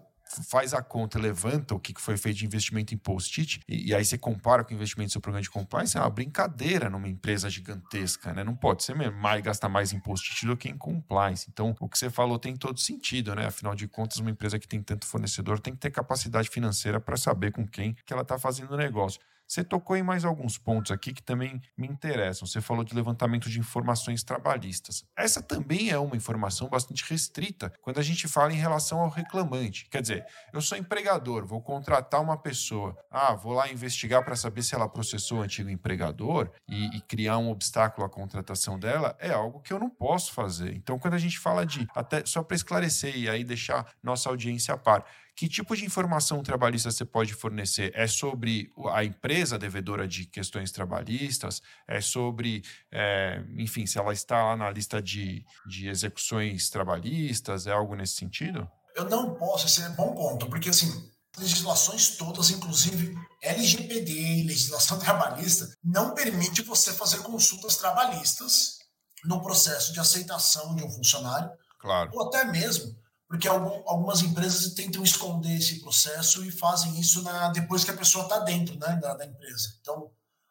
faz 0.49 0.73
a 0.75 0.83
conta, 0.83 1.18
levanta 1.18 1.75
o 1.75 1.81
que 1.81 1.92
foi 1.99 2.16
feito 2.16 2.38
de 2.38 2.47
investimento 2.47 2.95
em 2.95 2.99
post-it, 2.99 3.61
e, 3.68 3.90
e, 3.90 3.95
aí 3.95 4.05
você 4.05 4.16
compara 4.16 4.64
com 4.64 4.73
o 4.73 4.75
investimento 4.75 5.11
do 5.11 5.12
seu 5.12 5.21
programa 5.21 5.42
de 5.42 5.51
compliance, 5.51 5.97
é 5.97 6.01
uma 6.01 6.11
brincadeira 6.11 6.88
numa 6.88 7.09
empresa 7.09 7.51
gigantesca, 7.51 8.33
né? 8.33 8.42
Não 8.45 8.55
pode 8.55 8.83
ser 8.83 8.95
mais, 8.95 9.42
gastar 9.42 9.68
mais 9.68 9.92
em 9.92 10.01
post-it 10.01 10.47
do 10.47 10.57
que 10.57 10.68
em 10.68 10.77
compliance. 10.77 11.47
Então, 11.51 11.75
o 11.81 11.88
que 11.88 11.99
você 11.99 12.11
falou 12.11 12.38
tem 12.38 12.57
todo 12.57 12.79
sentido, 12.79 13.35
né? 13.35 13.47
Afinal 13.47 13.75
de 13.75 13.87
contas, 13.88 14.18
uma 14.18 14.31
empresa 14.31 14.59
que 14.59 14.68
tem 14.68 14.83
tanto 14.83 15.07
fornecedor 15.07 15.61
tem 15.61 15.75
que 15.75 15.81
ter 15.81 15.90
capacidade 15.90 16.49
financeira 16.49 17.01
para 17.01 17.16
saber 17.16 17.53
com 17.53 17.66
quem 17.66 17.95
que 18.07 18.12
ela 18.12 18.23
está 18.23 18.38
fazendo 18.38 18.73
o 18.73 18.77
negócio. 18.77 19.21
Você 19.53 19.62
tocou 19.62 19.95
em 19.95 20.03
mais 20.03 20.25
alguns 20.25 20.57
pontos 20.57 20.91
aqui 20.91 21.12
que 21.12 21.23
também 21.23 21.61
me 21.77 21.87
interessam. 21.87 22.47
Você 22.47 22.62
falou 22.62 22.83
de 22.83 22.95
levantamento 22.95 23.51
de 23.51 23.61
informações 23.61 24.25
trabalhistas. 24.25 25.05
Essa 25.15 25.43
também 25.43 25.91
é 25.91 25.99
uma 25.99 26.17
informação 26.17 26.71
bastante 26.71 27.05
restrita 27.07 27.71
quando 27.83 27.99
a 27.99 28.03
gente 28.03 28.27
fala 28.27 28.51
em 28.51 28.57
relação 28.57 29.01
ao 29.01 29.11
reclamante. 29.11 29.87
Quer 29.91 30.01
dizer, 30.01 30.27
eu 30.55 30.62
sou 30.62 30.79
empregador, 30.79 31.45
vou 31.45 31.61
contratar 31.61 32.23
uma 32.23 32.38
pessoa. 32.38 32.97
Ah, 33.11 33.35
vou 33.35 33.53
lá 33.53 33.71
investigar 33.71 34.25
para 34.25 34.37
saber 34.37 34.62
se 34.62 34.75
ela 34.75 34.88
processou 34.88 35.41
o 35.41 35.43
antigo 35.43 35.69
empregador 35.69 36.51
e, 36.67 36.97
e 36.97 37.03
criar 37.03 37.37
um 37.37 37.51
obstáculo 37.51 38.07
à 38.07 38.09
contratação 38.09 38.79
dela. 38.79 39.15
É 39.19 39.33
algo 39.33 39.61
que 39.61 39.75
eu 39.75 39.79
não 39.79 39.90
posso 39.90 40.33
fazer. 40.33 40.75
Então, 40.75 40.98
quando 40.98 41.13
a 41.13 41.19
gente 41.19 41.38
fala 41.38 41.67
de, 41.67 41.87
até 41.94 42.25
só 42.25 42.42
para 42.42 42.57
esclarecer 42.57 43.15
e 43.19 43.29
aí 43.29 43.44
deixar 43.44 43.87
nossa 44.03 44.31
audiência 44.31 44.73
a 44.73 44.79
par, 44.79 45.05
que 45.35 45.49
tipo 45.49 45.77
de 45.77 45.85
informação 45.85 46.43
trabalhista 46.43 46.91
você 46.91 47.05
pode 47.05 47.35
fornecer? 47.35 47.93
É 47.95 48.07
sobre 48.07 48.71
a 48.93 49.05
empresa 49.05 49.59
devedora 49.59 50.07
de 50.07 50.27
questões 50.27 50.71
trabalhistas? 50.71 51.63
É 51.89 52.01
sobre, 52.01 52.63
é, 52.91 53.43
enfim, 53.57 53.87
se 53.87 53.99
ela 53.99 54.13
está 54.13 54.43
lá 54.45 54.57
na 54.57 54.71
lista 54.71 55.01
de, 55.01 55.45
de 55.67 55.89
execuções 55.89 56.69
trabalhistas? 56.71 57.67
É 57.67 57.73
algo 57.73 57.95
nesse 57.95 58.17
sentido? 58.17 58.71
Eu 58.95 59.09
não 59.09 59.35
posso, 59.35 59.67
esse 59.67 59.83
é 59.83 59.89
um 59.89 59.95
bom 59.95 60.15
ponto, 60.15 60.47
porque 60.49 60.69
assim, 60.69 61.11
legislações 61.39 62.17
todas, 62.17 62.51
inclusive 62.51 63.17
LGPD, 63.43 64.45
legislação 64.47 64.99
trabalhista, 65.01 65.75
não 65.83 66.15
permite 66.15 66.63
você 66.63 66.93
fazer 66.93 67.19
consultas 67.19 67.77
trabalhistas 67.77 68.79
no 69.25 69.41
processo 69.43 69.93
de 69.93 70.01
aceitação 70.01 70.75
de 70.75 70.85
um 70.85 70.91
funcionário 70.91 71.51
Claro. 71.83 72.11
Ou 72.15 72.29
até 72.29 72.45
mesmo 72.45 72.97
porque 73.33 73.49
algum, 73.49 73.83
algumas 73.89 74.21
empresas 74.21 74.75
tentam 74.75 75.03
esconder 75.03 75.57
esse 75.57 75.81
processo 75.81 76.45
e 76.45 76.53
fazem 76.53 77.01
isso 77.01 77.23
na, 77.23 77.49
depois 77.49 77.83
que 77.83 77.91
a 77.91 77.97
pessoa 77.97 78.25
está 78.25 78.41
dentro 78.41 78.79
né, 78.79 78.95
da, 79.01 79.15
da, 79.15 79.25
empresa. 79.25 79.75
Então, 79.81 80.11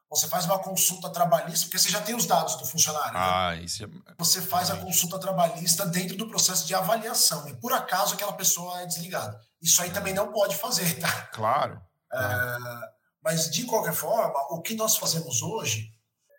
você 0.10 0.28
faz 0.28 0.46
uma 0.46 0.58
consulta 0.58 1.08
trabalhista, 1.12 1.68
porque 1.68 1.78
você 1.78 1.92
já 1.92 2.02
tem 2.02 2.16
os 2.16 2.26
dados 2.26 2.56
do 2.56 2.66
funcionário. 2.66 3.14
Né? 3.14 3.20
Ah, 3.20 3.52
né? 3.52 3.62
isso 3.62 3.84
é... 3.84 3.88
Você 4.18 4.42
faz 4.42 4.72
a 4.72 4.78
consulta 4.78 5.20
trabalhista 5.20 5.86
dentro 5.86 6.18
do 6.18 6.28
processo 6.28 6.66
de 6.66 6.74
avaliação, 6.74 7.48
e 7.48 7.54
por 7.54 7.72
acaso 7.72 8.16
aquela 8.16 8.34
pessoa 8.34 8.82
é 8.82 8.88
desligada. 8.88 9.40
Isso 9.62 9.80
aí 9.80 9.92
também 9.92 10.16
não 10.16 10.34
pode 10.34 10.56
fazer, 10.56 10.98
tá? 11.00 11.28
Claro. 11.34 11.80
É, 12.12 12.58
mas, 13.24 13.52
de 13.52 13.64
qualquer 13.66 13.94
forma, 13.94 14.34
o 14.50 14.60
que 14.60 14.74
nós 14.74 14.98
fazemos 14.98 15.44
hoje 15.44 15.88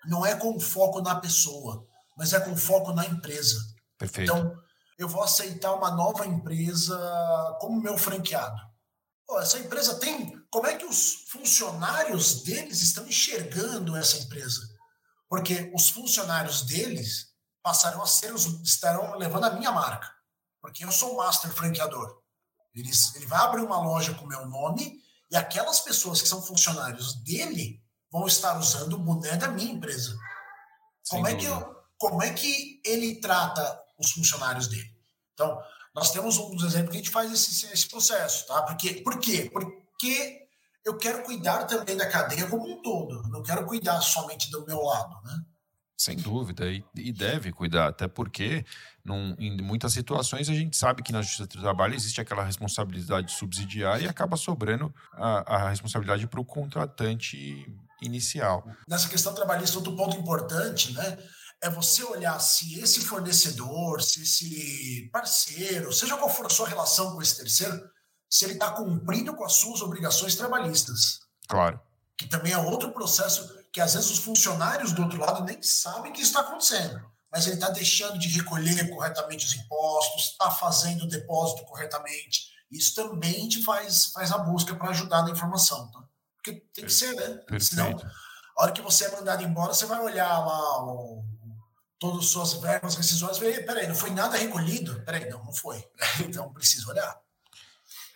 não 0.06 0.26
é 0.26 0.34
com 0.34 0.58
foco 0.58 1.00
na 1.00 1.14
pessoa, 1.14 1.86
mas 2.18 2.32
é 2.32 2.40
com 2.40 2.56
foco 2.56 2.92
na 2.92 3.06
empresa. 3.06 3.60
Perfeito. 3.96 4.32
Então, 4.32 4.60
eu 5.02 5.08
vou 5.08 5.22
aceitar 5.22 5.74
uma 5.74 5.90
nova 5.90 6.26
empresa 6.26 6.96
como 7.60 7.80
meu 7.80 7.98
franqueado. 7.98 8.60
Pô, 9.26 9.40
essa 9.40 9.58
empresa 9.58 9.98
tem. 9.98 10.40
Como 10.50 10.66
é 10.66 10.76
que 10.76 10.84
os 10.84 11.24
funcionários 11.28 12.42
deles 12.42 12.80
estão 12.80 13.06
enxergando 13.06 13.96
essa 13.96 14.18
empresa? 14.18 14.60
Porque 15.28 15.72
os 15.74 15.88
funcionários 15.88 16.62
deles 16.62 17.32
passarão 17.62 18.02
a 18.02 18.06
ser 18.06 18.32
os. 18.32 18.46
estarão 18.62 19.16
levando 19.16 19.44
a 19.44 19.50
minha 19.50 19.72
marca. 19.72 20.08
Porque 20.60 20.84
eu 20.84 20.92
sou 20.92 21.14
o 21.14 21.16
master 21.16 21.50
franqueador. 21.52 22.22
Eles, 22.74 23.14
ele 23.16 23.26
vai 23.26 23.40
abrir 23.40 23.62
uma 23.62 23.80
loja 23.80 24.14
com 24.14 24.26
meu 24.26 24.46
nome 24.46 25.00
e 25.30 25.36
aquelas 25.36 25.80
pessoas 25.80 26.22
que 26.22 26.28
são 26.28 26.42
funcionários 26.42 27.14
dele 27.22 27.82
vão 28.10 28.26
estar 28.26 28.58
usando 28.58 28.94
o 28.94 28.98
boné 28.98 29.36
da 29.36 29.48
minha 29.48 29.72
empresa. 29.72 30.16
Como 31.08 31.26
é, 31.26 31.34
que 31.34 31.44
eu, 31.44 31.76
como 31.98 32.22
é 32.22 32.32
que 32.32 32.80
ele 32.84 33.20
trata 33.20 33.82
os 33.98 34.12
funcionários 34.12 34.68
dele? 34.68 34.91
Então, 35.42 35.60
nós 35.94 36.12
temos 36.12 36.38
um 36.38 36.54
dos 36.54 36.64
exemplos 36.64 36.90
que 36.90 36.96
a 36.96 37.00
gente 37.00 37.10
faz 37.10 37.32
esse, 37.32 37.66
esse 37.66 37.88
processo, 37.88 38.46
tá? 38.46 38.62
Porque, 38.62 38.94
por 39.02 39.18
quê? 39.18 39.50
Porque 39.52 40.46
eu 40.84 40.96
quero 40.96 41.22
cuidar 41.24 41.64
também 41.64 41.96
da 41.96 42.08
cadeia 42.08 42.46
como 42.46 42.66
um 42.66 42.80
todo, 42.80 43.22
não 43.28 43.42
quero 43.42 43.66
cuidar 43.66 44.00
somente 44.00 44.50
do 44.50 44.64
meu 44.64 44.80
lado, 44.80 45.16
né? 45.24 45.40
Sem 45.96 46.16
dúvida, 46.16 46.66
e, 46.66 46.84
e 46.96 47.12
deve 47.12 47.52
cuidar, 47.52 47.88
até 47.88 48.08
porque 48.08 48.64
num, 49.04 49.36
em 49.38 49.62
muitas 49.62 49.92
situações 49.92 50.48
a 50.48 50.54
gente 50.54 50.76
sabe 50.76 51.02
que 51.02 51.12
na 51.12 51.22
justiça 51.22 51.46
do 51.46 51.60
trabalho 51.60 51.94
existe 51.94 52.20
aquela 52.20 52.42
responsabilidade 52.42 53.30
subsidiária 53.30 54.06
e 54.06 54.08
acaba 54.08 54.36
sobrando 54.36 54.92
a, 55.12 55.56
a 55.56 55.68
responsabilidade 55.68 56.26
para 56.26 56.40
o 56.40 56.44
contratante 56.44 57.72
inicial. 58.00 58.66
Nessa 58.88 59.08
questão 59.08 59.32
trabalhista, 59.32 59.78
outro 59.78 59.94
ponto 59.94 60.16
importante, 60.16 60.92
né? 60.92 61.18
É 61.62 61.70
você 61.70 62.02
olhar 62.02 62.38
se 62.40 62.80
esse 62.80 63.02
fornecedor, 63.02 64.02
se 64.02 64.22
esse 64.22 65.08
parceiro, 65.12 65.92
seja 65.92 66.16
qual 66.16 66.28
for 66.28 66.46
a 66.46 66.50
sua 66.50 66.68
relação 66.68 67.14
com 67.14 67.22
esse 67.22 67.36
terceiro, 67.36 67.88
se 68.28 68.44
ele 68.44 68.54
está 68.54 68.72
cumprindo 68.72 69.34
com 69.36 69.44
as 69.44 69.52
suas 69.52 69.80
obrigações 69.80 70.34
trabalhistas. 70.34 71.20
Claro. 71.48 71.80
Que 72.18 72.28
também 72.28 72.52
é 72.52 72.58
outro 72.58 72.90
processo 72.90 73.62
que 73.72 73.80
às 73.80 73.94
vezes 73.94 74.10
os 74.10 74.18
funcionários 74.18 74.92
do 74.92 75.02
outro 75.02 75.20
lado 75.20 75.44
nem 75.44 75.62
sabem 75.62 76.12
que 76.12 76.20
isso 76.20 76.30
está 76.30 76.40
acontecendo. 76.40 77.00
Mas 77.30 77.46
ele 77.46 77.54
está 77.54 77.70
deixando 77.70 78.18
de 78.18 78.28
recolher 78.28 78.90
corretamente 78.90 79.46
os 79.46 79.54
impostos, 79.54 80.30
está 80.32 80.50
fazendo 80.50 81.04
o 81.04 81.08
depósito 81.08 81.64
corretamente. 81.64 82.50
Isso 82.70 82.94
também 82.94 83.48
te 83.48 83.62
faz, 83.62 84.06
faz 84.06 84.32
a 84.32 84.38
busca 84.38 84.74
para 84.74 84.90
ajudar 84.90 85.22
na 85.22 85.30
informação. 85.30 85.90
Tá? 85.92 86.02
Porque 86.36 86.60
tem 86.74 86.84
que 86.84 86.92
ser, 86.92 87.14
né? 87.14 87.28
Perfeito. 87.46 87.64
Senão, 87.64 87.96
a 88.58 88.62
hora 88.62 88.72
que 88.72 88.82
você 88.82 89.04
é 89.04 89.12
mandado 89.12 89.44
embora, 89.44 89.72
você 89.72 89.86
vai 89.86 90.00
olhar 90.00 90.38
lá 90.44 90.84
o 90.84 91.24
todas 92.02 92.24
as 92.24 92.30
suas 92.30 92.54
verbas 92.54 92.96
rescisórias, 92.96 93.38
falei, 93.38 93.60
peraí, 93.60 93.86
não 93.86 93.94
foi 93.94 94.10
nada 94.10 94.36
recolhido? 94.36 95.00
Peraí, 95.04 95.30
não, 95.30 95.44
não 95.44 95.52
foi. 95.52 95.84
então 96.26 96.52
preciso 96.52 96.90
olhar. 96.90 97.16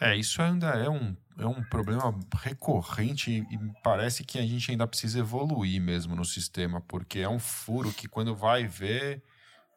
É, 0.01 0.17
isso 0.17 0.43
ainda 0.43 0.71
é 0.71 0.91
um, 0.91 1.17
é 1.39 1.47
um 1.47 1.63
problema 1.63 2.13
recorrente 2.43 3.31
e 3.31 3.59
parece 3.85 4.25
que 4.25 4.41
a 4.41 4.43
gente 4.43 4.73
ainda 4.73 4.89
precisa 4.89 5.21
evoluir 5.21 5.81
mesmo 5.81 6.17
no 6.17 6.25
sistema, 6.25 6.81
porque 6.81 7.21
é 7.21 7.29
um 7.29 7.39
furo 7.39 7.93
que 7.93 8.09
quando 8.09 8.35
vai 8.35 8.67
ver 8.67 9.23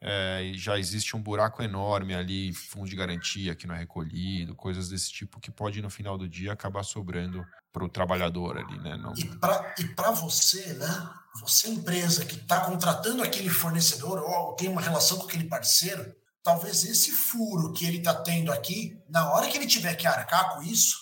é, 0.02 0.52
já 0.56 0.80
existe 0.80 1.16
um 1.16 1.22
buraco 1.22 1.62
enorme 1.62 2.16
ali, 2.16 2.52
fundo 2.52 2.90
de 2.90 2.96
garantia 2.96 3.54
que 3.54 3.68
não 3.68 3.76
é 3.76 3.78
recolhido, 3.78 4.56
coisas 4.56 4.90
desse 4.90 5.12
tipo 5.12 5.40
que 5.40 5.52
pode 5.52 5.82
no 5.84 5.90
final 5.90 6.18
do 6.18 6.28
dia 6.28 6.52
acabar 6.52 6.84
sobrando 6.84 7.46
para 7.72 7.84
o 7.84 7.90
trabalhador 7.90 8.58
ali, 8.58 8.80
né? 8.80 8.98
Não... 8.98 9.14
E 9.14 9.86
para 9.96 10.12
você, 10.12 10.74
né? 10.74 11.10
Você 11.42 11.70
empresa 11.70 12.26
que 12.26 12.36
está 12.36 12.62
contratando 12.62 13.24
aquele 13.24 13.50
fornecedor 13.50 14.20
ou 14.20 14.56
tem 14.56 14.68
uma 14.68 14.82
relação 14.82 15.18
com 15.18 15.26
aquele 15.26 15.48
parceiro, 15.48 16.14
talvez 16.44 16.84
esse 16.84 17.12
furo 17.12 17.72
que 17.72 17.86
ele 17.86 18.00
está 18.00 18.14
tendo 18.14 18.52
aqui, 18.52 19.00
na 19.08 19.32
hora 19.32 19.48
que 19.48 19.58
ele 19.58 19.68
tiver 19.68 19.96
que 19.96 20.08
arcar 20.08 20.56
com 20.56 20.64
isso, 20.64 20.98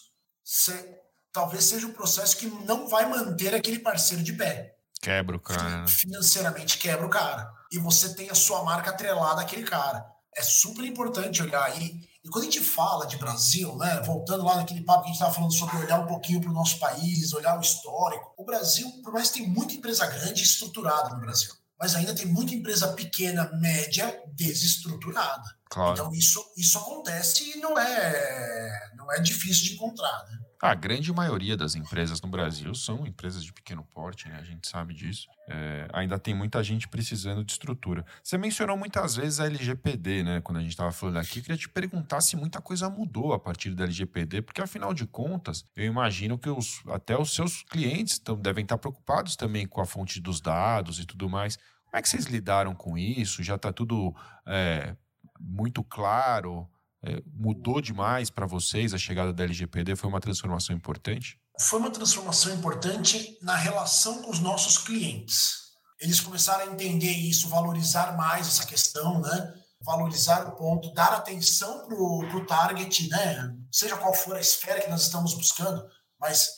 talvez 1.32 1.64
seja 1.64 1.88
um 1.88 1.94
processo 1.94 2.38
que 2.38 2.48
não 2.66 2.88
vai 2.88 3.08
manter 3.08 3.56
aquele 3.56 3.80
parceiro 3.80 4.24
de 4.24 4.34
pé. 4.34 4.76
Quebra 5.02 5.38
o 5.38 5.40
cara. 5.40 5.82
Né? 5.82 5.88
Financeiramente 5.88 6.78
quebra 6.78 7.06
o 7.06 7.10
cara 7.10 7.52
e 7.72 7.78
você 7.78 8.14
tem 8.14 8.30
a 8.30 8.36
sua 8.36 8.64
marca 8.64 8.90
atrelada 8.90 9.42
àquele 9.42 9.64
cara. 9.64 10.06
É 10.38 10.44
super 10.44 10.86
importante 10.86 11.42
olhar. 11.42 11.82
E, 11.82 12.08
e 12.24 12.30
quando 12.30 12.44
a 12.44 12.46
gente 12.46 12.62
fala 12.62 13.08
de 13.08 13.18
Brasil, 13.18 13.76
né, 13.76 14.02
voltando 14.06 14.46
lá 14.46 14.58
naquele 14.58 14.84
papo 14.84 15.02
que 15.02 15.06
a 15.06 15.08
gente 15.08 15.16
estava 15.16 15.34
falando 15.34 15.54
sobre 15.54 15.78
olhar 15.78 16.00
um 16.00 16.08
pouquinho 16.08 16.40
para 16.40 16.52
o 16.52 16.54
nosso 16.54 16.78
país, 16.78 17.34
olhar 17.34 17.58
o 17.58 17.62
histórico, 17.62 18.34
o 18.38 18.46
Brasil, 18.46 18.88
por 19.04 19.12
mais 19.12 19.30
que 19.30 19.40
tem 19.40 19.50
muita 19.50 19.74
empresa 19.74 20.06
grande 20.06 20.44
estruturada 20.44 21.10
no 21.10 21.20
Brasil, 21.22 21.52
mas 21.80 21.96
ainda 21.96 22.14
tem 22.14 22.26
muita 22.26 22.54
empresa 22.54 22.94
pequena, 22.94 23.52
média, 23.54 24.22
desestruturada. 24.28 25.58
Claro. 25.70 25.94
Então 25.94 26.14
isso, 26.14 26.44
isso 26.56 26.78
acontece 26.78 27.58
e 27.58 27.60
não 27.60 27.78
é, 27.78 28.92
não 28.96 29.12
é 29.12 29.20
difícil 29.20 29.66
de 29.66 29.74
encontrar. 29.74 30.24
Né? 30.30 30.40
A 30.60 30.74
grande 30.74 31.14
maioria 31.14 31.56
das 31.56 31.76
empresas 31.76 32.20
no 32.20 32.28
Brasil 32.28 32.74
são 32.74 33.06
empresas 33.06 33.44
de 33.44 33.54
pequeno 33.54 33.84
porte, 33.84 34.28
né? 34.28 34.38
a 34.40 34.44
gente 34.44 34.68
sabe 34.68 34.92
disso. 34.92 35.28
É, 35.48 35.88
ainda 35.94 36.18
tem 36.18 36.34
muita 36.34 36.64
gente 36.64 36.88
precisando 36.88 37.44
de 37.44 37.52
estrutura. 37.52 38.04
Você 38.24 38.40
mencionou 38.40 38.76
muitas 38.76 39.16
vezes 39.16 39.40
a 39.40 39.46
LGPD, 39.46 40.24
né? 40.24 40.42
Quando 40.42 40.58
a 40.58 40.62
gente 40.62 40.72
estava 40.72 40.92
falando 40.92 41.18
aqui, 41.18 41.42
queria 41.42 41.58
te 41.58 41.70
perguntar 41.70 42.22
se 42.22 42.36
muita 42.36 42.60
coisa 42.60 42.90
mudou 42.90 43.34
a 43.34 43.40
partir 43.40 43.76
da 43.76 43.84
LGPD, 43.84 44.42
porque 44.42 44.60
afinal 44.60 44.96
de 44.96 45.06
contas, 45.06 45.64
eu 45.76 45.86
imagino 45.86 46.40
que 46.40 46.50
os, 46.50 46.82
até 46.88 47.16
os 47.16 47.36
seus 47.36 47.62
clientes 47.62 48.18
tão, 48.18 48.36
devem 48.36 48.64
estar 48.64 48.80
preocupados 48.80 49.36
também 49.36 49.68
com 49.68 49.80
a 49.80 49.86
fonte 49.86 50.20
dos 50.20 50.42
dados 50.42 51.00
e 51.00 51.06
tudo 51.06 51.30
mais. 51.30 51.56
Como 51.86 51.98
é 51.98 52.02
que 52.02 52.10
vocês 52.10 52.26
lidaram 52.26 52.74
com 52.74 52.98
isso? 52.98 53.44
Já 53.44 53.56
está 53.56 53.72
tudo 53.72 54.14
é, 54.46 54.96
muito 55.40 55.84
claro? 55.84 56.68
É, 57.04 57.22
mudou 57.34 57.80
demais 57.80 58.30
para 58.30 58.46
vocês 58.46 58.94
a 58.94 58.98
chegada 58.98 59.32
da 59.32 59.44
LGPD? 59.44 59.96
Foi 59.96 60.10
uma 60.10 60.20
transformação 60.20 60.76
importante? 60.76 61.40
Foi 61.60 61.80
uma 61.80 61.92
transformação 61.92 62.54
importante 62.54 63.38
na 63.42 63.56
relação 63.56 64.22
com 64.24 64.32
os 64.32 64.40
nossos 64.40 64.78
clientes. 64.78 65.68
Eles 66.00 66.20
começaram 66.20 66.64
a 66.64 66.74
entender 66.74 67.12
isso, 67.12 67.50
valorizar 67.50 68.16
mais 68.16 68.48
essa 68.48 68.66
questão, 68.66 69.22
né? 69.22 69.54
valorizar 69.82 70.48
o 70.48 70.56
ponto, 70.56 70.94
dar 70.94 71.14
atenção 71.14 71.88
para 71.88 71.96
o 71.96 72.46
target, 72.46 73.08
né? 73.10 73.56
seja 73.72 73.98
qual 73.98 74.14
for 74.14 74.36
a 74.36 74.42
esfera 74.42 74.82
que 74.82 74.90
nós 74.90 75.04
estamos 75.04 75.34
buscando, 75.34 75.86
mas 76.20 76.50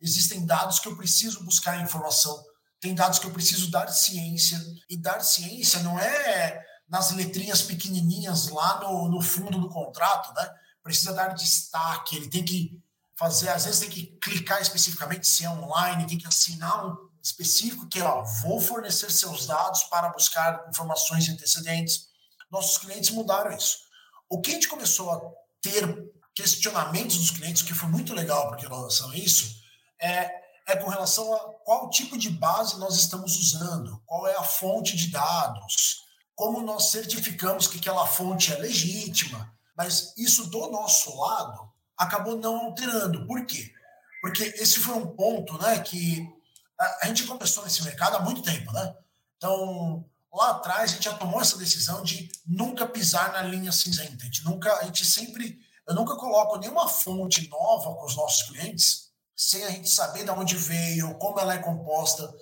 existem 0.00 0.44
dados 0.44 0.78
que 0.78 0.88
eu 0.88 0.96
preciso 0.96 1.44
buscar 1.44 1.80
informação, 1.80 2.42
tem 2.80 2.94
dados 2.94 3.18
que 3.18 3.26
eu 3.26 3.30
preciso 3.30 3.70
dar 3.70 3.88
ciência, 3.88 4.60
e 4.90 4.96
dar 4.96 5.20
ciência 5.20 5.80
não 5.82 5.98
é 5.98 6.62
nas 6.88 7.10
letrinhas 7.12 7.62
pequenininhas 7.62 8.48
lá 8.48 8.80
no, 8.80 9.08
no 9.08 9.20
fundo 9.20 9.58
do 9.58 9.68
contrato, 9.68 10.32
né? 10.34 10.54
Precisa 10.82 11.12
dar 11.12 11.28
destaque, 11.28 12.16
ele 12.16 12.28
tem 12.28 12.44
que 12.44 12.82
fazer, 13.16 13.48
às 13.48 13.64
vezes 13.64 13.80
tem 13.80 13.90
que 13.90 14.06
clicar 14.20 14.60
especificamente 14.60 15.26
se 15.26 15.44
é 15.44 15.50
online, 15.50 16.06
tem 16.06 16.18
que 16.18 16.26
assinar 16.26 16.86
um 16.86 16.96
específico 17.22 17.88
que, 17.88 18.02
ó, 18.02 18.22
vou 18.42 18.60
fornecer 18.60 19.10
seus 19.10 19.46
dados 19.46 19.84
para 19.84 20.10
buscar 20.10 20.66
informações 20.68 21.28
antecedentes. 21.28 22.08
Nossos 22.50 22.76
clientes 22.76 23.10
mudaram 23.10 23.56
isso. 23.56 23.78
O 24.28 24.40
que 24.40 24.50
a 24.50 24.54
gente 24.54 24.68
começou 24.68 25.10
a 25.10 25.20
ter 25.62 26.12
questionamentos 26.34 27.16
dos 27.16 27.30
clientes, 27.30 27.62
que 27.62 27.72
foi 27.72 27.88
muito 27.88 28.12
legal 28.12 28.48
porque 28.48 28.66
relação 28.66 29.10
a 29.10 29.16
isso, 29.16 29.56
é, 29.98 30.30
é 30.66 30.76
com 30.76 30.90
relação 30.90 31.32
a 31.32 31.38
qual 31.64 31.88
tipo 31.88 32.18
de 32.18 32.28
base 32.28 32.78
nós 32.78 32.96
estamos 32.96 33.36
usando, 33.36 34.02
qual 34.04 34.26
é 34.26 34.36
a 34.36 34.42
fonte 34.42 34.96
de 34.96 35.10
dados, 35.10 36.03
como 36.34 36.60
nós 36.62 36.90
certificamos 36.90 37.66
que 37.66 37.78
aquela 37.78 38.06
fonte 38.06 38.52
é 38.52 38.58
legítima, 38.58 39.52
mas 39.76 40.12
isso 40.16 40.48
do 40.50 40.70
nosso 40.70 41.16
lado 41.18 41.72
acabou 41.96 42.36
não 42.36 42.66
alterando. 42.66 43.26
Por 43.26 43.46
quê? 43.46 43.72
Porque 44.20 44.42
esse 44.56 44.80
foi 44.80 44.94
um 44.94 45.06
ponto 45.06 45.56
né, 45.58 45.78
que 45.80 46.26
a, 46.78 47.06
gente 47.06 47.24
começou 47.24 47.64
nesse 47.64 47.82
mercado 47.84 48.16
há 48.16 48.20
muito 48.20 48.42
tempo. 48.42 48.72
Né? 48.72 48.96
Então, 49.36 50.04
lá 50.32 50.50
atrás, 50.50 50.90
a 50.90 50.94
gente 50.94 51.04
já 51.04 51.14
tomou 51.14 51.40
essa 51.40 51.56
decisão 51.58 52.02
de 52.02 52.30
nunca 52.46 52.86
pisar 52.86 53.32
na 53.32 53.42
linha 53.42 53.70
cinzenta. 53.70 54.22
A 54.22 54.24
gente, 54.26 54.44
nunca, 54.44 54.74
a 54.78 54.84
gente 54.84 55.04
sempre. 55.04 55.58
Eu 55.86 55.94
nunca 55.94 56.16
coloco 56.16 56.56
nenhuma 56.56 56.88
fonte 56.88 57.48
nova 57.48 57.94
com 57.94 58.06
os 58.06 58.16
nossos 58.16 58.48
clientes 58.48 59.12
sem 59.36 59.64
a 59.64 59.70
gente 59.70 59.90
saber 59.90 60.24
de 60.24 60.30
onde 60.30 60.56
veio, 60.56 61.14
como 61.16 61.38
ela 61.38 61.54
é 61.54 61.58
composta. 61.58 62.32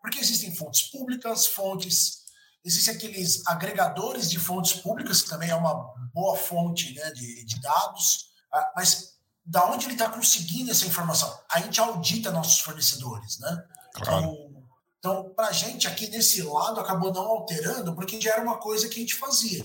Porque 0.00 0.18
existem 0.18 0.54
fontes 0.54 0.82
públicas, 0.82 1.46
fontes 1.46 2.21
existem 2.64 2.94
aqueles 2.94 3.46
agregadores 3.46 4.30
de 4.30 4.38
fontes 4.38 4.74
públicas, 4.74 5.22
que 5.22 5.30
também 5.30 5.50
é 5.50 5.54
uma 5.54 5.92
boa 6.14 6.36
fonte 6.36 6.94
né, 6.94 7.10
de, 7.12 7.44
de 7.44 7.60
dados, 7.60 8.30
ah, 8.52 8.72
mas 8.76 9.12
da 9.44 9.66
onde 9.70 9.86
ele 9.86 9.94
está 9.94 10.08
conseguindo 10.08 10.70
essa 10.70 10.86
informação? 10.86 11.36
A 11.50 11.60
gente 11.60 11.80
audita 11.80 12.30
nossos 12.30 12.60
fornecedores, 12.60 13.38
né? 13.40 13.64
Claro. 13.94 14.18
Então, 14.18 14.64
então 14.98 15.34
para 15.34 15.48
a 15.48 15.52
gente 15.52 15.88
aqui 15.88 16.08
nesse 16.08 16.42
lado 16.42 16.80
acabou 16.80 17.12
não 17.12 17.22
alterando, 17.22 17.94
porque 17.94 18.20
já 18.20 18.34
era 18.34 18.42
uma 18.42 18.58
coisa 18.58 18.88
que 18.88 18.96
a 18.96 19.00
gente 19.00 19.16
fazia. 19.16 19.64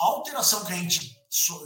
A 0.00 0.04
alteração 0.04 0.64
que 0.64 0.72
a 0.72 0.76
gente 0.76 1.18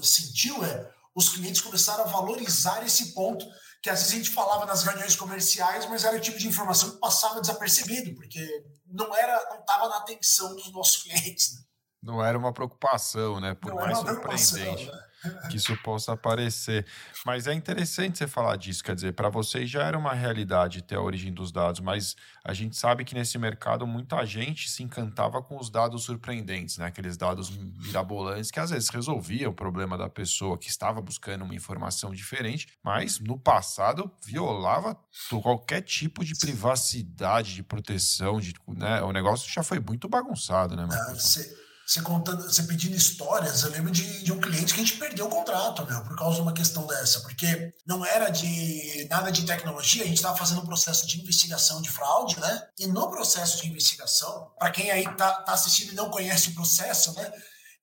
sentiu 0.02 0.64
é 0.64 0.90
os 1.14 1.28
clientes 1.28 1.60
começaram 1.60 2.04
a 2.04 2.08
valorizar 2.08 2.82
esse 2.84 3.12
ponto 3.12 3.46
que 3.82 3.90
às 3.90 3.98
vezes 3.98 4.14
a 4.14 4.16
gente 4.16 4.30
falava 4.30 4.64
nas 4.64 4.84
reuniões 4.84 5.16
comerciais, 5.16 5.86
mas 5.86 6.04
era 6.04 6.16
o 6.16 6.20
tipo 6.20 6.38
de 6.38 6.46
informação 6.46 6.92
que 6.92 6.98
passava 6.98 7.40
desapercebido, 7.40 8.14
porque 8.14 8.64
não 8.86 9.14
era, 9.14 9.50
não 9.50 9.58
estava 9.58 9.88
na 9.88 9.96
atenção 9.96 10.54
dos 10.54 10.70
nossos 10.70 11.02
clientes. 11.02 11.56
Né? 11.56 11.62
Não 12.00 12.24
era 12.24 12.38
uma 12.38 12.52
preocupação, 12.52 13.40
né? 13.40 13.54
Por 13.54 13.70
não 13.74 13.76
mais 13.76 13.98
surpreendente. 13.98 14.86
Né? 14.86 15.04
Que 15.50 15.56
isso 15.56 15.76
possa 15.78 16.12
aparecer. 16.12 16.86
Mas 17.24 17.46
é 17.46 17.54
interessante 17.54 18.18
você 18.18 18.26
falar 18.26 18.56
disso, 18.56 18.82
quer 18.82 18.94
dizer, 18.94 19.12
para 19.12 19.28
vocês 19.28 19.70
já 19.70 19.84
era 19.84 19.96
uma 19.96 20.12
realidade 20.12 20.82
ter 20.82 20.96
a 20.96 21.00
origem 21.00 21.32
dos 21.32 21.52
dados, 21.52 21.80
mas 21.80 22.16
a 22.44 22.52
gente 22.52 22.76
sabe 22.76 23.04
que 23.04 23.14
nesse 23.14 23.38
mercado 23.38 23.86
muita 23.86 24.24
gente 24.24 24.68
se 24.68 24.82
encantava 24.82 25.42
com 25.42 25.58
os 25.58 25.70
dados 25.70 26.04
surpreendentes, 26.04 26.78
né? 26.78 26.86
aqueles 26.86 27.16
dados 27.16 27.50
mirabolantes 27.50 28.50
que 28.50 28.60
às 28.60 28.70
vezes 28.70 28.88
resolviam 28.88 29.50
o 29.50 29.54
problema 29.54 29.96
da 29.96 30.08
pessoa 30.08 30.58
que 30.58 30.68
estava 30.68 31.00
buscando 31.00 31.44
uma 31.44 31.54
informação 31.54 32.12
diferente, 32.12 32.68
mas 32.82 33.20
no 33.20 33.38
passado 33.38 34.10
violava 34.24 34.96
qualquer 35.42 35.82
tipo 35.82 36.24
de 36.24 36.34
privacidade, 36.34 37.54
de 37.54 37.62
proteção, 37.62 38.40
de, 38.40 38.54
né? 38.68 39.02
o 39.02 39.12
negócio 39.12 39.50
já 39.50 39.62
foi 39.62 39.78
muito 39.78 40.08
bagunçado, 40.08 40.76
né? 40.76 40.86
Não, 40.86 41.14
você 41.14 41.61
contando, 42.02 42.44
você 42.44 42.62
pedindo 42.62 42.96
histórias, 42.96 43.62
eu 43.62 43.70
lembro 43.70 43.90
de, 43.90 44.22
de 44.22 44.32
um 44.32 44.40
cliente 44.40 44.72
que 44.72 44.80
a 44.80 44.84
gente 44.84 44.98
perdeu 44.98 45.26
o 45.26 45.30
contrato, 45.30 45.84
meu, 45.84 46.02
por 46.04 46.16
causa 46.16 46.36
de 46.36 46.42
uma 46.42 46.52
questão 46.52 46.86
dessa, 46.86 47.20
porque 47.20 47.74
não 47.86 48.04
era 48.04 48.30
de 48.30 49.06
nada 49.10 49.30
de 49.30 49.44
tecnologia, 49.44 50.04
a 50.04 50.06
gente 50.06 50.16
estava 50.16 50.36
fazendo 50.36 50.60
um 50.60 50.66
processo 50.66 51.06
de 51.06 51.20
investigação 51.20 51.82
de 51.82 51.90
fraude, 51.90 52.38
né? 52.40 52.66
E 52.78 52.86
no 52.86 53.10
processo 53.10 53.60
de 53.60 53.68
investigação, 53.68 54.50
para 54.58 54.70
quem 54.70 54.90
aí 54.90 55.04
tá, 55.16 55.32
tá 55.42 55.52
assistindo 55.52 55.92
e 55.92 55.96
não 55.96 56.10
conhece 56.10 56.50
o 56.50 56.54
processo, 56.54 57.12
né? 57.14 57.30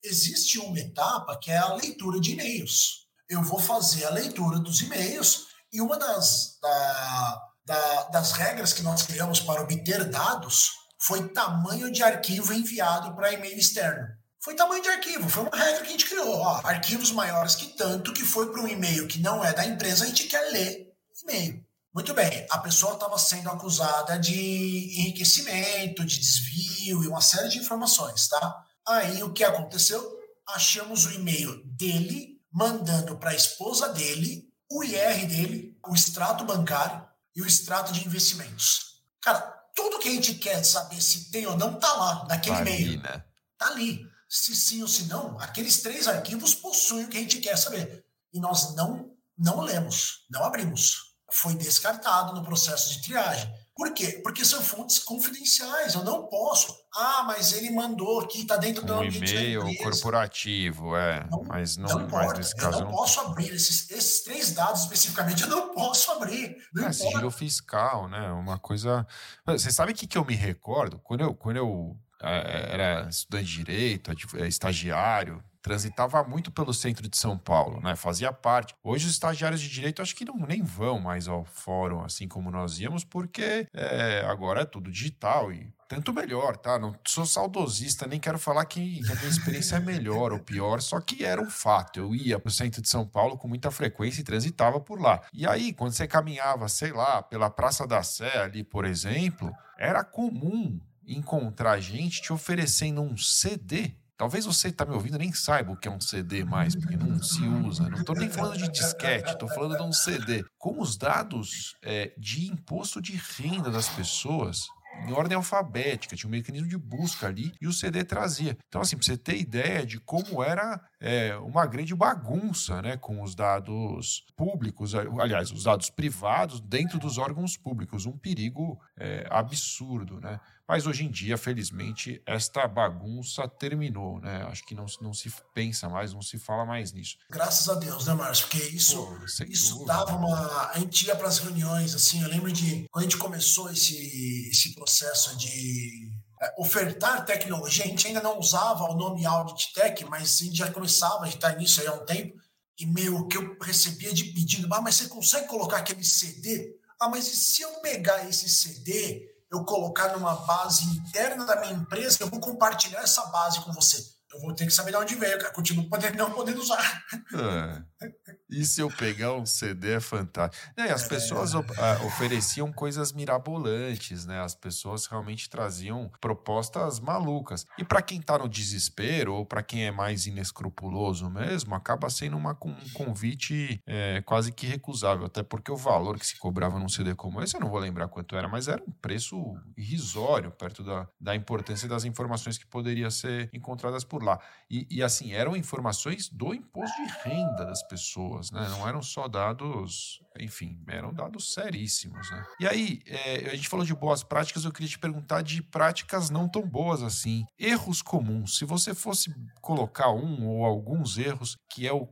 Existe 0.04 0.58
uma 0.60 0.80
etapa 0.80 1.38
que 1.38 1.52
é 1.52 1.58
a 1.58 1.74
leitura 1.74 2.20
de 2.20 2.32
e-mails. 2.32 3.08
Eu 3.30 3.44
vou 3.44 3.60
fazer 3.60 4.06
a 4.06 4.12
leitura 4.12 4.60
dos 4.60 4.82
e-mails 4.82 5.48
e 5.72 5.82
uma 5.82 5.98
das, 5.98 6.58
da, 6.62 7.42
da, 7.66 8.04
das 8.06 8.32
regras 8.32 8.74
que 8.74 8.82
nós 8.82 9.04
criamos 9.04 9.40
para 9.42 9.62
obter 9.62 10.06
dados 10.06 10.79
foi 11.00 11.30
tamanho 11.30 11.92
de 11.92 12.04
arquivo 12.04 12.54
enviado 12.54 13.16
para 13.16 13.34
e-mail 13.34 13.58
externo. 13.58 14.08
Foi 14.42 14.56
tamanho 14.56 14.82
de 14.82 14.90
arquivo, 14.90 15.30
foi 15.30 15.44
uma 15.44 15.58
regra 15.58 15.82
que 15.82 15.88
a 15.88 15.92
gente 15.92 16.06
criou. 16.06 16.38
Ó, 16.38 16.62
arquivos 16.64 17.12
maiores 17.12 17.56
que 17.56 17.68
tanto 17.68 18.14
que 18.14 18.24
foi 18.24 18.52
para 18.52 18.62
um 18.62 18.68
e-mail 18.68 19.08
que 19.08 19.20
não 19.20 19.44
é 19.44 19.54
da 19.54 19.66
empresa, 19.66 20.04
a 20.04 20.08
gente 20.08 20.26
quer 20.26 20.52
ler 20.52 20.90
e-mail. 21.24 21.66
Muito 21.94 22.14
bem, 22.14 22.46
a 22.50 22.58
pessoa 22.60 22.94
estava 22.94 23.18
sendo 23.18 23.50
acusada 23.50 24.18
de 24.18 25.00
enriquecimento, 25.00 26.06
de 26.06 26.20
desvio 26.20 27.04
e 27.04 27.08
uma 27.08 27.22
série 27.22 27.50
de 27.50 27.58
informações, 27.58 28.28
tá? 28.28 28.66
Aí 28.88 29.22
o 29.24 29.34
que 29.34 29.44
aconteceu? 29.44 30.18
Achamos 30.48 31.06
o 31.06 31.12
e-mail 31.12 31.64
dele, 31.66 32.40
mandando 32.52 33.18
para 33.18 33.32
a 33.32 33.36
esposa 33.36 33.90
dele, 33.90 34.48
o 34.72 34.84
IR 34.84 35.28
dele, 35.28 35.78
o 35.88 35.94
extrato 35.94 36.46
bancário 36.46 37.06
e 37.36 37.42
o 37.42 37.46
extrato 37.46 37.92
de 37.92 38.06
investimentos. 38.06 39.02
Cara, 39.22 39.59
tudo 39.80 40.00
que 40.00 40.10
a 40.10 40.12
gente 40.12 40.36
quer 40.36 40.62
saber 40.64 41.02
se 41.02 41.32
tem 41.32 41.48
ou 41.48 41.56
não 41.56 41.80
tá 41.80 41.94
lá, 41.94 42.26
naquele 42.28 42.56
tá 42.58 42.62
e-mail. 42.62 42.88
Ali, 42.88 42.98
né? 42.98 43.24
Tá 43.58 43.68
ali. 43.68 44.06
Se 44.28 44.54
sim 44.54 44.82
ou 44.82 44.88
se 44.88 45.06
não, 45.06 45.40
aqueles 45.40 45.82
três 45.82 46.06
arquivos 46.08 46.54
possuem 46.54 47.06
o 47.06 47.08
que 47.08 47.18
a 47.18 47.22
gente 47.22 47.40
quer 47.40 47.58
saber. 47.58 48.06
E 48.34 48.40
nós 48.40 48.76
não, 48.76 49.12
não 49.38 49.62
lemos, 49.62 50.26
não 50.30 50.44
abrimos. 50.44 51.16
Foi 51.32 51.56
descartado 51.56 52.34
no 52.34 52.44
processo 52.44 52.92
de 52.92 53.02
triagem. 53.04 53.52
Por 53.80 53.94
quê? 53.94 54.20
Porque 54.22 54.44
são 54.44 54.62
fontes 54.62 55.00
confidenciais. 55.00 55.96
Eu 55.96 56.04
não 56.04 56.28
posso. 56.28 56.78
Ah, 56.94 57.24
mas 57.26 57.54
ele 57.54 57.72
mandou 57.72 58.20
aqui, 58.20 58.42
está 58.42 58.58
dentro 58.58 58.86
do 58.86 58.94
um 58.94 59.06
e-mail 59.06 59.64
corporativo, 59.78 60.98
é. 60.98 61.26
Não, 61.32 61.44
mas 61.46 61.78
não, 61.78 61.88
não 61.88 62.10
mas 62.10 62.34
nesse 62.34 62.54
caso 62.58 62.80
eu 62.80 62.82
não, 62.82 62.92
não 62.92 62.98
posso 62.98 63.22
abrir 63.22 63.54
esses, 63.54 63.90
esses 63.90 64.22
três 64.26 64.52
dados 64.52 64.82
especificamente. 64.82 65.44
Eu 65.48 65.48
não 65.48 65.74
posso 65.74 66.12
abrir. 66.12 66.58
Não 66.74 66.88
é, 66.88 66.92
sigilo 66.92 67.32
fiscal, 67.32 68.10
né? 68.10 68.30
Uma 68.34 68.60
coisa. 68.60 69.08
Você 69.46 69.72
sabe 69.72 69.94
o 69.94 69.96
que, 69.96 70.06
que 70.06 70.18
eu 70.18 70.26
me 70.26 70.36
recordo 70.36 71.00
quando 71.00 71.22
eu 71.22 71.34
quando 71.34 71.56
eu 71.56 71.98
é, 72.22 72.74
era 72.74 73.08
estudante 73.08 73.46
de 73.46 73.56
direito, 73.64 74.12
é, 74.36 74.46
estagiário, 74.46 75.42
transitava 75.62 76.24
muito 76.24 76.52
pelo 76.52 76.74
centro 76.74 77.08
de 77.08 77.18
São 77.18 77.38
Paulo, 77.38 77.80
né? 77.82 77.96
Fazia 77.96 78.32
parte. 78.32 78.74
Hoje 78.84 79.06
os 79.06 79.12
estagiários 79.12 79.62
de 79.62 79.70
direito 79.70 80.02
acho 80.02 80.16
que 80.16 80.26
não 80.26 80.38
nem 80.38 80.64
vão 80.64 81.00
mais 81.00 81.28
ao 81.28 81.46
fórum 81.46 82.04
assim 82.04 82.28
como 82.28 82.52
nós 82.52 82.80
íamos, 82.80 83.04
porque 83.04 83.68
é, 83.74 84.24
agora 84.26 84.62
é 84.62 84.66
tudo 84.66 84.92
digital 84.92 85.52
e 85.52 85.72
tanto 85.90 86.14
melhor, 86.14 86.56
tá? 86.56 86.78
Não 86.78 86.96
sou 87.06 87.26
saudosista, 87.26 88.06
nem 88.06 88.20
quero 88.20 88.38
falar 88.38 88.64
que, 88.66 89.02
que 89.02 89.12
a 89.12 89.16
minha 89.16 89.28
experiência 89.28 89.78
é 89.78 89.80
melhor 89.80 90.32
ou 90.32 90.40
pior, 90.40 90.82
só 90.82 91.02
que 91.02 91.26
era 91.26 91.42
um 91.42 91.50
fato. 91.50 92.00
Eu 92.00 92.14
ia 92.14 92.40
para 92.40 92.50
o 92.50 92.54
centro 92.54 92.80
de 92.80 92.88
São 92.88 93.08
Paulo 93.08 93.38
com 93.38 93.48
muita 93.48 93.72
frequência 93.72 94.22
e 94.22 94.24
transitava 94.24 94.80
por 94.80 95.02
lá. 95.02 95.22
E 95.34 95.48
aí, 95.48 95.74
quando 95.74 95.94
você 95.94 96.08
caminhava, 96.08 96.70
sei 96.70 96.92
lá, 96.92 97.24
pela 97.24 97.50
Praça 97.50 97.88
da 97.88 98.04
Sé 98.04 98.38
ali, 98.38 98.64
por 98.64 98.86
exemplo, 98.86 99.52
era 99.80 100.04
comum 100.04 100.80
encontrar 101.08 101.80
gente 101.80 102.22
te 102.22 102.32
oferecendo 102.32 103.02
um 103.02 103.18
CD 103.18 103.96
Talvez 104.20 104.46
você 104.46 104.68
que 104.68 104.74
está 104.74 104.86
me 104.86 104.94
ouvindo 104.94 105.18
nem 105.18 105.32
saiba 105.32 105.72
o 105.72 105.78
que 105.78 105.88
é 105.88 105.92
um 105.92 106.02
CD 106.02 106.44
mais, 106.44 106.76
porque 106.76 106.98
não 106.98 107.24
se 107.24 107.42
usa. 107.42 107.88
Não 107.88 108.00
estou 108.00 108.14
nem 108.14 108.30
falando 108.30 108.58
de 108.58 108.70
disquete, 108.70 109.32
estou 109.32 109.48
falando 109.48 109.78
de 109.78 109.82
um 109.82 109.94
CD. 109.94 110.44
Com 110.58 110.82
os 110.82 110.98
dados 110.98 111.78
é, 111.82 112.12
de 112.18 112.52
imposto 112.52 113.02
de 113.02 113.16
renda 113.38 113.72
das 113.72 113.88
pessoas 113.88 114.68
em 115.08 115.14
ordem 115.14 115.38
alfabética, 115.38 116.18
tinha 116.18 116.28
um 116.28 116.32
mecanismo 116.32 116.68
de 116.68 116.78
busca 116.78 117.28
ali 117.28 117.54
e 117.62 117.68
o 117.68 117.72
CD 117.72 118.04
trazia. 118.04 118.58
Então, 118.68 118.82
assim, 118.82 118.98
para 118.98 119.06
você 119.06 119.18
ter 119.18 119.38
ideia 119.38 119.86
de 119.86 120.00
como 120.00 120.44
era 120.44 120.82
é, 121.00 121.38
uma 121.38 121.66
grande 121.66 121.96
bagunça 121.96 122.82
né, 122.82 122.98
com 122.98 123.22
os 123.22 123.36
dados 123.36 124.26
públicos, 124.36 124.94
aliás, 124.94 125.52
os 125.52 125.64
dados 125.64 125.90
privados 125.90 126.60
dentro 126.60 127.00
dos 127.00 127.18
órgãos 127.18 127.56
públicos, 127.56 128.06
um 128.06 128.18
perigo 128.18 128.80
é, 128.98 129.26
absurdo. 129.30 130.20
Né? 130.20 130.40
Mas 130.70 130.86
hoje 130.86 131.04
em 131.04 131.10
dia, 131.10 131.36
felizmente, 131.36 132.22
esta 132.28 132.68
bagunça 132.68 133.48
terminou, 133.48 134.20
né? 134.20 134.44
Acho 134.44 134.64
que 134.64 134.76
não, 134.76 134.86
não 135.02 135.16
se 135.16 135.34
pensa 135.52 135.90
mais, 135.90 136.14
não 136.14 136.22
se 136.22 136.38
fala 136.38 136.64
mais 136.64 136.94
nisso. 136.94 137.18
Graças 137.28 137.68
a 137.68 137.74
Deus, 137.74 138.06
né, 138.06 138.14
Márcio? 138.14 138.46
Porque 138.48 138.64
isso, 138.66 139.04
Pô, 139.04 139.44
isso 139.46 139.84
dava 139.86 140.16
uma. 140.16 140.70
A 140.70 140.78
gente 140.78 141.08
ia 141.08 141.16
para 141.16 141.28
as 141.28 141.40
reuniões, 141.40 141.96
assim, 141.96 142.22
eu 142.22 142.30
lembro 142.30 142.52
de 142.52 142.86
quando 142.92 143.02
a 143.02 143.10
gente 143.10 143.18
começou 143.18 143.72
esse, 143.72 144.50
esse 144.52 144.76
processo 144.76 145.36
de 145.38 146.12
é, 146.40 146.54
ofertar 146.60 147.26
tecnologia, 147.26 147.86
a 147.86 147.88
gente 147.88 148.06
ainda 148.06 148.22
não 148.22 148.38
usava 148.38 148.84
o 148.84 148.96
nome 148.96 149.26
Audit 149.26 149.74
Tech, 149.74 150.06
mas 150.06 150.40
a 150.40 150.46
gente 150.46 150.58
já 150.58 150.72
começava, 150.72 151.24
a 151.24 151.26
gente 151.26 151.38
está 151.38 151.52
nisso 151.56 151.82
aí 151.82 151.88
há 151.88 151.94
um 151.94 152.06
tempo, 152.06 152.38
e 152.80 152.86
meio 152.86 153.28
que 153.28 153.38
eu 153.38 153.58
recebia 153.60 154.14
de 154.14 154.26
pedido, 154.26 154.72
ah, 154.72 154.82
mas 154.82 154.98
você 154.98 155.08
consegue 155.08 155.48
colocar 155.48 155.78
aquele 155.78 156.04
CD? 156.04 156.78
Ah, 157.02 157.10
mas 157.10 157.28
e 157.28 157.36
se 157.36 157.64
eu 157.64 157.72
pegar 157.82 158.30
esse 158.30 158.48
CD 158.48 159.29
eu 159.52 159.64
colocar 159.66 160.10
numa 160.10 160.36
base 160.36 160.86
interna 160.98 161.46
da 161.46 161.60
minha 161.60 161.74
empresa, 161.74 162.18
eu 162.22 162.30
vou 162.30 162.40
compartilhar 162.40 163.02
essa 163.02 163.26
base 163.28 163.62
com 163.62 163.72
você 163.72 164.19
eu 164.40 164.46
vou 164.46 164.54
ter 164.54 164.66
que 164.66 164.72
saber 164.72 164.92
de 164.92 164.98
onde 164.98 165.16
veio, 165.16 165.38
cara. 165.38 165.54
Continuo 165.54 165.90
podendo, 165.90 166.18
não 166.18 166.32
podendo 166.32 166.62
usar. 166.62 167.04
É. 167.34 168.10
E 168.50 168.64
se 168.66 168.82
eu 168.82 168.90
pegar 168.90 169.34
um 169.34 169.46
CD 169.46 169.94
é 169.94 170.00
fantástico. 170.00 170.74
E 170.78 170.82
as 170.82 171.08
pessoas 171.08 171.54
é. 171.54 171.58
ofereciam 172.06 172.72
coisas 172.72 173.12
mirabolantes, 173.12 174.26
né? 174.26 174.40
As 174.42 174.56
pessoas 174.56 175.06
realmente 175.06 175.50
traziam 175.50 176.10
propostas 176.22 177.00
malucas. 177.00 177.66
E 177.78 177.84
para 177.84 178.02
quem 178.02 178.22
tá 178.22 178.38
no 178.38 178.48
desespero, 178.48 179.36
ou 179.36 179.46
para 179.46 179.62
quem 179.62 179.86
é 179.86 179.92
mais 179.92 180.26
inescrupuloso 180.26 181.30
mesmo, 181.30 181.76
acaba 181.76 182.10
sendo 182.10 182.38
uma, 182.38 182.58
um 182.64 182.90
convite 182.94 183.82
é, 183.86 184.22
quase 184.26 184.52
que 184.52 184.66
recusável. 184.66 185.26
Até 185.26 185.44
porque 185.44 185.72
o 185.72 185.78
valor 185.78 186.18
que 186.18 186.26
se 186.26 186.38
cobrava 186.38 186.80
num 186.80 186.90
CD 186.90 187.14
como 187.14 187.42
esse, 187.44 187.56
eu 187.56 187.62
não 187.62 187.70
vou 187.70 187.80
lembrar 187.80 188.08
quanto 188.08 188.36
era, 188.36 188.48
mas 188.48 188.68
era 188.68 188.82
um 188.82 188.92
preço 188.92 189.38
irrisório 189.78 190.52
perto 190.52 190.84
da, 190.84 191.08
da 191.20 191.36
importância 191.36 191.88
das 191.88 192.06
informações 192.06 192.58
que 192.58 192.66
poderiam 192.66 193.12
ser 193.12 193.50
encontradas 193.54 194.04
por 194.04 194.20
por 194.20 194.24
lá. 194.30 194.40
E, 194.70 194.88
e, 194.90 195.04
assim, 195.04 195.34
eram 195.34 195.56
informações 195.56 196.30
do 196.30 196.54
imposto 196.54 196.96
de 197.04 197.12
renda 197.24 197.66
das 197.66 197.82
pessoas, 197.84 198.52
né? 198.52 198.68
Não 198.70 198.88
eram 198.88 199.02
só 199.02 199.28
dados, 199.28 200.22
enfim, 200.40 200.80
eram 200.88 201.14
dados 201.14 201.54
seríssimos, 201.54 202.30
né? 202.30 202.46
E 202.60 202.68
aí, 202.68 203.02
é, 203.06 203.50
a 203.50 203.56
gente 203.56 203.68
falou 203.68 203.86
de 203.86 203.96
boas 203.96 204.24
práticas, 204.24 204.66
eu 204.66 204.72
queria 204.72 204.90
te 204.90 205.00
perguntar 205.00 205.42
de 205.42 205.62
práticas 205.64 206.30
não 206.30 206.48
tão 206.48 206.62
boas 206.62 207.02
assim. 207.02 207.46
Erros 207.58 208.02
comuns. 208.02 208.58
Se 208.58 208.66
você 208.66 208.94
fosse 208.94 209.34
colocar 209.60 210.12
um 210.12 210.48
ou 210.48 210.66
alguns 210.66 211.18
erros 211.18 211.58
que 211.70 211.88
é 211.88 211.94
o 211.94 212.08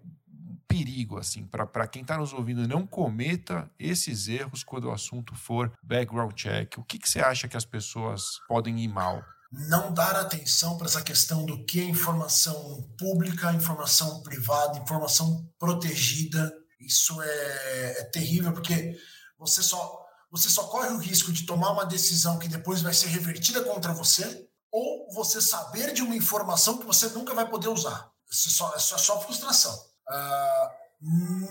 perigo, 0.67 1.17
assim, 1.17 1.45
para 1.45 1.87
quem 1.87 2.01
está 2.01 2.17
nos 2.17 2.33
ouvindo, 2.33 2.67
não 2.67 2.85
cometa 2.85 3.69
esses 3.79 4.27
erros 4.27 4.63
quando 4.63 4.85
o 4.85 4.91
assunto 4.91 5.33
for 5.33 5.71
background 5.81 6.33
check. 6.33 6.77
O 6.77 6.83
que, 6.83 6.99
que 6.99 7.09
você 7.09 7.19
acha 7.19 7.47
que 7.47 7.57
as 7.57 7.65
pessoas 7.65 8.39
podem 8.47 8.79
ir 8.79 8.87
mal? 8.87 9.23
Não 9.51 9.93
dar 9.93 10.15
atenção 10.15 10.77
para 10.77 10.87
essa 10.87 11.01
questão 11.01 11.45
do 11.45 11.63
que 11.65 11.79
é 11.79 11.83
informação 11.83 12.81
pública, 12.97 13.53
informação 13.53 14.21
privada, 14.21 14.77
informação 14.77 15.49
protegida. 15.57 16.53
Isso 16.79 17.21
é, 17.21 17.99
é 17.99 18.03
terrível, 18.05 18.51
porque 18.51 18.97
você 19.37 19.63
só, 19.63 20.05
você 20.29 20.49
só 20.49 20.63
corre 20.63 20.89
o 20.89 20.97
risco 20.97 21.31
de 21.31 21.45
tomar 21.45 21.71
uma 21.71 21.85
decisão 21.85 22.37
que 22.37 22.47
depois 22.47 22.81
vai 22.81 22.93
ser 22.93 23.07
revertida 23.07 23.63
contra 23.63 23.93
você, 23.93 24.47
ou 24.71 25.11
você 25.13 25.41
saber 25.41 25.93
de 25.93 26.01
uma 26.01 26.15
informação 26.15 26.77
que 26.77 26.85
você 26.85 27.07
nunca 27.09 27.33
vai 27.33 27.49
poder 27.49 27.69
usar. 27.69 28.11
Isso 28.29 28.49
só, 28.49 28.75
isso 28.75 28.93
é 28.93 28.97
só 28.97 29.21
frustração. 29.21 29.73
Uh, 30.09 30.87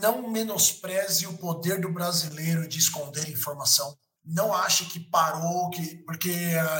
não 0.01 0.29
menospreze 0.29 1.27
o 1.27 1.39
poder 1.39 1.81
do 1.81 1.93
brasileiro 1.93 2.69
de 2.69 2.79
esconder 2.79 3.29
informação 3.31 3.97
não 4.27 4.53
ache 4.53 4.87
que 4.87 4.99
parou, 4.99 5.71
que, 5.71 5.99
porque 5.99 6.31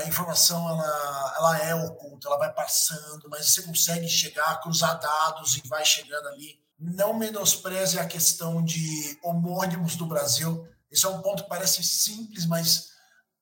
a 0.01 0.07
informação 0.07 0.67
ela, 0.67 1.33
ela 1.37 1.57
é 1.59 1.73
oculta, 1.73 2.27
ela 2.27 2.37
vai 2.37 2.53
passando, 2.53 3.29
mas 3.29 3.53
você 3.53 3.61
consegue 3.61 4.07
chegar, 4.09 4.59
cruzar 4.59 4.99
dados 4.99 5.55
e 5.55 5.65
vai 5.65 5.85
chegando 5.85 6.27
ali. 6.27 6.59
Não 6.77 7.13
menospreze 7.13 7.97
a 7.97 8.05
questão 8.05 8.63
de 8.63 9.17
homônimos 9.23 9.95
do 9.95 10.05
Brasil. 10.05 10.67
Isso 10.91 11.07
é 11.07 11.09
um 11.09 11.21
ponto 11.21 11.43
que 11.43 11.49
parece 11.49 11.81
simples, 11.83 12.45
mas 12.45 12.89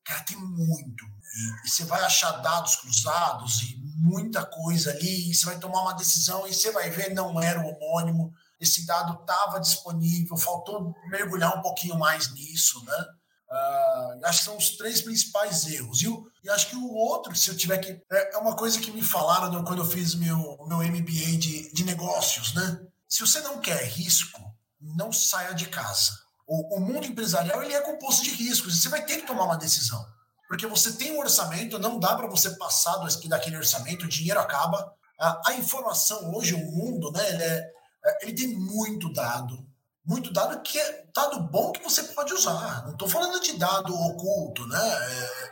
cara, 0.04 0.24
tem 0.24 0.38
muito. 0.38 1.04
E, 1.04 1.68
e 1.68 1.70
você 1.70 1.84
vai 1.84 2.02
achar 2.04 2.32
dados 2.44 2.76
cruzados 2.76 3.64
e 3.64 3.76
muita 3.98 4.46
coisa 4.46 4.92
ali, 4.92 5.32
e 5.32 5.34
você 5.34 5.48
vai 5.48 5.58
tomar 5.58 5.82
uma 5.82 5.94
decisão 5.96 6.48
e 6.48 6.54
você 6.54 6.72
vai 6.72 6.92
ver 6.92 7.14
não 7.14 7.42
era 7.42 7.60
o 7.60 7.68
homônimo. 7.68 8.32
Esse 8.62 8.86
dado 8.86 9.20
estava 9.20 9.60
disponível, 9.60 10.38
faltou 10.38 10.94
mergulhar 11.10 11.58
um 11.58 11.62
pouquinho 11.62 11.98
mais 11.98 12.32
nisso, 12.34 12.86
né? 12.86 13.06
Uh, 13.50 14.26
acho 14.26 14.40
que 14.40 14.46
são 14.46 14.58
os 14.58 14.72
três 14.72 15.02
principais 15.02 15.68
erros. 15.68 16.02
E, 16.02 16.08
e, 16.44 16.50
acho 16.50 16.68
que 16.68 16.76
o 16.76 16.94
outro, 16.94 17.36
se 17.36 17.50
eu 17.50 17.58
tiver 17.58 17.78
que. 17.78 17.92
É, 18.12 18.36
é 18.36 18.38
uma 18.38 18.56
coisa 18.56 18.80
que 18.80 18.92
me 18.92 19.04
falaram 19.04 19.64
quando 19.64 19.80
eu 19.80 19.90
fiz 19.90 20.16
meu, 20.16 20.58
meu 20.68 20.80
MBA 20.80 21.38
de, 21.38 21.72
de 21.72 21.84
negócios, 21.84 22.54
né? 22.54 22.82
Se 23.08 23.22
você 23.22 23.40
não 23.42 23.60
quer 23.60 23.84
risco, 23.86 24.42
não 24.82 25.12
saia 25.12 25.54
de 25.54 25.68
casa. 25.68 26.12
O, 26.48 26.78
o 26.78 26.80
mundo 26.80 27.06
empresarial 27.06 27.62
ele 27.64 27.74
é 27.74 27.82
composto 27.82 28.24
de 28.24 28.32
riscos. 28.32 28.82
Você 28.82 28.90
vai 28.90 29.06
ter 29.06 29.18
que 29.18 29.28
tomar 29.28 29.46
uma 29.46 29.58
decisão. 29.58 30.04
Porque 30.48 30.68
você 30.68 30.94
tem 30.94 31.12
um 31.12 31.20
orçamento, 31.20 31.80
não 31.80 32.00
dá 32.00 32.16
para 32.16 32.28
você 32.28 32.52
passar 32.52 32.98
do, 32.98 33.30
daquele 33.30 33.58
orçamento, 33.58 34.06
o 34.06 34.10
dinheiro 34.10 34.40
acaba. 34.40 34.94
A, 35.20 35.50
a 35.50 35.54
informação 35.56 36.34
hoje, 36.36 36.54
o 36.54 36.72
mundo, 36.72 37.12
né? 37.12 37.30
Ele, 37.30 37.44
é, 37.44 37.72
é 38.06 38.18
ele 38.24 38.34
tem 38.34 38.48
muito 38.58 39.12
dado 39.14 39.66
muito 40.06 40.32
dado 40.32 40.62
que 40.62 40.80
é 40.80 41.06
dado 41.14 41.40
bom 41.40 41.72
que 41.72 41.84
você 41.84 42.04
pode 42.04 42.34
usar. 42.34 42.84
Não 42.84 42.92
estou 42.92 43.08
falando 43.08 43.42
de 43.42 43.58
dado 43.58 43.94
oculto, 43.94 44.68
né? 44.68 44.80
É, 44.80 45.52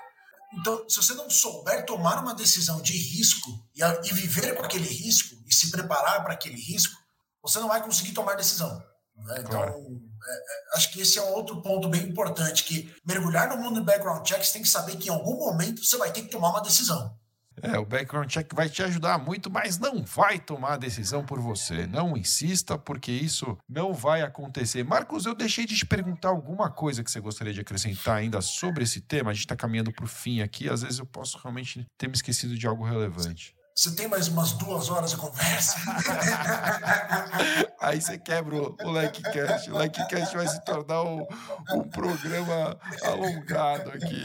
então, 0.60 0.88
se 0.88 0.98
você 0.98 1.14
não 1.16 1.30
souber 1.30 1.86
tomar 1.86 2.22
uma 2.22 2.36
decisão 2.36 2.82
de 2.82 2.96
risco 2.96 3.50
e, 3.76 3.82
e 3.82 4.14
viver 4.14 4.56
com 4.56 4.64
aquele 4.64 4.88
risco 4.88 5.36
e 5.48 5.54
se 5.54 5.72
preparar 5.72 6.24
para 6.24 6.34
aquele 6.34 6.62
risco, 6.62 6.96
você 7.42 7.60
não 7.60 7.68
vai 7.68 7.84
conseguir 7.84 8.12
tomar 8.12 8.36
decisão. 8.36 8.78
Né? 9.16 9.36
Então, 9.40 9.60
claro. 9.60 9.74
é, 9.74 10.34
é, 10.34 10.78
acho 10.78 10.92
que 10.92 11.02
esse 11.02 11.18
é 11.18 11.22
um 11.24 11.34
outro 11.34 11.62
ponto 11.62 11.90
bem 11.90 12.04
importante, 12.04 12.64
que 12.64 12.94
mergulhar 13.06 13.50
no 13.50 13.58
mundo 13.58 13.80
de 13.80 13.86
background 13.86 14.28
checks 14.28 14.52
tem 14.52 14.62
que 14.62 14.70
saber 14.70 14.98
que 14.98 15.10
em 15.10 15.12
algum 15.12 15.38
momento 15.38 15.84
você 15.84 15.98
vai 15.98 16.12
ter 16.12 16.22
que 16.22 16.30
tomar 16.32 16.50
uma 16.50 16.62
decisão. 16.62 17.18
É, 17.62 17.78
o 17.78 17.86
background 17.86 18.30
check 18.30 18.54
vai 18.54 18.70
te 18.70 18.82
ajudar 18.84 19.18
muito, 19.18 19.50
mas 19.50 19.78
não 19.78 20.04
vai 20.04 20.40
tomar 20.40 20.74
a 20.74 20.78
decisão 20.78 21.26
por 21.26 21.40
você. 21.40 21.88
Não 21.88 22.18
insista, 22.18 22.78
porque 22.78 23.12
isso 23.12 23.58
não 23.68 23.94
vai 23.94 24.22
acontecer. 24.22 24.84
Marcos, 24.84 25.26
eu 25.26 25.36
deixei 25.36 25.66
de 25.66 25.76
te 25.76 25.86
perguntar 25.86 26.30
alguma 26.30 26.70
coisa 26.70 27.04
que 27.04 27.12
você 27.12 27.20
gostaria 27.20 27.54
de 27.54 27.62
acrescentar 27.62 28.18
ainda 28.18 28.42
sobre 28.42 28.84
esse 28.84 29.02
tema. 29.02 29.32
A 29.32 29.34
gente 29.34 29.46
está 29.46 29.56
caminhando 29.56 29.92
para 29.92 30.06
o 30.06 30.08
fim 30.08 30.42
aqui. 30.42 30.70
Às 30.70 30.82
vezes 30.82 31.00
eu 31.00 31.06
posso 31.06 31.38
realmente 31.38 31.86
ter 31.98 32.08
me 32.08 32.16
esquecido 32.16 32.58
de 32.58 32.68
algo 32.68 32.84
relevante. 32.84 33.56
Você 33.76 33.96
tem 33.96 34.08
mais 34.08 34.28
umas 34.28 34.54
duas 34.54 34.90
horas 34.90 35.12
de 35.12 35.18
conversa. 35.18 35.78
Aí 37.82 38.00
você 38.00 38.20
quebra 38.20 38.56
o, 38.56 38.78
o 38.84 38.92
Likecast. 38.92 39.72
O 39.72 39.78
Likecast 39.78 40.38
vai 40.38 40.48
se 40.48 40.64
tornar 40.64 41.04
um, 41.04 41.26
um 41.74 41.84
programa 41.90 42.78
alongado 43.04 43.90
aqui. 43.90 44.24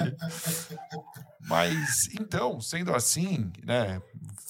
Mas 1.46 2.08
então, 2.18 2.60
sendo 2.60 2.94
assim, 2.94 3.50
né, 3.64 4.02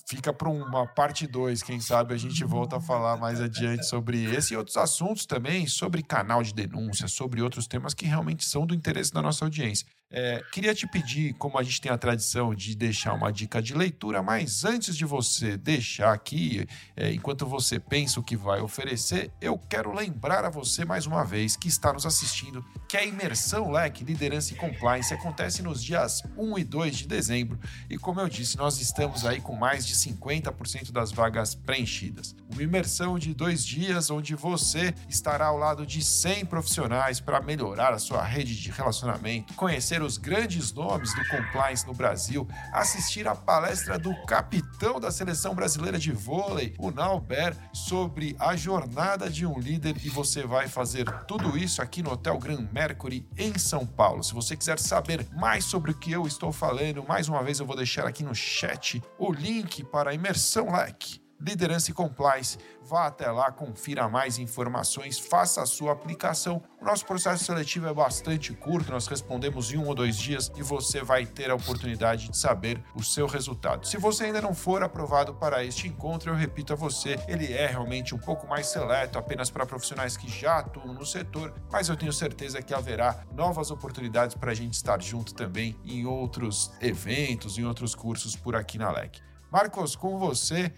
fica 0.08 0.32
para 0.32 0.48
uma 0.48 0.86
parte 0.86 1.26
2, 1.26 1.62
quem 1.62 1.80
sabe 1.80 2.14
a 2.14 2.16
gente 2.16 2.42
volta 2.44 2.76
a 2.76 2.80
falar 2.80 3.16
mais 3.18 3.40
adiante 3.40 3.86
sobre 3.86 4.24
esse 4.24 4.54
e 4.54 4.56
outros 4.56 4.76
assuntos 4.76 5.26
também, 5.26 5.66
sobre 5.66 6.02
canal 6.02 6.42
de 6.42 6.54
denúncia, 6.54 7.06
sobre 7.06 7.42
outros 7.42 7.66
temas 7.66 7.92
que 7.92 8.06
realmente 8.06 8.44
são 8.44 8.66
do 8.66 8.74
interesse 8.74 9.12
da 9.12 9.20
nossa 9.20 9.44
audiência. 9.44 9.86
É, 10.10 10.42
queria 10.50 10.74
te 10.74 10.86
pedir, 10.86 11.34
como 11.34 11.58
a 11.58 11.62
gente 11.62 11.82
tem 11.82 11.92
a 11.92 11.98
tradição 11.98 12.54
de 12.54 12.74
deixar 12.74 13.12
uma 13.12 13.30
dica 13.30 13.60
de 13.60 13.74
leitura, 13.74 14.22
mas 14.22 14.64
antes 14.64 14.96
de 14.96 15.04
você 15.04 15.54
deixar 15.58 16.14
aqui, 16.14 16.66
é, 16.96 17.12
enquanto 17.12 17.46
você 17.46 17.78
pensa 17.78 18.18
o 18.18 18.22
que 18.22 18.34
vai 18.34 18.60
oferecer, 18.60 19.30
eu 19.38 19.58
quero 19.58 19.92
lembrar 19.92 20.46
a 20.46 20.50
você 20.50 20.82
mais 20.82 21.06
uma 21.06 21.24
vez 21.24 21.56
que 21.56 21.68
está 21.68 21.92
nos 21.92 22.06
assistindo 22.06 22.64
que 22.88 22.96
a 22.96 23.04
imersão 23.04 23.70
Leque 23.70 24.02
Liderança 24.02 24.54
e 24.54 24.56
Compliance 24.56 25.12
acontece 25.12 25.62
nos 25.62 25.84
dias 25.84 26.22
1 26.38 26.58
e 26.58 26.64
2 26.64 26.96
de 26.96 27.06
dezembro 27.06 27.60
e, 27.90 27.98
como 27.98 28.18
eu 28.18 28.30
disse, 28.30 28.56
nós 28.56 28.80
estamos 28.80 29.26
aí 29.26 29.42
com 29.42 29.54
mais 29.54 29.86
de 29.86 29.94
50% 29.94 30.90
das 30.90 31.12
vagas 31.12 31.54
preenchidas. 31.54 32.34
Uma 32.50 32.62
imersão 32.62 33.18
de 33.18 33.34
dois 33.34 33.64
dias 33.64 34.08
onde 34.08 34.34
você 34.34 34.94
estará 35.06 35.46
ao 35.46 35.58
lado 35.58 35.84
de 35.84 36.02
100 36.02 36.46
profissionais 36.46 37.20
para 37.20 37.42
melhorar 37.42 37.92
a 37.92 37.98
sua 37.98 38.22
rede 38.24 38.56
de 38.56 38.70
relacionamento, 38.70 39.52
conhecer 39.52 39.97
os 40.02 40.16
grandes 40.16 40.72
nomes 40.72 41.14
do 41.14 41.26
compliance 41.28 41.86
no 41.86 41.94
Brasil, 41.94 42.46
assistir 42.72 43.26
a 43.26 43.34
palestra 43.34 43.98
do 43.98 44.14
capitão 44.26 45.00
da 45.00 45.10
seleção 45.10 45.54
brasileira 45.54 45.98
de 45.98 46.12
vôlei, 46.12 46.74
o 46.78 46.90
Nauber, 46.90 47.56
sobre 47.72 48.36
a 48.38 48.56
jornada 48.56 49.28
de 49.30 49.46
um 49.46 49.58
líder 49.58 49.96
e 50.04 50.08
você 50.08 50.46
vai 50.46 50.68
fazer 50.68 51.04
tudo 51.26 51.56
isso 51.56 51.82
aqui 51.82 52.02
no 52.02 52.12
Hotel 52.12 52.38
Grand 52.38 52.68
Mercury 52.72 53.26
em 53.36 53.58
São 53.58 53.86
Paulo. 53.86 54.22
Se 54.22 54.34
você 54.34 54.56
quiser 54.56 54.78
saber 54.78 55.26
mais 55.32 55.64
sobre 55.64 55.90
o 55.90 55.94
que 55.94 56.12
eu 56.12 56.26
estou 56.26 56.52
falando, 56.52 57.04
mais 57.06 57.28
uma 57.28 57.42
vez 57.42 57.60
eu 57.60 57.66
vou 57.66 57.76
deixar 57.76 58.06
aqui 58.06 58.22
no 58.22 58.34
chat 58.34 59.02
o 59.18 59.32
link 59.32 59.84
para 59.84 60.10
a 60.10 60.14
Imersão 60.14 60.72
Leque. 60.72 61.27
Liderança 61.40 61.90
e 61.90 61.94
Compliance. 61.94 62.58
Vá 62.82 63.06
até 63.06 63.30
lá, 63.30 63.52
confira 63.52 64.08
mais 64.08 64.38
informações, 64.38 65.18
faça 65.18 65.62
a 65.62 65.66
sua 65.66 65.92
aplicação. 65.92 66.62
O 66.80 66.84
nosso 66.84 67.04
processo 67.04 67.44
seletivo 67.44 67.86
é 67.86 67.92
bastante 67.92 68.52
curto, 68.54 68.90
nós 68.90 69.06
respondemos 69.06 69.72
em 69.72 69.78
um 69.78 69.86
ou 69.86 69.94
dois 69.94 70.16
dias 70.16 70.50
e 70.56 70.62
você 70.62 71.02
vai 71.02 71.26
ter 71.26 71.50
a 71.50 71.54
oportunidade 71.54 72.28
de 72.28 72.36
saber 72.36 72.82
o 72.94 73.02
seu 73.02 73.26
resultado. 73.26 73.86
Se 73.86 73.98
você 73.98 74.24
ainda 74.24 74.40
não 74.40 74.54
for 74.54 74.82
aprovado 74.82 75.34
para 75.34 75.64
este 75.64 75.86
encontro, 75.86 76.30
eu 76.30 76.34
repito 76.34 76.72
a 76.72 76.76
você, 76.76 77.18
ele 77.28 77.52
é 77.52 77.66
realmente 77.66 78.14
um 78.14 78.18
pouco 78.18 78.46
mais 78.46 78.66
seleto, 78.66 79.18
apenas 79.18 79.50
para 79.50 79.66
profissionais 79.66 80.16
que 80.16 80.28
já 80.28 80.58
atuam 80.58 80.94
no 80.94 81.04
setor, 81.04 81.54
mas 81.70 81.88
eu 81.88 81.96
tenho 81.96 82.12
certeza 82.12 82.62
que 82.62 82.74
haverá 82.74 83.24
novas 83.32 83.70
oportunidades 83.70 84.34
para 84.34 84.52
a 84.52 84.54
gente 84.54 84.74
estar 84.74 85.00
junto 85.02 85.34
também 85.34 85.76
em 85.84 86.06
outros 86.06 86.72
eventos, 86.80 87.58
em 87.58 87.64
outros 87.64 87.94
cursos 87.94 88.34
por 88.34 88.56
aqui 88.56 88.78
na 88.78 88.90
LEC. 88.90 89.20
Marcos, 89.50 89.96
com 89.96 90.18
você, 90.18 90.72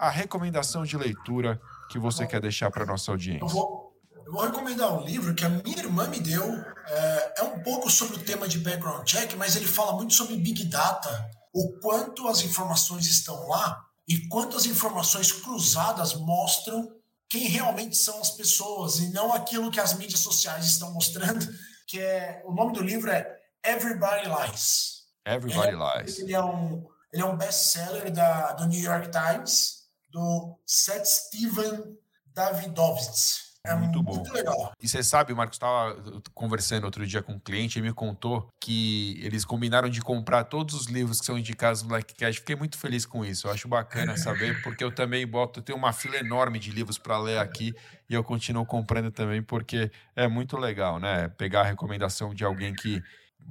a 0.00 0.08
recomendação 0.08 0.82
de 0.82 0.96
leitura 0.96 1.60
que 1.90 1.98
você 1.98 2.26
quer 2.26 2.40
deixar 2.40 2.70
para 2.70 2.86
nossa 2.86 3.10
audiência? 3.10 3.44
Eu 3.44 3.48
vou, 3.48 3.92
eu 4.24 4.32
vou, 4.32 4.42
recomendar 4.42 4.94
um 4.94 5.04
livro 5.04 5.34
que 5.34 5.44
a 5.44 5.48
minha 5.50 5.78
irmã 5.78 6.08
me 6.08 6.18
deu. 6.18 6.42
É, 6.86 7.34
é 7.40 7.42
um 7.42 7.62
pouco 7.62 7.90
sobre 7.90 8.16
o 8.16 8.24
tema 8.24 8.48
de 8.48 8.58
background 8.60 9.06
check, 9.06 9.34
mas 9.36 9.56
ele 9.56 9.66
fala 9.66 9.92
muito 9.92 10.14
sobre 10.14 10.38
big 10.38 10.64
data, 10.64 11.30
o 11.52 11.78
quanto 11.80 12.26
as 12.28 12.42
informações 12.42 13.06
estão 13.06 13.46
lá 13.46 13.84
e 14.08 14.26
quantas 14.28 14.64
informações 14.64 15.30
cruzadas 15.32 16.14
mostram 16.14 16.90
quem 17.28 17.46
realmente 17.46 17.94
são 17.96 18.18
as 18.20 18.30
pessoas 18.30 18.98
e 19.00 19.12
não 19.12 19.34
aquilo 19.34 19.70
que 19.70 19.78
as 19.78 19.92
mídias 19.92 20.20
sociais 20.20 20.64
estão 20.64 20.92
mostrando, 20.94 21.46
que 21.86 22.00
é 22.00 22.42
o 22.46 22.54
nome 22.54 22.72
do 22.72 22.82
livro 22.82 23.10
é 23.10 23.38
Everybody 23.64 24.26
Lies. 24.26 25.02
Everybody 25.26 25.76
é, 25.76 26.00
Lies. 26.02 26.18
Ele 26.18 26.32
é 26.32 26.42
um 26.42 26.88
ele 27.12 27.22
é 27.22 27.26
um 27.26 27.36
best-seller 27.36 28.10
da 28.10 28.52
do 28.52 28.66
New 28.66 28.80
York 28.80 29.10
Times 29.10 29.79
do 30.10 30.58
Seth 30.66 31.04
Steven 31.04 31.96
Davidovitz. 32.34 33.50
É 33.62 33.74
muito, 33.74 34.02
muito 34.02 34.30
bom. 34.30 34.32
legal. 34.32 34.72
E 34.80 34.88
você 34.88 35.02
sabe, 35.02 35.34
Marcos, 35.34 35.56
estava 35.56 35.94
conversando 36.32 36.84
outro 36.84 37.06
dia 37.06 37.22
com 37.22 37.32
um 37.32 37.38
cliente 37.38 37.78
e 37.78 37.82
me 37.82 37.92
contou 37.92 38.48
que 38.58 39.20
eles 39.22 39.44
combinaram 39.44 39.90
de 39.90 40.00
comprar 40.00 40.44
todos 40.44 40.74
os 40.74 40.86
livros 40.86 41.20
que 41.20 41.26
são 41.26 41.38
indicados 41.38 41.82
no 41.82 41.88
Blackcast. 41.88 42.40
Fiquei 42.40 42.56
muito 42.56 42.78
feliz 42.78 43.04
com 43.04 43.22
isso. 43.22 43.46
Eu 43.46 43.52
acho 43.52 43.68
bacana 43.68 44.16
saber, 44.18 44.62
porque 44.62 44.82
eu 44.82 44.90
também 44.90 45.26
boto, 45.26 45.60
eu 45.60 45.62
tenho 45.62 45.76
uma 45.76 45.92
fila 45.92 46.16
enorme 46.16 46.58
de 46.58 46.70
livros 46.70 46.96
para 46.96 47.18
ler 47.18 47.38
aqui 47.38 47.74
e 48.08 48.14
eu 48.14 48.24
continuo 48.24 48.64
comprando 48.64 49.10
também, 49.10 49.42
porque 49.42 49.90
é 50.16 50.26
muito 50.26 50.56
legal, 50.56 50.98
né? 50.98 51.28
Pegar 51.28 51.60
a 51.60 51.64
recomendação 51.64 52.32
de 52.32 52.44
alguém 52.44 52.74
que 52.74 53.02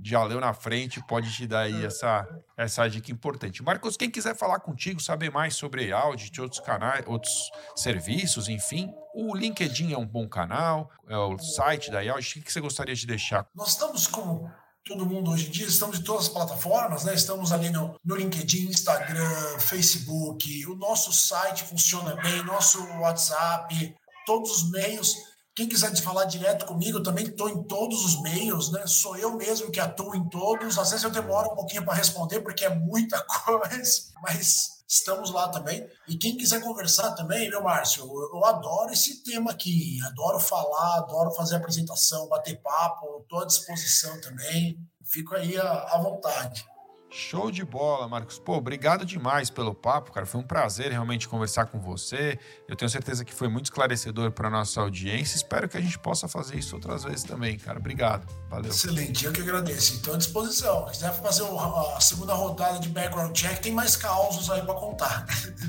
já 0.04 0.24
leu 0.24 0.40
na 0.40 0.54
frente, 0.54 1.02
pode 1.08 1.32
te 1.34 1.48
dar 1.48 1.62
aí 1.62 1.86
essa, 1.86 2.28
essa 2.58 2.88
dica 2.88 3.12
importante. 3.12 3.64
Marcos, 3.64 3.98
quem 3.98 4.10
quiser 4.10 4.36
falar 4.36 4.60
contigo, 4.60 5.02
saber 5.02 5.32
mais 5.32 5.56
sobre 5.56 5.92
Audit, 5.92 6.40
outros 6.42 6.62
canais, 6.62 7.04
outros 7.08 7.52
serviços, 7.76 8.48
enfim, 8.48 8.94
o 9.14 9.36
LinkedIn 9.36 9.94
é 9.94 9.98
um 9.98 10.06
bom 10.06 10.28
canal, 10.28 10.90
é 11.08 11.18
o 11.18 11.38
site 11.38 11.92
da 11.92 12.00
Audit. 12.00 12.40
O 12.40 12.44
que 12.44 12.52
você 12.52 12.62
gostaria 12.62 12.96
de 12.96 13.06
deixar? 13.06 13.46
Nós 13.56 13.70
estamos 13.70 14.08
com 14.08 14.50
todo 14.86 15.06
mundo 15.06 15.32
hoje 15.32 15.48
em 15.48 15.52
dia, 15.52 15.68
estamos 15.68 16.00
em 16.00 16.04
todas 16.04 16.26
as 16.26 16.30
plataformas, 16.30 17.04
né? 17.04 17.14
Estamos 17.14 17.52
ali 17.52 17.70
no, 17.70 17.96
no 18.04 18.16
LinkedIn, 18.16 18.70
Instagram, 18.70 19.60
Facebook, 19.60 20.66
o 20.66 20.76
nosso 20.76 21.14
site 21.14 21.64
funciona 21.64 22.16
bem, 22.16 22.44
nosso 22.44 22.84
WhatsApp, 23.00 23.96
todos 24.26 24.50
os 24.52 24.72
meios. 24.72 25.16
Quem 25.60 25.68
quiser 25.68 25.94
falar 25.98 26.24
direto 26.24 26.66
comigo, 26.66 27.04
também 27.04 27.26
estou 27.26 27.50
em 27.50 27.62
todos 27.64 28.06
os 28.06 28.22
meios, 28.22 28.72
né? 28.72 28.88
Sou 28.88 29.18
eu 29.18 29.36
mesmo 29.36 29.70
que 29.70 29.78
atuo 29.78 30.16
em 30.16 30.24
todos. 30.30 30.80
Às 30.80 30.92
vezes 30.92 31.04
eu 31.04 31.12
demoro 31.12 31.52
um 31.52 31.56
pouquinho 31.56 31.84
para 31.84 31.96
responder, 31.96 32.40
porque 32.40 32.64
é 32.64 32.74
muita 32.74 33.22
coisa, 33.44 34.04
mas 34.22 34.82
estamos 34.88 35.32
lá 35.32 35.50
também. 35.50 35.86
E 36.08 36.16
quem 36.16 36.38
quiser 36.38 36.62
conversar 36.62 37.12
também, 37.12 37.50
meu 37.50 37.62
Márcio, 37.62 38.06
eu, 38.06 38.38
eu 38.38 38.46
adoro 38.46 38.94
esse 38.94 39.22
tema 39.22 39.52
aqui, 39.52 40.00
adoro 40.06 40.40
falar, 40.40 41.00
adoro 41.00 41.30
fazer 41.32 41.58
apresentação, 41.58 42.30
bater 42.30 42.62
papo, 42.62 43.20
estou 43.22 43.42
à 43.42 43.46
disposição 43.46 44.22
também. 44.22 44.80
Fico 45.04 45.36
aí 45.36 45.58
à, 45.58 45.72
à 45.92 45.98
vontade. 45.98 46.66
Show 47.12 47.50
de 47.50 47.66
bola, 47.66 48.08
Marcos. 48.08 48.38
Pô, 48.38 48.58
obrigado 48.58 49.04
demais 49.04 49.50
pelo 49.50 49.74
papo, 49.74 50.12
cara. 50.12 50.28
Foi 50.28 50.40
um 50.40 50.44
prazer 50.44 50.92
realmente 50.92 51.28
conversar 51.28 51.66
com 51.66 51.80
você. 51.80 52.38
Eu 52.68 52.76
tenho 52.76 52.90
certeza 52.90 53.26
que 53.26 53.34
foi 53.34 53.48
muito 53.48 53.66
esclarecedor 53.66 54.32
para 54.32 54.48
nossa 54.48 54.80
audiência. 54.80 55.36
Espero 55.36 55.68
que 55.68 55.76
a 55.76 55.82
gente 55.82 55.98
possa 55.98 56.28
fazer 56.28 56.58
isso 56.58 56.76
outras 56.76 57.04
vezes 57.04 57.24
também, 57.24 57.58
cara. 57.58 57.80
Obrigado. 57.80 58.28
Valeu. 58.48 58.70
Excelente, 58.70 59.26
eu 59.26 59.34
que 59.34 59.42
agradeço. 59.42 59.96
Estou 59.96 60.14
à 60.14 60.18
disposição. 60.18 60.86
Se 60.88 60.94
quiser 60.94 61.14
fazer 61.14 61.44
a 61.44 62.00
segunda 62.00 62.34
rodada 62.36 62.80
de 62.80 62.90
background 62.90 63.36
check, 63.36 63.60
tem 63.60 63.72
mais 63.74 63.96
causos 63.96 64.48
aí 64.52 64.62
para 64.62 64.76
contar. 64.76 65.26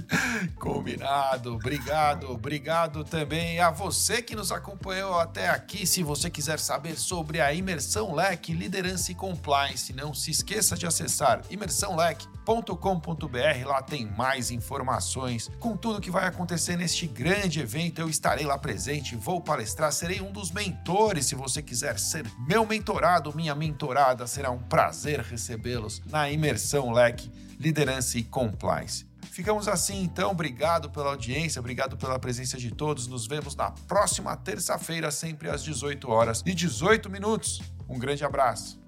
Combinado. 0.60 1.54
Obrigado. 1.54 2.30
Obrigado 2.30 3.02
também 3.02 3.60
a 3.60 3.70
você 3.70 4.20
que 4.20 4.36
nos 4.36 4.52
acompanhou 4.52 5.18
até 5.18 5.48
aqui. 5.48 5.86
Se 5.86 6.02
você 6.02 6.28
quiser 6.28 6.58
saber 6.58 6.98
sobre 6.98 7.40
a 7.40 7.52
imersão 7.54 8.14
leque, 8.14 8.52
liderança 8.52 9.10
e 9.10 9.14
compliance, 9.14 9.94
não 9.94 10.12
se 10.12 10.30
esqueça 10.30 10.76
de 10.76 10.86
acessar 10.86 11.29
acessar 11.30 11.42
imersãolec.com.br. 11.50 13.66
Lá 13.66 13.82
tem 13.82 14.06
mais 14.06 14.50
informações 14.50 15.50
com 15.60 15.76
tudo 15.76 16.00
que 16.00 16.10
vai 16.10 16.26
acontecer 16.26 16.76
neste 16.76 17.06
grande 17.06 17.60
evento. 17.60 18.00
Eu 18.00 18.08
estarei 18.08 18.44
lá 18.44 18.58
presente, 18.58 19.14
vou 19.14 19.40
palestrar, 19.40 19.92
serei 19.92 20.20
um 20.20 20.32
dos 20.32 20.50
mentores. 20.50 21.26
Se 21.26 21.34
você 21.34 21.62
quiser 21.62 21.98
ser 21.98 22.26
meu 22.38 22.66
mentorado, 22.66 23.34
minha 23.36 23.54
mentorada, 23.54 24.26
será 24.26 24.50
um 24.50 24.58
prazer 24.58 25.20
recebê-los 25.20 26.02
na 26.06 26.30
Imersão 26.30 26.90
Lec 26.90 27.30
Liderança 27.58 28.18
e 28.18 28.24
Compliance. 28.24 29.08
Ficamos 29.30 29.68
assim 29.68 30.02
então, 30.02 30.32
obrigado 30.32 30.90
pela 30.90 31.10
audiência, 31.10 31.60
obrigado 31.60 31.96
pela 31.96 32.18
presença 32.18 32.58
de 32.58 32.70
todos. 32.70 33.06
Nos 33.06 33.26
vemos 33.26 33.54
na 33.54 33.70
próxima 33.70 34.36
terça-feira, 34.36 35.10
sempre 35.10 35.48
às 35.48 35.62
18 35.62 36.10
horas 36.10 36.42
e 36.44 36.52
18 36.52 37.08
minutos. 37.08 37.60
Um 37.88 37.98
grande 37.98 38.24
abraço. 38.24 38.79